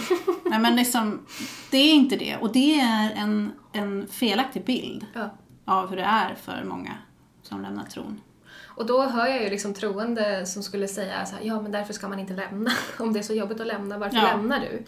Nej 0.50 0.58
men 0.58 0.76
liksom, 0.76 1.26
det 1.70 1.78
är 1.78 1.94
inte 1.94 2.16
det. 2.16 2.36
Och 2.36 2.52
det 2.52 2.80
är 2.80 3.12
en, 3.16 3.52
en 3.72 4.06
felaktig 4.08 4.64
bild 4.64 5.06
Ja. 5.14 5.30
av 5.64 5.88
hur 5.88 5.96
det 5.96 6.02
är 6.02 6.34
för 6.34 6.64
många 6.64 6.94
som 7.42 7.62
lämnar 7.62 7.84
tron. 7.84 8.20
Och 8.64 8.86
då 8.86 9.02
hör 9.02 9.26
jag 9.26 9.42
ju 9.42 9.50
liksom 9.50 9.74
troende 9.74 10.46
som 10.46 10.62
skulle 10.62 10.88
säga 10.88 11.26
så 11.26 11.36
här, 11.36 11.44
ja 11.44 11.62
men 11.62 11.72
därför 11.72 11.92
ska 11.92 12.08
man 12.08 12.18
inte 12.18 12.34
lämna. 12.34 12.70
Om 12.98 13.12
det 13.12 13.18
är 13.18 13.22
så 13.22 13.34
jobbigt 13.34 13.60
att 13.60 13.66
lämna, 13.66 13.98
varför 13.98 14.16
Ja. 14.16 14.22
lämnar 14.22 14.60
du? 14.60 14.84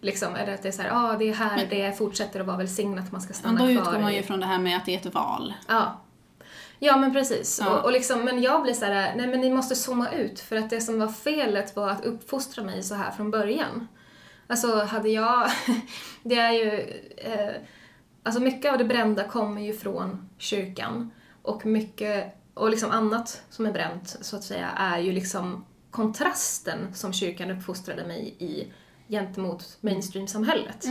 Liksom, 0.00 0.34
eller 0.36 0.54
att 0.54 0.62
det 0.62 0.68
är 0.68 0.72
så 0.72 0.82
här, 0.82 0.88
ja 0.88 1.16
det 1.18 1.28
är 1.28 1.34
här 1.34 1.66
det 1.70 1.98
fortsätter 1.98 2.40
att 2.40 2.46
vara 2.46 2.56
välsignat, 2.56 3.12
man 3.12 3.20
ska 3.20 3.28
Men 3.28 3.34
stanna 3.34 3.58
då 3.58 3.72
kvar. 3.72 3.82
utgår 3.82 3.98
man 4.02 4.14
ju 4.14 4.22
från 4.22 4.40
det 4.40 4.46
här 4.46 4.58
med 4.58 4.76
att 4.76 4.86
det 4.86 4.94
är 4.94 4.98
ett 4.98 5.14
val. 5.14 5.54
Ja. 5.68 6.00
Ja 6.78 6.96
men 6.96 7.12
precis. 7.12 7.60
Ja. 7.64 7.78
Och, 7.78 7.84
och 7.84 7.92
liksom, 7.92 8.24
men 8.24 8.42
jag 8.42 8.62
blir 8.62 8.74
så 8.74 8.84
här, 8.84 9.14
nej 9.16 9.26
men 9.26 9.40
ni 9.40 9.50
måste 9.50 9.74
zooma 9.74 10.10
ut 10.10 10.40
för 10.40 10.56
att 10.56 10.70
det 10.70 10.80
som 10.80 10.98
var 10.98 11.08
felet 11.08 11.76
var 11.76 11.90
att 11.90 12.04
uppfostra 12.04 12.64
mig 12.64 12.82
så 12.82 12.94
här 12.94 13.10
från 13.10 13.30
början. 13.30 13.88
Alltså 14.46 14.84
hade 14.84 15.08
jag, 15.08 15.50
det 16.22 16.34
är 16.38 16.52
ju, 16.52 16.80
eh, 17.16 17.54
alltså 18.22 18.40
mycket 18.42 18.72
av 18.72 18.78
det 18.78 18.84
brända 18.84 19.24
kommer 19.24 19.60
ju 19.62 19.72
från 19.72 20.28
kyrkan 20.38 21.10
och 21.42 21.66
mycket, 21.66 22.34
och 22.54 22.70
liksom 22.70 22.90
annat 22.90 23.42
som 23.50 23.66
är 23.66 23.72
bränt 23.72 24.16
så 24.20 24.36
att 24.36 24.44
säga 24.44 24.68
är 24.76 24.98
ju 24.98 25.12
liksom 25.12 25.64
kontrasten 25.90 26.94
som 26.94 27.12
kyrkan 27.12 27.50
uppfostrade 27.50 28.06
mig 28.06 28.36
i 28.38 28.72
gentemot 29.08 29.76
mainstream-samhället. 29.80 30.84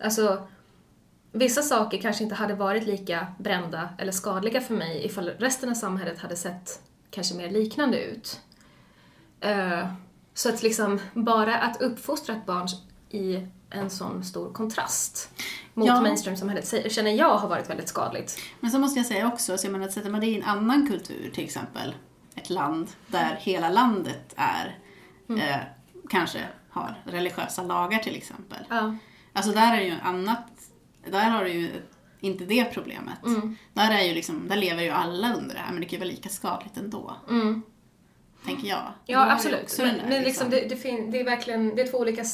Alltså, 0.00 0.48
vissa 1.32 1.62
saker 1.62 1.98
kanske 1.98 2.22
inte 2.24 2.34
hade 2.36 2.54
varit 2.54 2.86
lika 2.86 3.26
brända 3.38 3.88
eller 3.98 4.12
skadliga 4.12 4.60
för 4.60 4.74
mig 4.74 5.04
ifall 5.04 5.28
resten 5.28 5.68
av 5.70 5.74
samhället 5.74 6.18
hade 6.18 6.36
sett 6.36 6.82
kanske 7.10 7.34
mer 7.34 7.50
liknande 7.50 8.00
ut. 8.04 8.40
Eh, 9.40 9.86
så 10.34 10.48
att 10.48 10.62
liksom, 10.62 11.00
bara 11.14 11.58
att 11.58 11.80
uppfostra 11.82 12.34
ett 12.36 12.46
barn 12.46 12.68
i 13.10 13.46
en 13.70 13.90
sån 13.90 14.24
stor 14.24 14.52
kontrast 14.52 15.30
mot 15.74 15.86
Ja. 15.88 16.00
mainstream-samhället 16.00 16.92
känner 16.92 17.10
jag 17.10 17.38
har 17.38 17.48
varit 17.48 17.70
väldigt 17.70 17.88
skadligt. 17.88 18.38
Men 18.60 18.70
så 18.70 18.78
måste 18.78 18.98
jag 19.00 19.06
säga 19.06 19.28
också, 19.28 19.58
så 19.58 19.66
jag 19.66 19.72
menar, 19.72 19.86
att 19.86 19.92
sätter 19.92 20.10
man 20.10 20.20
det 20.20 20.26
i 20.26 20.36
en 20.36 20.42
annan 20.42 20.88
kultur, 20.88 21.30
till 21.34 21.44
exempel 21.44 21.94
ett 22.34 22.50
land 22.50 22.88
där 23.06 23.38
hela 23.40 23.68
landet 23.70 24.34
är, 24.36 24.78
eh, 25.28 25.56
kanske 26.10 26.38
har 26.76 26.94
religiösa 27.04 27.62
lagar 27.62 27.98
till 27.98 28.16
exempel. 28.16 28.58
Ja. 28.70 28.96
Alltså 29.32 29.52
där 29.52 29.72
är 29.74 29.76
det 29.80 29.84
ju 29.86 29.94
annat, 30.02 30.46
där 31.10 31.30
har 31.30 31.44
du 31.44 31.50
ju 31.52 31.70
inte 32.20 32.44
det 32.44 32.64
problemet. 32.64 33.24
Mm. 33.26 33.56
Där, 33.72 33.90
är 33.90 34.02
ju 34.02 34.14
liksom, 34.14 34.48
där 34.48 34.56
lever 34.56 34.82
ju 34.82 34.90
alla 34.90 35.34
under 35.34 35.54
det 35.54 35.60
här, 35.60 35.72
men 35.72 35.80
det 35.80 35.86
kan 35.86 35.92
ju 35.92 35.98
vara 35.98 36.10
lika 36.10 36.28
skadligt 36.28 36.76
ändå, 36.76 37.16
Mm. 37.30 37.62
tänker 38.44 38.68
jag. 38.68 38.92
Ja, 39.06 39.32
absolut. 39.32 39.74
Men, 39.78 39.88
där, 39.98 40.04
men 40.08 40.22
liksom, 40.22 40.50
det, 40.50 40.68
det, 40.68 40.76
fin- 40.76 41.10
det 41.10 41.20
är 41.20 41.24
verkligen 41.24 41.76
det 41.76 41.82
är 41.82 41.86
två 41.90 41.98
olika 41.98 42.24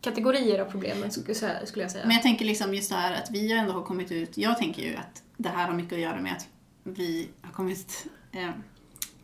kategorier 0.00 0.58
av 0.60 0.70
problemen 0.70 1.10
skulle 1.10 1.26
jag 1.28 1.36
säga- 1.36 1.66
skulle 1.66 1.84
jag 1.84 1.90
säga. 1.92 2.04
Men 2.06 2.14
jag 2.14 2.22
tänker 2.22 2.44
liksom 2.44 2.74
just 2.74 2.90
det 2.90 2.96
här 2.96 3.14
att 3.22 3.30
vi 3.30 3.52
ändå 3.52 3.72
har 3.72 3.82
kommit 3.82 4.12
ut, 4.12 4.36
jag 4.38 4.58
tänker 4.58 4.82
ju 4.82 4.96
att 4.96 5.22
det 5.36 5.48
här 5.48 5.66
har 5.68 5.74
mycket 5.74 5.92
att 5.92 5.98
göra 5.98 6.20
med 6.20 6.32
att 6.32 6.48
vi 6.82 7.28
har 7.42 7.52
kommit, 7.52 8.06
eh, 8.32 8.50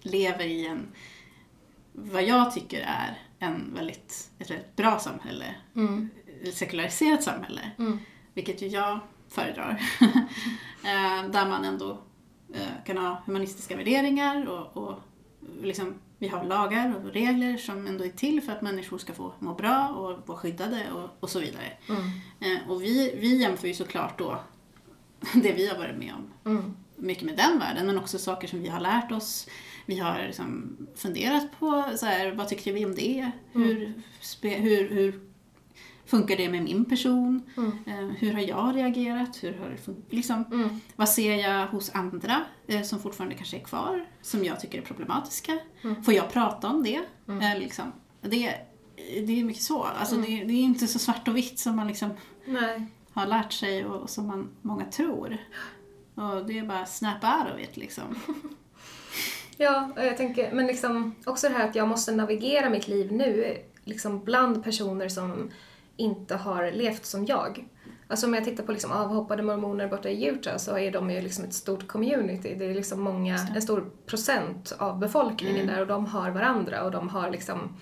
lever 0.03 0.45
i 0.45 0.67
en, 0.67 0.89
vad 1.93 2.23
jag 2.23 2.55
tycker 2.55 2.81
är 2.81 3.19
en 3.43 3.75
väldigt, 3.75 4.31
ett 4.39 4.51
väldigt 4.51 4.77
bra 4.77 4.99
samhälle, 4.99 5.55
Mm. 5.77 6.09
ett 6.43 6.55
sekulariserat 6.57 7.23
samhälle, 7.23 7.71
Mm. 7.79 7.99
vilket 8.35 8.63
ju 8.63 8.67
jag 8.67 8.99
föredrar. 9.29 9.81
eh, 10.85 11.31
där 11.31 11.49
man 11.49 11.65
ändå 11.65 11.99
eh, 12.55 12.85
kan 12.87 12.99
ha 12.99 13.23
humanistiska 13.27 13.77
värderingar 13.77 14.47
och, 14.49 14.77
och 14.77 14.99
liksom, 15.63 15.95
vi 16.19 16.29
har 16.29 16.45
lagar 16.45 16.97
och 16.97 17.13
regler 17.13 17.57
som 17.57 17.87
ändå 17.87 18.05
är 18.05 18.09
till 18.09 18.43
för 18.43 18.53
att 18.53 18.63
människor 18.63 18.99
ska 18.99 19.13
få 19.13 19.33
må 19.39 19.55
bra 19.55 19.89
och 19.89 20.29
vara 20.29 20.39
skyddade 20.39 20.93
och, 20.93 21.11
och 21.21 21.31
så 21.31 21.41
vidare. 21.41 21.73
Mm. 21.89 22.03
Eh, 22.41 22.71
och 22.71 22.83
vi, 22.83 23.15
vi 23.21 23.37
jämför 23.43 23.69
ju 23.69 23.75
såklart 23.75 24.19
då 24.19 24.39
det 25.35 25.53
vi 25.53 25.69
har 25.69 25.79
varit 25.79 25.97
med 25.99 26.15
om 26.15 26.53
Mm. 26.53 26.77
mycket 26.97 27.25
med 27.25 27.37
den 27.37 27.59
världen, 27.59 27.87
men 27.87 27.99
också 27.99 28.19
saker 28.19 28.49
som 28.49 28.63
vi 28.63 28.69
har 28.69 28.81
lärt 28.81 29.13
oss. 29.13 29.49
Vi 29.93 29.99
har 29.99 30.19
liksom 30.27 30.77
funderat 30.97 31.47
på 31.59 31.85
så 31.97 32.07
här, 32.07 32.33
vad 32.33 32.49
tycker 32.49 32.73
vi 32.73 32.85
om 32.87 32.95
det? 32.95 33.31
Hur, 33.53 33.93
spe, 34.21 34.49
hur, 34.49 34.89
hur 34.91 35.21
funkar 36.07 36.37
det 36.37 36.49
med 36.49 36.63
min 36.63 36.85
person? 36.85 37.43
Mm. 37.57 37.73
Eh, 37.87 38.17
hur 38.17 38.33
har 38.33 38.41
jag 38.41 38.77
reagerat? 38.77 39.45
Hur 39.45 39.53
har 39.59 39.69
det 39.69 40.17
liksom, 40.17 40.45
Mm. 40.53 40.81
vad 40.97 41.09
ser 41.09 41.35
jag 41.37 41.67
hos 41.67 41.91
andra 41.95 42.45
eh, 42.67 42.83
som 42.83 43.01
fortfarande 43.01 43.35
kanske 43.37 43.57
är 43.57 43.61
kvar, 43.65 44.07
som 44.23 44.45
jag 44.45 44.61
tycker 44.61 44.79
är 44.79 44.83
problematiska? 44.83 45.59
Mm. 45.83 46.03
Får 46.03 46.15
jag 46.15 46.33
prata 46.33 46.69
om 46.69 46.83
det? 46.83 47.01
Mm. 47.29 47.41
Eh, 47.41 47.59
liksom, 47.59 47.93
det, 48.21 48.55
det 49.27 49.41
är 49.41 49.45
mycket 49.45 49.63
så. 49.63 49.83
Alltså, 49.83 50.17
det, 50.17 50.45
det 50.45 50.53
är 50.53 50.63
inte 50.63 50.87
så 50.87 50.99
svart 50.99 51.29
och 51.29 51.37
vitt 51.37 51.59
som 51.59 51.77
man 51.77 51.89
liksom 51.89 52.11
har 53.13 53.27
lärt 53.27 53.53
sig 53.53 53.85
och, 53.87 54.03
och 54.03 54.11
som 54.11 54.27
man, 54.27 54.49
många 54.63 54.85
tror. 54.85 55.37
Och 56.15 56.47
det 56.47 56.59
är 56.59 56.67
bara 56.67 56.87
snap 56.87 57.25
out 57.25 57.55
of 57.55 57.61
it 57.61 57.77
liksom. 57.77 58.05
Ja, 59.57 59.91
och 59.97 60.05
jag 60.05 60.17
tänker, 60.17 60.53
men 60.53 60.67
liksom 60.67 61.15
också 61.25 61.49
det 61.49 61.55
här 61.55 61.69
att 61.69 61.75
jag 61.75 61.89
måste 61.89 62.13
navigera 62.13 62.71
mitt 62.71 62.89
liv 62.89 63.13
nu 63.13 63.57
liksom 63.85 64.25
bland 64.25 64.65
personer 64.65 65.09
som 65.09 65.51
inte 65.97 66.37
har 66.37 66.71
levt 66.71 67.05
som 67.05 67.27
jag. 67.27 67.69
Alltså 68.09 68.27
om 68.27 68.35
jag 68.35 68.45
tittar 68.45 68.65
på 68.65 68.73
liksom 68.73 68.93
avhoppade 68.93 69.43
mormoner 69.43 69.89
borta 69.89 70.09
i 70.09 70.27
Utah 70.27 70.57
så 70.57 70.79
är 70.79 70.91
de 70.91 71.11
ju 71.11 71.21
liksom 71.21 71.45
ett 71.45 71.55
stort 71.55 71.89
community. 71.89 72.55
Det 72.59 72.65
är 72.65 72.75
liksom 72.75 73.01
många, 73.01 73.39
en 73.55 73.63
stor 73.63 73.91
procent 74.07 74.77
av 74.79 74.99
befolkningen 74.99 75.67
där 75.67 75.81
och 75.81 75.87
de 75.87 76.07
har 76.07 76.31
varandra 76.31 76.85
och 76.85 76.91
de 76.91 77.09
har 77.09 77.31
liksom, 77.31 77.77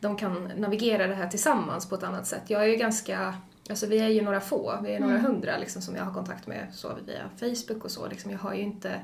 de 0.00 0.16
kan 0.16 0.50
navigera 0.56 1.06
det 1.06 1.14
här 1.14 1.28
tillsammans 1.28 1.88
på 1.88 1.94
ett 1.94 2.02
annat 2.02 2.26
sätt. 2.26 2.42
Jag 2.46 2.62
är 2.62 2.66
ju 2.66 2.76
ganska, 2.76 3.34
alltså 3.70 3.86
vi 3.86 3.98
är 3.98 4.08
ju 4.08 4.22
några 4.22 4.40
få, 4.40 4.78
vi 4.82 4.94
är 4.94 5.00
några 5.00 5.18
hundra 5.18 5.58
liksom 5.58 5.82
som 5.82 5.96
jag 5.96 6.04
har 6.04 6.14
kontakt 6.14 6.46
med 6.46 6.66
så 6.72 6.88
via 7.06 7.30
Facebook 7.38 7.84
och 7.84 7.90
så 7.90 8.08
liksom. 8.08 8.30
Jag 8.30 8.38
har 8.38 8.54
ju 8.54 8.62
inte 8.62 9.00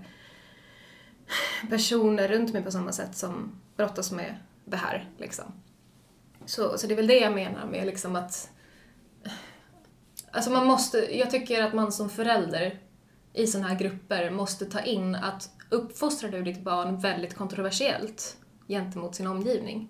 personer 1.70 2.29
runt 2.29 2.53
mig 2.53 2.62
på 2.62 2.70
samma 2.70 2.93
sätt 2.93 3.16
som 3.16 3.61
brottas 3.76 4.12
med 4.12 4.35
det 4.64 4.76
här. 4.76 5.11
Liksom. 5.18 5.45
Så, 6.47 6.79
så 6.79 6.87
det 6.87 6.95
är 6.95 6.97
väl 6.97 7.07
det 7.07 7.18
jag 7.18 7.33
menar 7.33 7.66
med 7.66 7.87
liksom 7.87 8.16
att... 8.16 8.51
Alltså 10.31 10.51
man 10.51 10.66
måste, 10.66 11.18
jag 11.18 11.31
tycker 11.31 11.62
att 11.62 11.74
man 11.74 11.93
som 11.93 12.11
förälder 12.11 12.79
i 13.33 13.47
sådana 13.47 13.68
här 13.68 13.79
grupper 13.79 14.31
måste 14.31 14.64
ta 14.66 14.81
in 14.81 15.14
att 15.14 15.51
uppfostrar 15.70 16.31
du 16.31 16.43
ditt 16.43 16.61
barn 16.61 17.01
väldigt 17.01 17.35
kontroversiellt 17.35 18.37
gentemot 18.68 19.14
sin 19.14 19.26
omgivning 19.26 19.89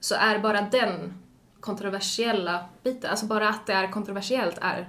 så 0.00 0.14
är 0.14 0.38
bara 0.38 0.62
den 0.62 1.14
kontroversiella 1.60 2.68
biten, 2.82 3.10
alltså 3.10 3.26
bara 3.26 3.48
att 3.48 3.66
det 3.66 3.72
är 3.72 3.92
kontroversiellt 3.92 4.58
är, 4.60 4.88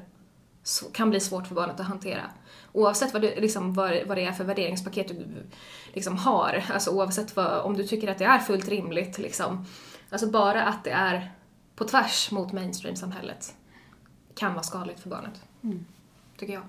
kan 0.94 1.10
bli 1.10 1.20
svårt 1.20 1.48
för 1.48 1.56
barnet 1.56 1.80
att 1.80 1.86
hantera. 1.86 2.32
Oavsett 2.74 3.14
vad, 3.14 3.22
du, 3.22 3.36
liksom, 3.36 3.74
vad, 3.74 4.08
vad 4.08 4.18
det 4.18 4.26
är 4.26 4.32
för 4.32 4.44
värderingspaket 4.44 5.08
du 5.08 5.26
liksom, 5.94 6.18
har, 6.18 6.64
alltså 6.74 6.92
oavsett 6.92 7.36
vad, 7.36 7.62
om 7.62 7.78
du 7.78 7.84
tycker 7.84 8.08
att 8.08 8.18
det 8.18 8.26
är 8.26 8.40
fullt 8.40 8.68
rimligt, 8.68 9.18
liksom, 9.18 9.66
alltså 10.10 10.28
bara 10.28 10.66
att 10.66 10.84
det 10.84 10.92
är 10.92 11.32
på 11.76 11.88
tvärs 11.88 12.32
mot 12.32 12.54
mainstream-samhället 12.54 13.56
kan 14.36 14.54
vara 14.54 14.64
skadligt 14.64 15.00
för 15.00 15.10
barnet. 15.10 15.42
Tycker 16.38 16.54
jag. 16.54 16.64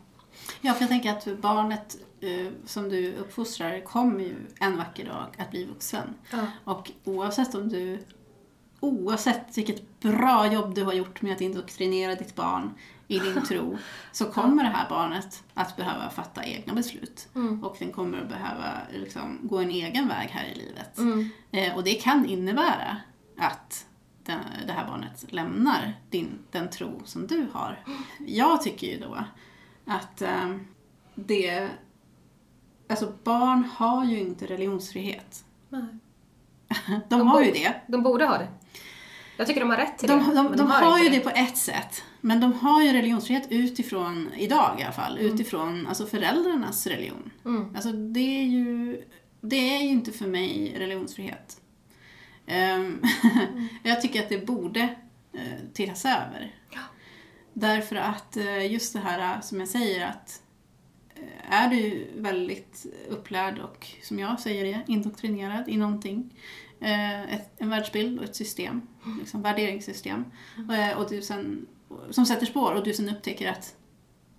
Ja, 0.60 0.72
för 0.74 0.82
jag 0.82 0.88
tänker 0.88 1.10
att 1.10 1.40
barnet 1.40 1.96
eh, 2.20 2.52
som 2.66 2.88
du 2.88 3.14
uppfostrar 3.14 3.84
kommer 3.84 4.20
ju 4.20 4.36
en 4.60 4.76
vacker 4.76 5.04
dag 5.04 5.26
att 5.38 5.50
bli 5.50 5.64
vuxen. 5.64 6.14
Ja. 6.30 6.46
Och 6.64 6.90
oavsett 7.04 7.54
om 7.54 7.68
du 7.68 8.04
Oavsett 8.84 9.58
vilket 9.58 10.00
bra 10.00 10.52
jobb 10.52 10.74
du 10.74 10.84
har 10.84 10.92
gjort 10.92 11.22
med 11.22 11.32
att 11.32 11.40
indoktrinera 11.40 12.14
ditt 12.14 12.34
barn 12.34 12.74
i 13.08 13.18
din 13.18 13.42
tro 13.48 13.78
så 14.12 14.24
kommer 14.24 14.62
det 14.62 14.68
här 14.68 14.88
barnet 14.88 15.44
att 15.54 15.76
behöva 15.76 16.10
fatta 16.10 16.44
egna 16.44 16.74
beslut. 16.74 17.28
Mm. 17.34 17.64
Och 17.64 17.76
den 17.78 17.92
kommer 17.92 18.18
att 18.18 18.28
behöva 18.28 18.70
liksom, 18.92 19.38
gå 19.42 19.58
en 19.58 19.70
egen 19.70 20.08
väg 20.08 20.28
här 20.28 20.44
i 20.44 20.54
livet. 20.54 20.98
Mm. 20.98 21.28
Eh, 21.50 21.76
och 21.76 21.84
det 21.84 21.94
kan 21.94 22.26
innebära 22.26 22.96
att 23.38 23.86
den, 24.24 24.40
det 24.66 24.72
här 24.72 24.86
barnet 24.86 25.32
lämnar 25.32 25.94
din, 26.10 26.38
den 26.50 26.70
tro 26.70 27.00
som 27.04 27.26
du 27.26 27.46
har. 27.52 27.84
Jag 28.18 28.62
tycker 28.62 28.86
ju 28.86 29.00
då 29.00 29.24
att 29.86 30.22
eh, 30.22 30.56
det... 31.14 31.68
Alltså 32.88 33.12
barn 33.24 33.64
har 33.74 34.04
ju 34.04 34.20
inte 34.20 34.46
religionsfrihet. 34.46 35.44
Nej. 35.68 35.84
De 37.08 37.26
har 37.26 37.42
ju 37.42 37.52
det. 37.52 37.74
De 37.86 38.02
borde 38.02 38.26
ha 38.26 38.38
det. 38.38 38.48
Jag 39.36 39.46
tycker 39.46 39.60
de 39.60 39.70
har 39.70 39.76
rätt 39.76 39.98
till 39.98 40.08
De, 40.08 40.18
det. 40.18 40.34
de, 40.34 40.46
men 40.46 40.58
de, 40.58 40.70
har 40.70 40.98
ju 40.98 41.04
inte 41.04 41.18
det 41.18 41.24
på 41.24 41.30
ett 41.30 41.56
sätt. 41.56 42.02
Men 42.20 42.40
de 42.40 42.52
har 42.52 42.82
ju 42.82 42.92
religionsfrihet 42.92 43.46
utifrån, 43.50 44.30
idag 44.36 44.80
i 44.80 44.82
alla 44.82 44.92
fall, 44.92 45.18
utifrån 45.18 45.86
alltså 45.86 46.06
föräldrarnas 46.06 46.86
religion. 46.86 47.30
Mm. 47.44 47.74
Alltså 47.74 47.92
det 47.92 48.40
är 48.40 48.44
ju, 48.44 49.02
det 49.40 49.76
är 49.76 49.82
ju 49.82 49.88
inte 49.88 50.12
för 50.12 50.26
mig 50.26 50.74
religionsfrihet. 50.78 51.60
Ehm, 52.46 53.02
jag 53.82 54.00
tycker 54.00 54.22
att 54.22 54.28
det 54.28 54.46
borde 54.46 54.80
uh, 55.34 55.72
tittas 55.72 56.04
över. 56.04 56.52
Därför 57.52 57.96
att 57.96 58.36
eh, 58.36 58.72
just 58.72 58.92
det 58.92 58.98
här 58.98 59.40
som 59.40 59.60
jag 59.60 59.68
säger 59.68 60.06
att 60.06 60.42
eh, 61.14 61.52
är 61.52 61.68
du 61.68 62.08
väldigt 62.16 62.86
upplärd 63.08 63.58
och, 63.58 63.86
som 64.02 64.18
jag 64.18 64.40
säger 64.40 64.64
det, 64.64 64.82
indoktrinerad 64.86 65.68
i 65.68 65.76
någonting, 65.76 66.34
eh, 66.80 67.34
ett, 67.34 67.50
en 67.58 67.70
världsbild 67.70 68.18
och 68.18 68.24
ett 68.24 68.36
system, 68.36 68.82
liksom 69.18 69.42
värderingssystem, 69.42 70.24
eh, 70.56 70.98
och 70.98 71.10
du 71.10 71.22
sen, 71.22 71.66
som 72.10 72.26
sätter 72.26 72.46
spår 72.46 72.74
och 72.74 72.84
du 72.84 72.94
sen 72.94 73.08
upptäcker 73.08 73.50
att 73.50 73.76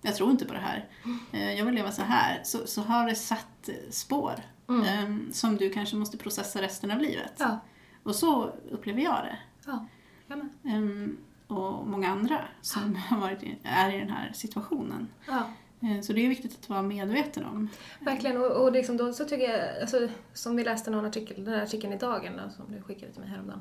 jag 0.02 0.16
tror 0.16 0.30
inte 0.30 0.44
på 0.44 0.52
det 0.52 0.60
här, 0.60 0.88
eh, 1.32 1.52
jag 1.52 1.64
vill 1.64 1.74
leva 1.74 1.92
så 1.92 2.02
här, 2.02 2.40
så, 2.44 2.66
så 2.66 2.82
har 2.82 3.06
det 3.06 3.14
satt 3.14 3.68
eh, 3.68 3.74
spår 3.90 4.34
Ehm, 4.68 5.32
som 5.32 5.56
du 5.56 5.70
kanske 5.70 5.96
måste 5.96 6.16
processa 6.16 6.62
resten 6.62 6.90
av 6.90 6.98
livet. 6.98 7.32
Ja. 7.38 7.58
Och 8.02 8.14
så 8.14 8.52
upplever 8.70 9.02
jag 9.02 9.24
det. 9.24 9.38
Ja, 9.66 9.86
jag. 10.26 10.48
Ehm, 10.72 11.16
och 11.46 11.86
många 11.86 12.08
andra 12.08 12.44
som 12.60 12.96
har 12.96 13.20
varit 13.20 13.42
i, 13.42 13.58
är 13.62 13.94
i 13.94 13.98
den 13.98 14.10
här 14.10 14.32
situationen. 14.34 15.08
Ja. 15.26 15.48
Ehm, 15.80 16.02
så 16.02 16.12
det 16.12 16.24
är 16.24 16.28
viktigt 16.28 16.58
att 16.60 16.68
vara 16.68 16.82
medveten 16.82 17.44
om. 17.44 17.68
Verkligen, 18.00 18.36
och, 18.36 18.62
och 18.62 18.72
liksom 18.72 18.96
då 18.96 19.12
så 19.12 19.24
tycker 19.24 19.50
jag, 19.50 19.80
alltså, 19.80 20.08
som 20.32 20.56
vi 20.56 20.64
läste 20.64 20.90
någon 20.90 21.04
artikel, 21.04 21.44
den 21.44 21.54
här 21.54 21.62
artikeln 21.62 21.92
i 21.92 21.96
Dagen 21.98 22.32
då, 22.36 22.50
som 22.50 22.72
du 22.72 22.82
skickade 22.82 23.12
till 23.12 23.20
mig 23.20 23.30
häromdagen. 23.30 23.60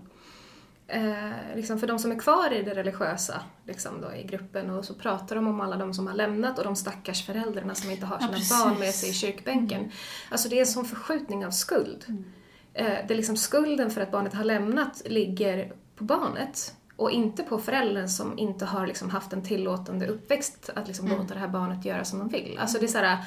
Eh, 0.88 1.56
liksom 1.56 1.80
för 1.80 1.88
de 1.88 2.00
som 2.00 2.12
är 2.12 2.20
kvar 2.20 2.54
i 2.54 2.64
det 2.64 2.74
religiösa 2.74 3.42
liksom 3.68 4.02
då, 4.02 4.14
i 4.14 4.24
gruppen 4.24 4.70
och 4.70 4.86
så 4.86 4.94
pratar 4.94 5.36
de 5.36 5.48
om 5.48 5.62
alla 5.62 5.76
de 5.78 5.94
som 5.94 6.08
har 6.08 6.14
lämnat 6.14 6.58
och 6.58 6.64
de 6.64 6.76
stackars 6.76 7.26
föräldrarna 7.26 7.76
som 7.76 7.92
inte 7.92 8.06
har 8.06 8.16
Ja, 8.16 8.26
sina 8.26 8.34
precis. 8.34 8.64
barn 8.64 8.80
med 8.80 8.94
sig 8.94 9.10
i 9.10 9.14
kyrkbänken. 9.14 9.92
Alltså 10.30 10.50
det 10.50 10.56
är 10.56 10.60
en 10.60 10.66
sån 10.66 10.86
förskjutning 10.86 11.46
av 11.46 11.52
skuld. 11.52 12.06
Eh, 12.74 12.86
det 12.86 13.14
är 13.14 13.16
liksom 13.16 13.38
skulden 13.38 13.92
för 13.92 14.02
att 14.02 14.12
barnet 14.12 14.34
har 14.34 14.44
lämnat 14.44 15.02
ligger 15.06 15.74
på 15.96 16.04
barnet 16.04 16.74
och 16.96 17.12
inte 17.12 17.44
på 17.44 17.58
föräldern 17.60 18.08
som 18.08 18.40
inte 18.40 18.66
har 18.66 18.88
liksom 18.88 19.10
haft 19.10 19.34
en 19.34 19.44
tillåtande 19.44 20.08
uppväxt 20.08 20.70
att 20.76 20.88
liksom 20.88 21.08
låta 21.08 21.34
det 21.34 21.40
här 21.40 21.48
barnet 21.48 21.86
göra 21.86 22.04
som 22.04 22.20
de 22.20 22.30
vill. 22.30 22.58
Alltså 22.60 22.80
det 22.80 22.86
är 22.86 22.88
så 22.88 22.98
här, 22.98 23.18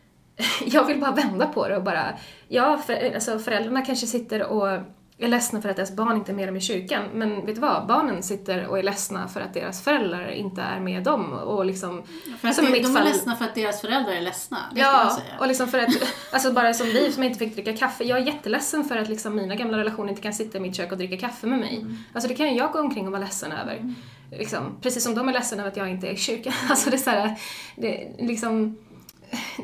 jag 0.66 0.84
vill 0.86 1.00
bara 1.00 1.12
vända 1.12 1.46
på 1.46 1.68
det 1.68 1.76
och 1.76 1.82
bara, 1.82 2.18
ja, 2.48 2.78
för, 2.78 3.14
alltså 3.14 3.38
föräldrarna 3.38 3.84
kanske 3.84 4.06
sitter 4.06 4.42
och 4.42 4.80
är 5.18 5.28
ledsna 5.28 5.62
för 5.62 5.68
att 5.68 5.76
deras 5.76 5.96
barn 5.96 6.16
inte 6.16 6.32
är 6.32 6.36
med 6.36 6.48
dem 6.48 6.56
i 6.56 6.60
kyrkan, 6.60 7.04
men 7.12 7.46
vet 7.46 7.54
du 7.54 7.60
vad? 7.60 7.86
Barnen 7.86 8.22
sitter 8.22 8.66
och 8.66 8.78
är 8.78 8.82
ledsna 8.82 9.28
för 9.28 9.40
att 9.40 9.54
deras 9.54 9.82
föräldrar 9.84 10.28
inte 10.28 10.62
är 10.62 10.80
med 10.80 11.02
dem 11.02 11.32
och 11.32 11.64
liksom... 11.64 12.02
För 12.40 12.48
att 12.48 12.54
som 12.54 12.66
i 12.66 12.70
de, 12.70 12.78
är 12.78 12.94
fall- 12.94 13.04
ledsna 13.04 13.36
för 13.36 13.44
att 13.44 13.54
deras 13.54 13.80
föräldrar 13.80 14.12
är 14.12 14.20
ledsna. 14.20 14.58
Det 14.74 14.80
Ja, 14.80 15.18
och 15.40 15.46
liksom 15.46 15.68
för 15.68 15.78
att, 15.78 15.88
alltså 16.32 16.52
bara 16.52 16.74
som 16.74 16.86
vi 16.86 17.12
som 17.12 17.22
inte 17.22 17.38
fick 17.38 17.54
dricka 17.54 17.76
kaffe, 17.76 18.04
jag 18.04 18.18
är 18.18 18.22
jätteledsen 18.22 18.84
för 18.84 18.96
att 18.96 19.08
liksom 19.08 19.36
mina 19.36 19.54
gamla 19.54 19.78
relationer 19.78 20.08
inte 20.08 20.22
kan 20.22 20.32
sitta 20.32 20.58
i 20.58 20.60
mitt 20.60 20.76
kök 20.76 20.92
och 20.92 20.98
dricka 20.98 21.16
kaffe 21.28 21.46
med 21.46 21.58
mig. 21.58 21.86
Alltså 22.12 22.28
det 22.28 22.34
kan 22.34 22.48
ju 22.48 22.56
jag 22.56 22.72
gå 22.72 22.78
omkring 22.78 23.06
och 23.06 23.12
vara 23.12 23.22
ledsen 23.22 23.52
över. 23.52 23.94
Liksom, 24.30 24.76
precis 24.82 25.04
som 25.04 25.14
de 25.14 25.28
är 25.28 25.32
ledsna 25.32 25.58
över 25.58 25.70
att 25.70 25.76
jag 25.76 25.90
inte 25.90 26.08
är 26.08 26.12
i 26.12 26.16
kyrkan. 26.16 26.52
Alltså 26.70 26.90
det 26.90 26.96
är 26.96 26.98
så 26.98 27.10
här, 27.10 27.34
det, 27.76 28.16
liksom, 28.18 28.78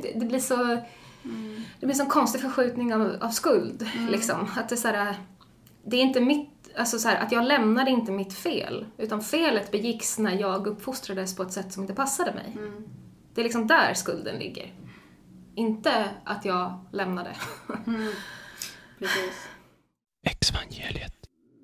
det, 0.02 0.12
det 0.20 0.26
blir 0.26 0.38
så, 0.38 0.56
det 1.80 1.86
blir 1.86 2.00
en 2.00 2.06
konstig 2.06 2.40
förskjutning 2.40 2.94
av, 2.94 3.16
av 3.20 3.28
skuld. 3.30 3.88
Liksom. 4.10 4.48
Att 4.56 4.68
det 4.68 4.74
är 4.74 4.76
så 4.76 4.88
här, 4.88 5.16
det 5.84 5.96
är 5.96 6.00
inte 6.00 6.20
mitt, 6.20 6.70
alltså 6.76 6.98
så 6.98 7.08
här, 7.08 7.16
att 7.16 7.32
jag 7.32 7.44
lämnade 7.44 7.90
inte 7.90 8.12
mitt 8.12 8.34
fel, 8.34 8.86
utan 8.98 9.20
felet 9.22 9.70
begicks 9.70 10.18
när 10.18 10.40
jag 10.40 10.66
uppfostrades 10.66 11.36
på 11.36 11.42
ett 11.42 11.52
sätt 11.52 11.72
som 11.72 11.82
inte 11.82 11.94
passade 11.94 12.34
mig. 12.34 12.56
Det 13.34 13.40
är 13.40 13.42
liksom 13.42 13.66
där 13.66 13.94
skulden 13.94 14.38
ligger. 14.38 14.74
Inte 15.54 16.10
att 16.24 16.44
jag 16.44 16.84
lämnade. 16.92 17.36
Precis. 18.98 19.48
Exvangeliet. 20.26 21.12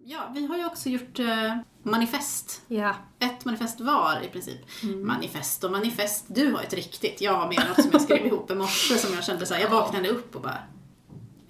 Ja, 0.04 0.30
vi 0.34 0.46
har 0.46 0.56
ju 0.58 0.66
också 0.66 0.88
gjort 0.88 1.18
eh, 1.18 1.56
manifest. 1.82 2.62
ja. 2.68 2.94
Ett 3.18 3.44
manifest 3.44 3.80
var 3.80 4.20
i 4.24 4.28
princip. 4.28 4.60
Manifest 4.82 5.64
och 5.64 5.70
manifest. 5.72 6.24
Du 6.28 6.52
har 6.52 6.62
ett 6.62 6.72
riktigt. 6.74 7.20
Jag 7.20 7.32
har 7.32 7.48
med 7.48 7.68
något 7.68 7.82
som 7.82 7.90
jag 7.92 8.02
skrev 8.02 8.26
ihop 8.26 8.50
i 8.50 8.54
morse 8.54 8.94
som 8.98 9.14
jag 9.14 9.24
kände 9.24 9.46
så 9.46 9.54
här, 9.54 9.60
jag 9.60 9.70
vaknade 9.70 10.08
upp 10.08 10.36
och 10.36 10.42
bara 10.42 10.58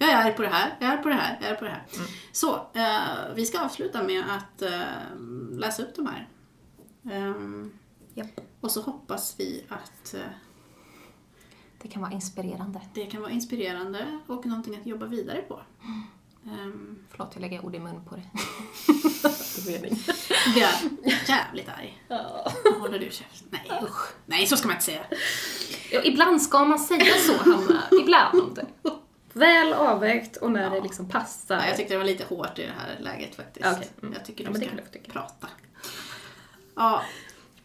jag 0.07 0.27
är 0.27 0.31
på 0.33 0.41
det 0.41 0.47
här, 0.47 0.75
jag 0.79 0.93
är 0.93 0.97
på 0.97 1.09
det 1.09 1.15
här, 1.15 1.37
jag 1.41 1.49
är 1.49 1.55
på 1.55 1.65
det 1.65 1.71
här. 1.71 1.83
Så, 2.31 2.55
eh, 2.73 3.33
vi 3.35 3.45
ska 3.45 3.59
avsluta 3.59 4.03
med 4.03 4.23
att 4.29 4.61
eh, 4.61 4.81
läsa 5.51 5.83
upp 5.83 5.95
de 5.95 6.07
här. 6.07 6.27
Ehm, 7.11 7.71
Japp. 8.13 8.39
och 8.61 8.71
så 8.71 8.81
hoppas 8.81 9.35
vi 9.37 9.65
att 9.69 10.13
eh, 10.13 10.21
Det 11.81 11.87
kan 11.87 12.01
vara 12.01 12.11
inspirerande. 12.11 12.81
det 12.93 13.05
kan 13.05 13.21
vara 13.21 13.31
inspirerande 13.31 14.19
och 14.27 14.45
någonting 14.45 14.75
att 14.79 14.85
jobba 14.85 15.05
vidare 15.05 15.41
på. 15.41 15.59
Ehm, 16.45 16.99
Förlåt, 17.09 17.29
jag 17.33 17.41
lägger 17.41 17.65
ord 17.65 17.75
i 17.75 17.79
mun 17.79 18.05
på 18.09 18.15
det. 18.15 18.29
jag 20.55 20.63
är 20.63 21.29
jävligt 21.29 21.69
arg. 21.69 22.03
Håller 22.79 22.99
du 22.99 23.09
käft? 23.11 23.43
Nej 23.49 23.71
usch. 23.83 24.13
Nej, 24.25 24.47
så 24.47 24.57
ska 24.57 24.67
man 24.67 24.75
inte 24.75 24.85
säga. 24.85 25.03
Ja, 25.91 26.01
ibland 26.03 26.41
ska 26.41 26.65
man 26.65 26.79
säga 26.79 27.13
så, 27.27 27.49
Hanna. 27.51 27.83
Ibland. 28.01 28.59
Väl 29.33 29.73
avvägt 29.73 30.37
och 30.37 30.51
när 30.51 30.69
det 30.69 30.81
liksom 30.81 31.09
passar. 31.09 31.57
Nej, 31.57 31.67
jag 31.67 31.77
tyckte 31.77 31.93
det 31.93 31.97
var 31.97 32.05
lite 32.05 32.23
hårt 32.25 32.59
i 32.59 32.65
det 32.65 32.73
här 32.77 32.97
läget 32.99 33.35
faktiskt. 33.35 33.65
Okej, 33.77 33.89
mm. 34.01 34.13
Jag 34.13 34.25
tycker 34.25 34.43
Ja, 34.43 34.49
du 34.49 34.55
ska 34.59 34.65
jag 34.75 34.91
tycka. 34.91 35.11
prata. 35.11 35.47
Ja, 36.75 37.01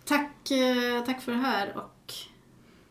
tack, 0.04 0.50
eh, 0.50 1.04
tack 1.04 1.22
för 1.22 1.32
det 1.32 1.38
här 1.38 1.76
och 1.76 2.12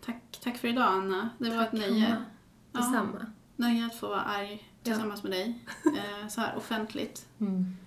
tack, 0.05 0.39
tack 0.43 0.57
för 0.57 0.67
idag 0.67 0.87
Anna. 0.87 1.29
Det 1.37 1.49
var 1.49 1.63
ett 1.63 1.73
nöje. 1.73 2.05
Hanna. 2.05 2.25
Detsamma. 2.71 3.25
Nöje 3.55 3.85
att 3.85 3.95
få 3.99 4.07
vara 4.07 4.21
arg 4.21 4.69
tillsammans 4.83 5.23
med 5.23 5.31
dig. 5.31 5.59
Eh, 5.85 6.27
så 6.27 6.41
här 6.41 6.55
offentligt. 6.57 7.25
Mm. 7.39 7.77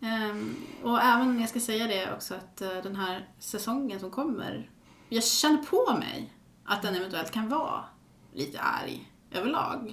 Ehm, 0.00 0.56
och 0.82 1.02
även, 1.02 1.40
jag 1.40 1.48
ska 1.48 1.60
säga 1.60 1.86
det 1.86 2.14
också, 2.14 2.34
att 2.34 2.60
eh, 2.62 2.68
den 2.82 2.96
här 2.96 3.28
säsongen 3.38 4.00
som 4.00 4.10
kommer, 4.10 4.70
jag 5.08 5.24
känner 5.24 5.58
på 5.62 5.96
mig 5.98 6.32
att 6.64 6.82
den 6.82 6.94
eventuellt 6.94 7.30
kan 7.30 7.48
vara 7.48 7.84
lite 8.32 8.60
arg 8.60 9.12
överlag. 9.30 9.92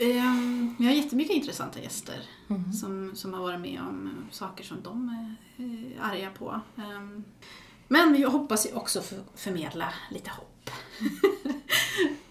Um, 0.00 0.76
jag 0.78 0.86
har 0.86 0.92
jättemycket 0.92 1.36
intressanta 1.36 1.80
gäster 1.80 2.22
som, 2.80 3.16
som 3.16 3.34
har 3.34 3.40
varit 3.40 3.60
med 3.60 3.80
om 3.80 4.26
saker 4.30 4.64
som 4.64 4.82
de 4.82 5.08
är 5.08 5.36
eh, 5.64 6.10
arga 6.10 6.30
på. 6.30 6.60
Ehm, 6.76 7.24
men 7.88 8.12
vi 8.12 8.22
hoppas 8.22 8.66
ju 8.66 8.74
också 8.74 9.00
för, 9.00 9.18
förmedla 9.34 9.94
lite 10.10 10.30
hopp 10.30 10.70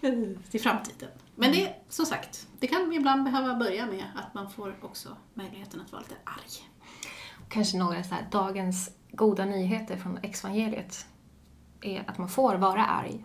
till 0.50 0.60
framtiden. 0.60 1.10
Men 1.36 1.52
det, 1.52 1.74
som 1.88 2.06
sagt, 2.06 2.46
det 2.60 2.66
kan 2.66 2.92
ibland 2.92 3.24
behöva 3.24 3.54
börja 3.54 3.86
med 3.86 4.04
att 4.14 4.34
man 4.34 4.50
får 4.50 4.76
också 4.80 5.16
möjligheten 5.34 5.80
att 5.80 5.92
vara 5.92 6.02
lite 6.02 6.16
arg. 6.24 6.70
Kanske 7.48 7.78
några 7.78 8.04
så 8.04 8.14
här, 8.14 8.28
dagens 8.30 8.90
goda 9.12 9.44
nyheter 9.44 9.96
från 9.96 10.18
exvangeliet 10.22 11.06
är 11.80 12.04
att 12.10 12.18
man 12.18 12.28
får 12.28 12.54
vara 12.54 12.86
arg. 12.86 13.24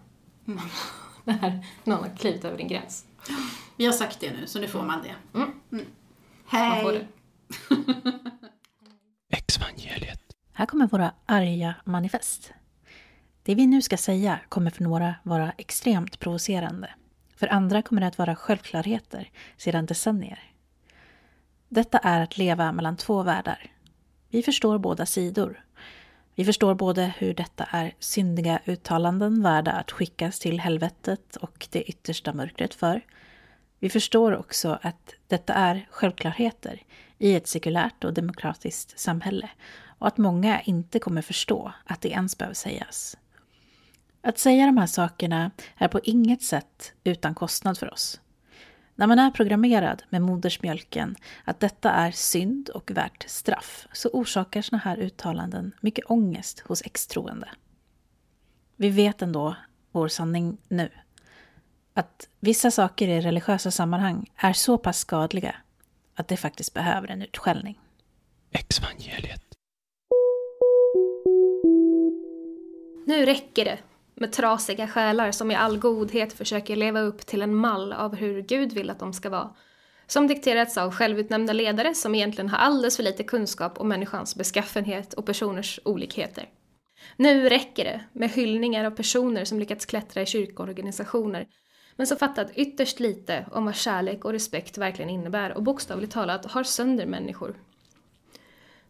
När 1.29 1.65
någon 1.83 2.03
har 2.03 2.15
klivit 2.15 2.45
över 2.45 2.57
din 2.57 2.67
gräns. 2.67 3.05
Vi 3.77 3.85
har 3.85 3.93
sagt 3.93 4.19
det 4.19 4.31
nu, 4.31 4.47
så 4.47 4.59
nu 4.59 4.67
får 4.67 4.83
man 4.83 5.03
det. 5.03 5.37
Mm. 5.37 5.51
Mm. 5.71 5.85
Man 6.51 6.61
Hej! 6.61 6.93
det. 6.93 7.07
Exvangeliet. 9.37 10.21
Här 10.53 10.65
kommer 10.65 10.87
våra 10.87 11.13
arga 11.25 11.75
manifest. 11.85 12.53
Det 13.43 13.55
vi 13.55 13.67
nu 13.67 13.81
ska 13.81 13.97
säga 13.97 14.39
kommer 14.49 14.71
för 14.71 14.83
några 14.83 15.15
vara 15.23 15.51
extremt 15.57 16.19
provocerande. 16.19 16.89
För 17.35 17.47
andra 17.47 17.81
kommer 17.81 18.01
det 18.01 18.07
att 18.07 18.17
vara 18.17 18.35
självklarheter 18.35 19.31
sedan 19.57 19.85
decennier. 19.85 20.43
Detta 21.69 21.97
är 21.97 22.21
att 22.21 22.37
leva 22.37 22.71
mellan 22.71 22.97
två 22.97 23.23
världar. 23.23 23.71
Vi 24.29 24.43
förstår 24.43 24.77
båda 24.77 25.05
sidor. 25.05 25.65
Vi 26.39 26.45
förstår 26.45 26.73
både 26.75 27.13
hur 27.17 27.33
detta 27.33 27.63
är 27.63 27.93
syndiga 27.99 28.59
uttalanden 28.65 29.43
värda 29.43 29.71
att 29.71 29.91
skickas 29.91 30.39
till 30.39 30.59
helvetet 30.59 31.35
och 31.35 31.67
det 31.71 31.83
yttersta 31.83 32.33
mörkret 32.33 32.73
för. 32.73 33.01
Vi 33.79 33.89
förstår 33.89 34.35
också 34.37 34.79
att 34.81 35.13
detta 35.27 35.53
är 35.53 35.87
självklarheter 35.91 36.81
i 37.17 37.35
ett 37.35 37.47
sekulärt 37.47 38.03
och 38.03 38.13
demokratiskt 38.13 38.99
samhälle 38.99 39.49
och 39.99 40.07
att 40.07 40.17
många 40.17 40.61
inte 40.61 40.99
kommer 40.99 41.21
förstå 41.21 41.73
att 41.85 42.01
det 42.01 42.09
ens 42.09 42.37
behöver 42.37 42.55
sägas. 42.55 43.17
Att 44.21 44.37
säga 44.37 44.65
de 44.65 44.77
här 44.77 44.87
sakerna 44.87 45.51
är 45.77 45.87
på 45.87 45.99
inget 46.03 46.41
sätt 46.41 46.93
utan 47.03 47.35
kostnad 47.35 47.77
för 47.77 47.93
oss. 47.93 48.19
När 48.99 49.07
man 49.07 49.19
är 49.19 49.31
programmerad 49.31 50.03
med 50.09 50.21
modersmjölken 50.21 51.15
att 51.43 51.59
detta 51.59 51.91
är 51.91 52.11
synd 52.11 52.69
och 52.69 52.91
värt 52.91 53.25
straff 53.27 53.87
så 53.93 54.09
orsakar 54.09 54.61
såna 54.61 54.81
här 54.85 54.97
uttalanden 54.97 55.71
mycket 55.81 56.05
ångest 56.11 56.59
hos 56.59 56.81
extroende. 56.81 57.49
Vi 58.75 58.89
vet 58.89 59.21
ändå 59.21 59.55
vår 59.91 60.07
sanning 60.07 60.57
nu. 60.67 60.89
Att 61.93 62.29
vissa 62.39 62.71
saker 62.71 63.07
i 63.07 63.21
religiösa 63.21 63.71
sammanhang 63.71 64.31
är 64.35 64.53
så 64.53 64.77
pass 64.77 64.99
skadliga 64.99 65.55
att 66.15 66.27
det 66.27 66.37
faktiskt 66.37 66.73
behöver 66.73 67.07
en 67.07 67.21
utskällning. 67.21 67.79
Exvangeliet. 68.51 69.43
Nu 73.05 73.25
räcker 73.25 73.65
det 73.65 73.77
med 74.19 74.31
trasiga 74.31 74.87
själar 74.87 75.31
som 75.31 75.51
i 75.51 75.55
all 75.55 75.77
godhet 75.77 76.33
försöker 76.33 76.75
leva 76.75 77.01
upp 77.01 77.25
till 77.25 77.41
en 77.41 77.55
mall 77.55 77.93
av 77.93 78.15
hur 78.15 78.41
Gud 78.41 78.73
vill 78.73 78.89
att 78.89 78.99
de 78.99 79.13
ska 79.13 79.29
vara. 79.29 79.49
Som 80.07 80.27
dikterats 80.27 80.77
av 80.77 80.91
självutnämnda 80.91 81.53
ledare 81.53 81.95
som 81.95 82.15
egentligen 82.15 82.49
har 82.49 82.57
alldeles 82.57 82.95
för 82.95 83.03
lite 83.03 83.23
kunskap 83.23 83.79
om 83.79 83.87
människans 83.87 84.35
beskaffenhet 84.35 85.13
och 85.13 85.25
personers 85.25 85.79
olikheter. 85.85 86.49
Nu 87.17 87.49
räcker 87.49 87.83
det 87.83 88.01
med 88.13 88.29
hyllningar 88.29 88.85
av 88.85 88.91
personer 88.91 89.45
som 89.45 89.59
lyckats 89.59 89.85
klättra 89.85 90.21
i 90.21 90.25
kyrkoorganisationer 90.25 91.47
men 91.95 92.07
som 92.07 92.17
fattat 92.17 92.51
ytterst 92.55 92.99
lite 92.99 93.45
om 93.51 93.65
vad 93.65 93.75
kärlek 93.75 94.25
och 94.25 94.31
respekt 94.31 94.77
verkligen 94.77 95.09
innebär 95.09 95.53
och 95.53 95.63
bokstavligt 95.63 96.13
talat 96.13 96.45
har 96.45 96.63
sönder 96.63 97.05
människor. 97.05 97.55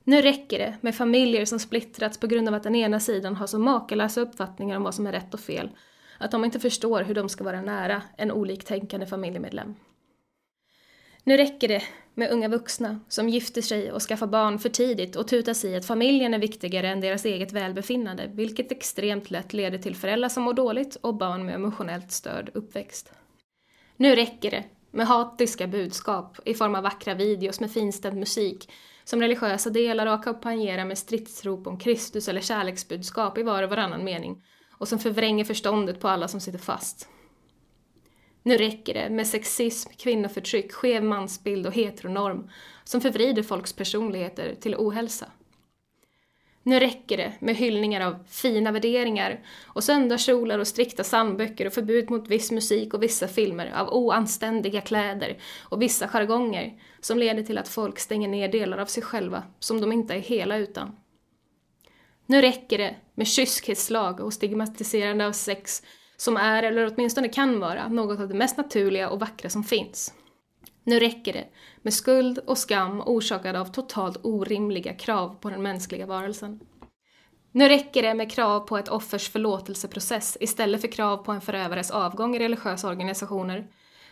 Nu 0.10 0.22
räcker 0.22 0.60
det 0.60 0.78
med 0.82 0.96
familjer 0.96 1.46
som 1.46 1.60
splittrats 1.60 2.18
på 2.18 2.28
grund 2.28 2.48
av 2.48 2.54
att 2.54 2.64
den 2.64 2.76
ena 2.76 3.00
sidan 3.00 3.36
har 3.36 3.48
så 3.48 3.60
makalösa 3.60 4.22
uppfattningar 4.22 4.78
om 4.78 4.84
vad 4.84 4.96
som 4.96 5.08
är 5.08 5.12
rätt 5.12 5.34
och 5.34 5.40
fel. 5.40 5.70
att 6.18 6.32
de 6.32 6.46
inte 6.46 6.60
förstår 6.60 7.04
hur 7.04 7.16
de 7.16 7.30
ska 7.30 7.44
vara 7.44 7.62
nära 7.62 8.02
en 8.18 8.32
oliktänkande 8.32 9.06
familjemedlem. 9.06 9.76
Nu 11.24 11.38
räcker 11.38 11.68
det 11.68 11.84
med 12.14 12.32
unga 12.32 12.48
vuxna 12.48 13.00
som 13.08 13.30
gifter 13.30 13.62
sig 13.62 13.92
och 13.92 14.02
skaffar 14.02 14.28
barn 14.28 14.60
för 14.60 14.70
tidigt 14.70 15.16
och 15.16 15.28
tutas 15.28 15.66
i 15.66 15.76
att 15.76 15.86
familjen 15.86 16.34
är 16.34 16.40
viktigare 16.40 16.90
än 16.90 17.02
deras 17.02 17.26
eget 17.26 17.52
välbefinnande, 17.52 18.32
vilket 18.34 18.72
extremt 18.72 19.32
lätt 19.32 19.54
leder 19.54 19.78
till 19.78 19.96
föräldrar 19.96 20.30
som 20.30 20.44
mår 20.44 20.54
dåligt 20.54 20.96
och 20.96 21.16
barn 21.16 21.46
med 21.46 21.56
emotionellt 21.56 22.12
störd 22.12 22.52
uppväxt. 22.54 23.12
Nu 23.96 24.16
räcker 24.16 24.52
det 24.52 24.64
med 24.92 25.08
hatiska 25.08 25.68
budskap 25.68 26.38
i 26.46 26.54
form 26.54 26.76
av 26.76 26.84
vackra 26.84 27.14
videos 27.14 27.60
med 27.60 27.72
finstämd 27.72 28.18
musik 28.18 28.70
som 29.10 29.22
religiösa 29.22 29.70
delar 29.70 30.06
och 30.06 30.14
ackompanjerar 30.14 30.86
med 30.86 30.98
stridsrop 30.98 31.68
om 31.68 31.78
Kristus 31.78 32.28
eller 32.28 32.42
kärleksbudskap 32.42 33.38
i 33.38 33.44
var 33.44 33.64
och 33.64 33.70
varannan 33.70 34.04
mening 34.04 34.44
och 34.72 34.88
som 34.88 35.00
förvränger 35.00 35.44
förståndet 35.44 36.00
på 36.00 36.08
alla 36.08 36.28
som 36.28 36.40
sitter 36.40 36.60
fast. 36.60 37.10
Nu 38.44 38.58
räcker 38.58 38.94
det 38.94 39.10
med 39.10 39.28
sexism, 39.28 39.90
kvinnoförtryck, 39.98 40.72
skev 40.72 41.04
mansbild 41.04 41.68
och 41.68 41.74
heteronorm 41.74 42.50
som 42.84 43.02
förvrider 43.02 43.44
folks 43.44 43.74
personligheter 43.74 44.56
till 44.56 44.76
ohälsa. 44.76 45.32
Nu 46.70 46.80
räcker 46.80 47.18
det 47.18 47.34
med 47.40 47.56
hyllningar 47.56 48.08
av 48.08 48.16
fina 48.28 48.72
värderingar 48.72 49.40
och 49.66 49.84
söndagskjolar 49.84 50.60
och 50.60 50.68
strikta 50.68 51.04
psalmböcker 51.04 51.66
och 51.66 51.74
förbud 51.74 52.10
mot 52.10 52.28
viss 52.28 52.52
musik 52.52 52.94
och 52.94 53.04
vissa 53.04 53.28
filmer 53.28 53.72
av 53.76 53.90
oanständiga 53.90 54.82
kläder 54.82 55.38
och 55.70 55.82
vissa 55.82 56.08
jargonger 56.08 56.74
som 57.00 57.18
leder 57.18 57.44
till 57.44 57.58
att 57.58 57.68
folk 57.68 58.00
stänger 58.00 58.28
ner 58.28 58.48
delar 58.48 58.78
av 58.78 58.86
sig 58.86 59.04
själva 59.04 59.44
som 59.60 59.82
de 59.82 59.92
inte 59.92 60.14
är 60.14 60.20
hela 60.20 60.58
utan. 60.58 60.96
Nu 62.26 62.42
räcker 62.42 62.78
det 62.78 62.96
med 63.16 63.28
kyskhetslag 63.28 64.20
och 64.20 64.34
stigmatiserande 64.34 65.28
av 65.28 65.32
sex 65.32 65.84
som 66.18 66.38
är, 66.38 66.64
eller 66.64 66.94
åtminstone 66.94 67.30
kan 67.30 67.60
vara, 67.60 67.88
något 67.88 68.20
av 68.20 68.28
det 68.28 68.36
mest 68.36 68.58
naturliga 68.58 69.10
och 69.10 69.20
vackra 69.20 69.50
som 69.50 69.64
finns. 69.64 70.14
Nu 70.84 71.00
räcker 71.00 71.34
det 71.34 71.46
med 71.82 71.94
skuld 71.94 72.38
och 72.38 72.58
skam 72.58 73.02
orsakad 73.06 73.56
av 73.56 73.66
totalt 73.66 74.18
orimliga 74.24 74.94
krav 74.94 75.36
på 75.42 75.50
den 75.50 75.62
mänskliga 75.62 76.06
varelsen. 76.06 76.60
Nu 77.52 77.70
räcker 77.70 78.02
det 78.02 78.14
med 78.14 78.32
krav 78.32 78.60
på 78.60 78.78
ett 78.78 78.90
offers 78.90 79.30
förlåtelseprocess 79.30 80.38
istället 80.40 80.82
för 80.82 80.88
krav 80.88 81.18
på 81.18 81.32
en 81.32 81.42
förövares 81.42 81.92
avgång 81.92 82.36
i 82.36 82.40
religiösa 82.40 82.88
organisationer, 82.88 83.68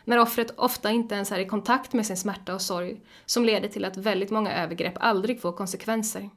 när 0.06 0.20
offret 0.20 0.54
ofta 0.58 0.92
inte 0.92 1.16
ens 1.16 1.32
är 1.32 1.40
i 1.40 1.46
kontakt 1.46 1.94
med 1.94 2.06
sin 2.06 2.18
smärta 2.18 2.56
och 2.56 2.62
sorg, 2.62 3.02
som 3.26 3.46
leder 3.46 3.68
till 3.68 3.86
att 3.86 3.98
väldigt 3.98 4.30
många 4.30 4.64
övergrepp 4.64 4.94
aldrig 5.00 5.42
får 5.42 5.52
konsekvenser. 5.52 6.30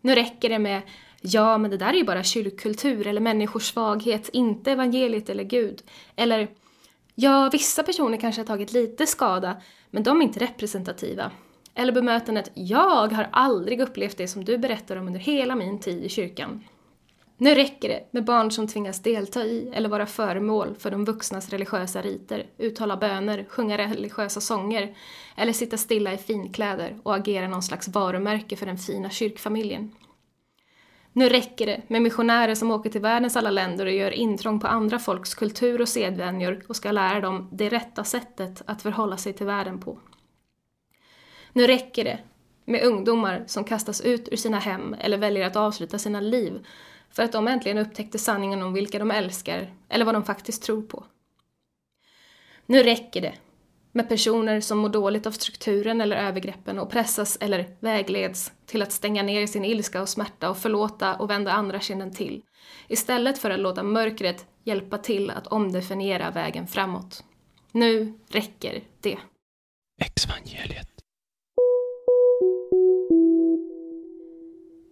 Nu 0.00 0.14
räcker 0.14 0.48
det 0.48 0.58
med 0.58 0.82
Ja, 1.20 1.58
men 1.58 1.70
det 1.70 1.76
där 1.76 1.92
är 1.92 1.94
ju 1.94 2.04
bara 2.04 2.22
kyrkkultur 2.22 3.06
eller 3.06 3.20
människors 3.20 3.62
svaghet, 3.62 4.28
inte 4.28 4.72
evangeliet 4.72 5.28
eller 5.28 5.44
Gud. 5.44 5.82
Eller 6.16 6.48
Ja, 7.18 7.48
vissa 7.52 7.82
personer 7.82 8.18
kanske 8.18 8.40
har 8.40 8.46
tagit 8.46 8.72
lite 8.72 9.06
skada, 9.06 9.56
men 9.90 10.02
de 10.02 10.20
är 10.20 10.24
inte 10.24 10.40
representativa. 10.40 11.30
Eller 11.74 11.92
bemötandet 11.92 12.50
“Jag 12.54 13.12
har 13.12 13.28
aldrig 13.32 13.80
upplevt 13.80 14.16
det 14.16 14.28
som 14.28 14.44
du 14.44 14.58
berättar 14.58 14.96
om 14.96 15.06
under 15.06 15.20
hela 15.20 15.54
min 15.54 15.80
tid 15.80 16.04
i 16.04 16.08
kyrkan”. 16.08 16.64
Nu 17.38 17.54
räcker 17.54 17.88
det 17.88 18.08
med 18.10 18.24
barn 18.24 18.50
som 18.50 18.68
tvingas 18.68 19.02
delta 19.02 19.44
i 19.44 19.70
eller 19.74 19.88
vara 19.88 20.06
föremål 20.06 20.74
för 20.78 20.90
de 20.90 21.04
vuxnas 21.04 21.48
religiösa 21.48 22.02
riter, 22.02 22.46
uttala 22.58 22.96
böner, 22.96 23.46
sjunga 23.48 23.78
religiösa 23.78 24.40
sånger 24.40 24.96
eller 25.36 25.52
sitta 25.52 25.76
stilla 25.76 26.12
i 26.12 26.18
finkläder 26.18 26.98
och 27.02 27.14
agera 27.14 27.48
någon 27.48 27.62
slags 27.62 27.88
varumärke 27.88 28.56
för 28.56 28.66
den 28.66 28.78
fina 28.78 29.10
kyrkfamiljen. 29.10 29.92
Nu 31.16 31.28
räcker 31.28 31.66
det 31.66 31.82
med 31.88 32.02
missionärer 32.02 32.54
som 32.54 32.70
åker 32.70 32.90
till 32.90 33.00
världens 33.00 33.36
alla 33.36 33.50
länder 33.50 33.86
och 33.86 33.92
gör 33.92 34.10
intrång 34.10 34.60
på 34.60 34.66
andra 34.66 34.98
folks 34.98 35.34
kultur 35.34 35.80
och 35.80 35.88
sedvänjor 35.88 36.64
och 36.68 36.76
ska 36.76 36.92
lära 36.92 37.20
dem 37.20 37.48
det 37.52 37.68
rätta 37.68 38.04
sättet 38.04 38.62
att 38.66 38.82
förhålla 38.82 39.16
sig 39.16 39.32
till 39.32 39.46
världen 39.46 39.80
på. 39.80 39.98
Nu 41.52 41.66
räcker 41.66 42.04
det 42.04 42.18
med 42.64 42.82
ungdomar 42.82 43.44
som 43.46 43.64
kastas 43.64 44.00
ut 44.00 44.28
ur 44.32 44.36
sina 44.36 44.58
hem 44.58 44.96
eller 45.00 45.18
väljer 45.18 45.46
att 45.46 45.56
avsluta 45.56 45.98
sina 45.98 46.20
liv 46.20 46.66
för 47.10 47.22
att 47.22 47.32
de 47.32 47.48
äntligen 47.48 47.78
upptäckte 47.78 48.18
sanningen 48.18 48.62
om 48.62 48.72
vilka 48.72 48.98
de 48.98 49.10
älskar 49.10 49.74
eller 49.88 50.04
vad 50.04 50.14
de 50.14 50.24
faktiskt 50.24 50.62
tror 50.62 50.82
på. 50.82 51.04
Nu 52.66 52.82
räcker 52.82 53.20
det 53.20 53.34
med 53.96 54.08
personer 54.08 54.60
som 54.60 54.78
mår 54.78 54.88
dåligt 54.88 55.26
av 55.26 55.30
strukturen 55.30 56.00
eller 56.00 56.16
övergreppen 56.16 56.78
och 56.78 56.90
pressas 56.90 57.38
eller 57.40 57.76
vägleds 57.80 58.52
till 58.66 58.82
att 58.82 58.92
stänga 58.92 59.22
ner 59.22 59.46
sin 59.46 59.64
ilska 59.64 60.02
och 60.02 60.08
smärta 60.08 60.50
och 60.50 60.58
förlåta 60.58 61.16
och 61.16 61.30
vända 61.30 61.52
andra 61.52 61.80
kinden 61.80 62.12
till, 62.12 62.42
istället 62.88 63.38
för 63.38 63.50
att 63.50 63.60
låta 63.60 63.82
mörkret 63.82 64.46
hjälpa 64.64 64.98
till 64.98 65.30
att 65.30 65.46
omdefiniera 65.46 66.30
vägen 66.30 66.66
framåt. 66.66 67.24
Nu 67.72 68.18
räcker 68.28 68.82
det. 69.00 69.18
Exvangeliet. 70.02 70.88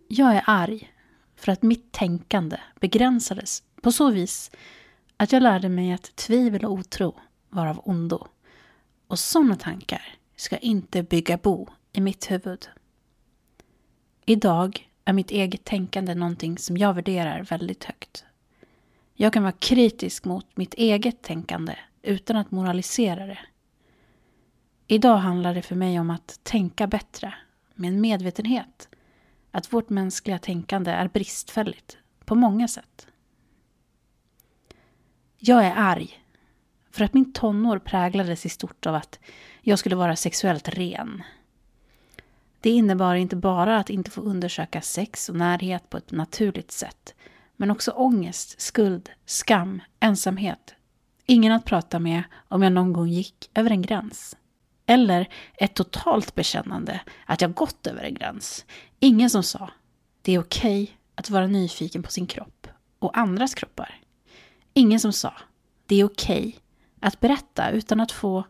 Jag 0.09 0.35
är 0.37 0.43
arg 0.47 0.93
för 1.37 1.53
att 1.53 1.63
mitt 1.63 1.93
tänkande 1.93 2.57
begränsades 2.81 3.63
på 3.83 3.93
så 3.93 4.11
vis 4.11 4.51
att 5.17 5.33
jag 5.33 5.43
lärde 5.43 5.69
mig 5.69 5.93
att 5.93 6.17
tvivel 6.17 6.65
och 6.65 6.73
otro 6.73 7.15
var 7.51 7.67
av 7.67 7.81
ondo. 7.85 8.27
Och 9.07 9.19
sådana 9.19 9.57
tankar 9.57 10.17
ska 10.37 10.57
inte 10.57 11.03
bygga 11.03 11.37
bo 11.37 11.69
i 11.93 12.01
mitt 12.01 12.31
huvud. 12.31 12.69
Idag 14.27 14.91
är 15.05 15.13
mitt 15.13 15.31
eget 15.31 15.65
tänkande 15.65 16.15
någonting 16.15 16.59
som 16.59 16.77
jag 16.77 16.95
värderar 16.95 17.43
väldigt 17.43 17.85
högt. 17.85 18.25
Jag 19.15 19.33
kan 19.33 19.43
vara 19.43 19.53
kritisk 19.53 20.25
mot 20.25 20.57
mitt 20.57 20.75
eget 20.75 21.23
tänkande 21.23 21.77
utan 22.03 22.37
att 22.37 22.51
moralisera 22.51 23.27
det. 23.27 23.39
Idag 24.87 25.17
handlar 25.17 25.55
det 25.55 25.63
för 25.63 25.75
mig 25.75 26.01
om 26.01 26.11
att 26.11 26.41
tänka 26.43 26.87
bättre, 26.87 27.35
med 27.75 27.89
en 27.89 28.01
medvetenhet 28.01 28.89
att 29.51 29.73
vårt 29.73 29.91
mänskliga 29.91 30.39
tänkande 30.39 30.91
är 30.91 31.09
bristfälligt 31.09 31.99
på 32.25 32.35
många 32.35 32.69
sätt. 32.69 33.07
Jag 35.39 35.65
är 35.65 35.73
arg 35.77 36.24
för 36.95 37.05
att 37.05 37.15
min 37.15 37.33
tonår 37.33 37.79
präglades 37.79 38.47
i 38.47 38.49
stort 38.49 38.87
av 38.87 38.95
att 38.95 39.19
jag 39.61 39.79
skulle 39.79 39.97
vara 39.97 40.17
sexuellt 40.17 40.69
ren. 40.69 41.23
Det 42.61 42.71
innebar 42.71 43.15
inte 43.15 43.37
bara 43.37 43.79
att 43.79 43.91
inte 43.91 44.11
få 44.11 44.21
undersöka 44.21 44.81
sex 44.81 45.29
och 45.29 45.37
närhet 45.37 45.91
på 45.91 45.97
ett 45.97 46.11
naturligt 46.11 46.73
sätt, 46.73 47.15
men 47.57 47.71
också 47.71 47.91
ångest, 47.91 48.61
skuld, 48.61 49.11
skam, 49.27 49.83
ensamhet. 50.01 50.75
Ingen 51.27 51.53
att 51.53 51.65
prata 51.65 51.99
med 51.99 52.23
om 52.49 52.63
jag 52.63 52.73
någon 52.73 52.93
gång 52.93 53.09
gick 53.09 53.51
över 53.55 53.71
en 53.71 53.83
gräns. 53.83 54.37
Eller 54.87 55.29
ett 55.55 55.75
totalt 55.75 56.35
bekännande 56.35 57.01
att 57.27 57.41
jag 57.41 57.55
gått 57.55 57.87
över 57.87 58.03
en 58.03 58.15
gräns. 58.15 58.65
Ingen 59.01 59.31
som 59.31 59.43
sa 59.43 59.71
det 60.23 60.33
är 60.33 60.39
okej 60.39 60.83
okay 60.83 60.95
att 61.15 61.31
vara 61.31 61.47
nyfiken 61.47 62.03
på 62.03 62.11
sin 62.11 62.27
kropp 62.27 62.67
och 62.99 63.19
andras 63.19 63.55
kroppar. 63.55 64.01
Ingen 64.75 65.01
som 65.01 65.13
sa 65.13 65.35
det 65.87 66.01
är 66.01 66.05
okej 66.05 66.39
okay 66.39 66.61
att 67.05 67.21
berätta 67.21 67.71
utan 67.71 68.01
att 68.01 68.13
få 68.13 68.45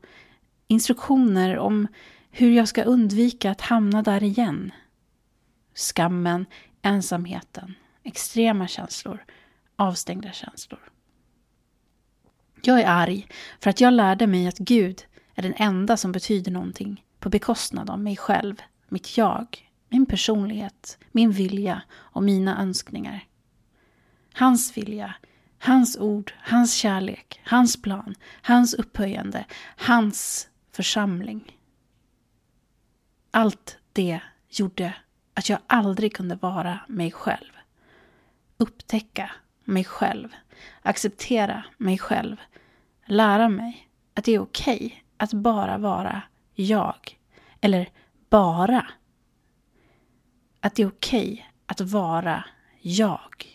instruktioner 0.67 1.59
om 1.59 1.89
hur 2.31 2.51
jag 2.51 2.69
ska 2.69 2.83
undvika 2.83 3.51
att 3.51 3.61
hamna 3.61 4.03
där 4.03 4.23
igen. 4.23 4.73
Skammen, 5.75 6.47
ensamheten, 6.83 7.75
extrema 8.03 8.69
känslor, 8.69 9.25
avstängda 9.77 10.33
känslor. 10.33 10.81
Jag 12.63 12.81
är 12.81 12.87
arg 12.87 13.29
för 13.61 13.71
att 13.71 13.81
jag 13.81 13.93
lärde 13.93 14.27
mig 14.27 14.49
att 14.49 14.59
Gud 14.59 15.05
är 15.35 15.43
den 15.43 15.55
enda 15.57 15.97
som 15.97 16.13
betyder 16.13 16.53
någonting 16.53 17.05
på 17.19 17.29
bekostnad 17.29 17.91
av 17.91 18.01
mig 18.01 18.17
själv, 18.17 18.63
mitt 18.89 19.19
jag, 19.19 19.71
min 19.89 20.07
personlighet, 20.07 20.99
min 21.13 21.31
vilja 21.31 21.83
och 21.93 22.23
mina 22.23 22.63
önskningar. 22.63 23.25
Hans 24.33 24.77
vilja 24.77 25.15
Hans 25.65 25.97
ord, 25.97 26.33
hans 26.39 26.75
kärlek, 26.75 27.41
hans 27.45 27.83
plan, 27.83 28.15
hans 28.43 28.75
upphöjande, 28.75 29.45
hans 29.77 30.49
församling. 30.73 31.59
Allt 33.31 33.79
det 33.93 34.21
gjorde 34.49 34.95
att 35.35 35.49
jag 35.49 35.59
aldrig 35.67 36.15
kunde 36.15 36.35
vara 36.35 36.81
mig 36.89 37.11
själv. 37.11 37.53
Upptäcka 38.57 39.31
mig 39.65 39.85
själv, 39.85 40.29
acceptera 40.83 41.65
mig 41.77 41.99
själv, 41.99 42.37
lära 43.07 43.49
mig 43.49 43.89
att 44.15 44.25
det 44.25 44.35
är 44.35 44.41
okej 44.41 44.87
okay 44.87 44.93
att 45.17 45.33
bara 45.33 45.79
vara 45.79 46.23
jag. 46.55 47.19
Eller 47.61 47.89
bara. 48.31 48.87
Att 50.61 50.75
det 50.75 50.83
är 50.83 50.89
okej 50.89 51.33
okay 51.33 51.43
att 51.67 51.81
vara 51.81 52.45
jag. 52.81 53.54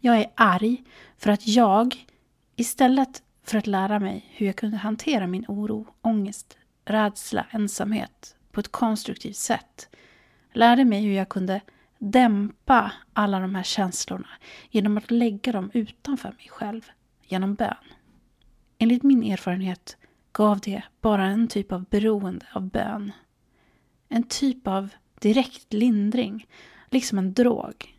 Jag 0.00 0.20
är 0.20 0.30
arg 0.34 0.84
för 1.18 1.30
att 1.30 1.46
jag, 1.46 2.06
istället 2.56 3.22
för 3.42 3.58
att 3.58 3.66
lära 3.66 3.98
mig 4.00 4.24
hur 4.30 4.46
jag 4.46 4.56
kunde 4.56 4.76
hantera 4.76 5.26
min 5.26 5.44
oro, 5.48 5.86
ångest, 6.00 6.58
rädsla, 6.84 7.46
ensamhet 7.50 8.36
på 8.52 8.60
ett 8.60 8.72
konstruktivt 8.72 9.36
sätt, 9.36 9.88
lärde 10.52 10.84
mig 10.84 11.02
hur 11.02 11.12
jag 11.12 11.28
kunde 11.28 11.60
dämpa 11.98 12.92
alla 13.12 13.40
de 13.40 13.54
här 13.54 13.62
känslorna 13.62 14.28
genom 14.70 14.98
att 14.98 15.10
lägga 15.10 15.52
dem 15.52 15.70
utanför 15.74 16.28
mig 16.28 16.48
själv, 16.48 16.90
genom 17.22 17.54
bön. 17.54 17.74
Enligt 18.78 19.02
min 19.02 19.22
erfarenhet 19.22 19.96
gav 20.32 20.60
det 20.60 20.82
bara 21.00 21.24
en 21.24 21.48
typ 21.48 21.72
av 21.72 21.84
beroende 21.84 22.46
av 22.52 22.62
bön. 22.62 23.12
En 24.08 24.22
typ 24.22 24.66
av 24.66 24.88
direkt 25.20 25.72
lindring, 25.72 26.46
liksom 26.90 27.18
en 27.18 27.32
drog, 27.32 27.95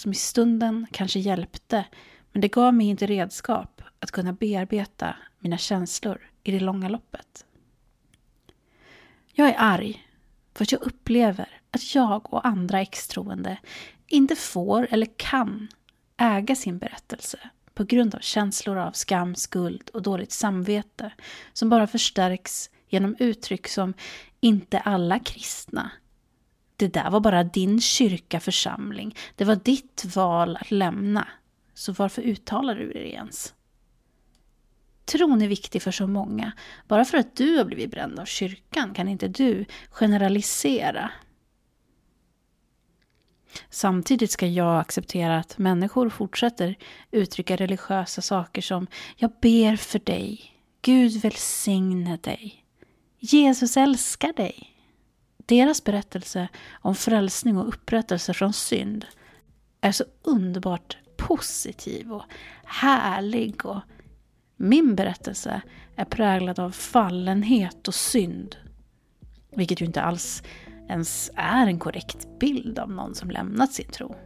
som 0.00 0.12
i 0.12 0.14
stunden 0.14 0.86
kanske 0.90 1.18
hjälpte, 1.18 1.84
men 2.32 2.40
det 2.40 2.48
gav 2.48 2.74
mig 2.74 2.86
inte 2.86 3.06
redskap 3.06 3.82
att 3.98 4.10
kunna 4.10 4.32
bearbeta 4.32 5.16
mina 5.38 5.58
känslor 5.58 6.30
i 6.42 6.50
det 6.50 6.60
långa 6.60 6.88
loppet. 6.88 7.44
Jag 9.32 9.48
är 9.48 9.54
arg 9.58 10.06
för 10.54 10.64
att 10.64 10.72
jag 10.72 10.82
upplever 10.82 11.60
att 11.70 11.94
jag 11.94 12.34
och 12.34 12.46
andra 12.46 12.80
extroende 12.80 13.58
inte 14.06 14.36
får 14.36 14.88
eller 14.90 15.08
kan 15.16 15.68
äga 16.16 16.56
sin 16.56 16.78
berättelse 16.78 17.38
på 17.74 17.84
grund 17.84 18.14
av 18.14 18.18
känslor 18.18 18.78
av 18.78 18.92
skam, 18.92 19.34
skuld 19.34 19.90
och 19.92 20.02
dåligt 20.02 20.32
samvete 20.32 21.12
som 21.52 21.68
bara 21.68 21.86
förstärks 21.86 22.70
genom 22.88 23.16
uttryck 23.18 23.68
som 23.68 23.94
inte 24.40 24.78
alla 24.78 25.18
kristna. 25.18 25.90
Det 26.80 26.92
där 26.92 27.10
var 27.10 27.20
bara 27.20 27.44
din 27.44 27.80
kyrka 27.80 28.40
församling. 28.40 29.16
Det 29.36 29.44
var 29.44 29.56
ditt 29.56 30.04
val 30.16 30.56
att 30.56 30.70
lämna. 30.70 31.28
Så 31.74 31.92
varför 31.92 32.22
uttalar 32.22 32.74
du 32.74 32.92
det 32.92 33.12
ens? 33.12 33.54
Tron 35.04 35.42
är 35.42 35.48
viktig 35.48 35.82
för 35.82 35.90
så 35.90 36.06
många. 36.06 36.52
Bara 36.88 37.04
för 37.04 37.18
att 37.18 37.36
du 37.36 37.56
har 37.56 37.64
blivit 37.64 37.90
bränd 37.90 38.18
av 38.18 38.24
kyrkan 38.24 38.94
kan 38.94 39.08
inte 39.08 39.28
du 39.28 39.64
generalisera. 39.90 41.10
Samtidigt 43.70 44.30
ska 44.30 44.46
jag 44.46 44.80
acceptera 44.80 45.38
att 45.38 45.58
människor 45.58 46.08
fortsätter 46.08 46.76
uttrycka 47.10 47.56
religiösa 47.56 48.22
saker 48.22 48.62
som 48.62 48.86
Jag 49.16 49.30
ber 49.40 49.76
för 49.76 49.98
dig. 49.98 50.54
Gud 50.82 51.20
välsigne 51.20 52.16
dig. 52.16 52.64
Jesus 53.18 53.76
älskar 53.76 54.32
dig. 54.32 54.69
Deras 55.46 55.84
berättelse 55.84 56.48
om 56.70 56.94
frälsning 56.94 57.58
och 57.58 57.68
upprättelse 57.68 58.34
från 58.34 58.52
synd 58.52 59.06
är 59.80 59.92
så 59.92 60.04
underbart 60.22 60.98
positiv 61.16 62.12
och 62.12 62.22
härlig 62.64 63.66
och 63.66 63.80
min 64.56 64.94
berättelse 64.94 65.62
är 65.96 66.04
präglad 66.04 66.58
av 66.58 66.70
fallenhet 66.70 67.88
och 67.88 67.94
synd. 67.94 68.56
Vilket 69.56 69.80
ju 69.80 69.86
inte 69.86 70.02
alls 70.02 70.42
ens 70.88 71.30
är 71.36 71.66
en 71.66 71.78
korrekt 71.78 72.38
bild 72.40 72.78
av 72.78 72.90
någon 72.90 73.14
som 73.14 73.30
lämnat 73.30 73.72
sin 73.72 73.90
tro. 73.90 74.16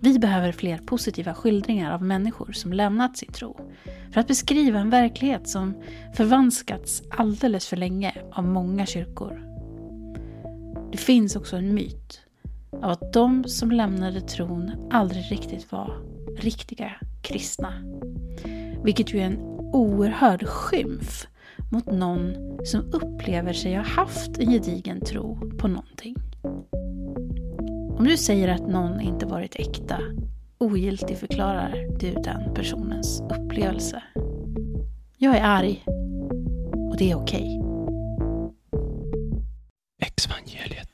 Vi 0.00 0.18
behöver 0.18 0.52
fler 0.52 0.78
positiva 0.78 1.34
skildringar 1.34 1.92
av 1.92 2.02
människor 2.02 2.52
som 2.52 2.72
lämnat 2.72 3.16
sin 3.16 3.32
tro. 3.32 3.72
För 4.12 4.20
att 4.20 4.28
beskriva 4.28 4.78
en 4.78 4.90
verklighet 4.90 5.48
som 5.48 5.82
förvanskats 6.14 7.02
alldeles 7.10 7.66
för 7.66 7.76
länge 7.76 8.14
av 8.32 8.44
många 8.44 8.86
kyrkor. 8.86 9.51
Det 10.92 10.98
finns 10.98 11.36
också 11.36 11.56
en 11.56 11.74
myt 11.74 12.20
av 12.72 12.90
att 12.90 13.12
de 13.12 13.44
som 13.44 13.72
lämnade 13.72 14.20
tron 14.20 14.70
aldrig 14.90 15.32
riktigt 15.32 15.72
var 15.72 16.02
riktiga 16.38 16.92
kristna. 17.22 17.72
Vilket 18.84 19.14
ju 19.14 19.18
är 19.18 19.24
en 19.24 19.38
oerhörd 19.72 20.46
skymf 20.46 21.26
mot 21.70 21.86
någon 21.86 22.34
som 22.64 22.80
upplever 22.92 23.52
sig 23.52 23.74
ha 23.74 23.82
haft 23.82 24.38
en 24.38 24.50
gedigen 24.50 25.00
tro 25.00 25.50
på 25.58 25.68
någonting. 25.68 26.16
Om 27.98 28.04
du 28.04 28.16
säger 28.16 28.48
att 28.48 28.68
någon 28.68 29.00
inte 29.00 29.26
varit 29.26 29.56
äkta, 29.56 29.98
ogiltig 30.58 31.18
förklarar 31.18 31.98
du 32.00 32.12
den 32.12 32.54
personens 32.54 33.22
upplevelse. 33.30 34.02
Jag 35.16 35.36
är 35.36 35.44
arg 35.44 35.84
och 36.90 36.96
det 36.96 37.10
är 37.10 37.16
okej. 37.16 37.58
Okay. 37.58 37.71
Evangeliet 40.02 40.91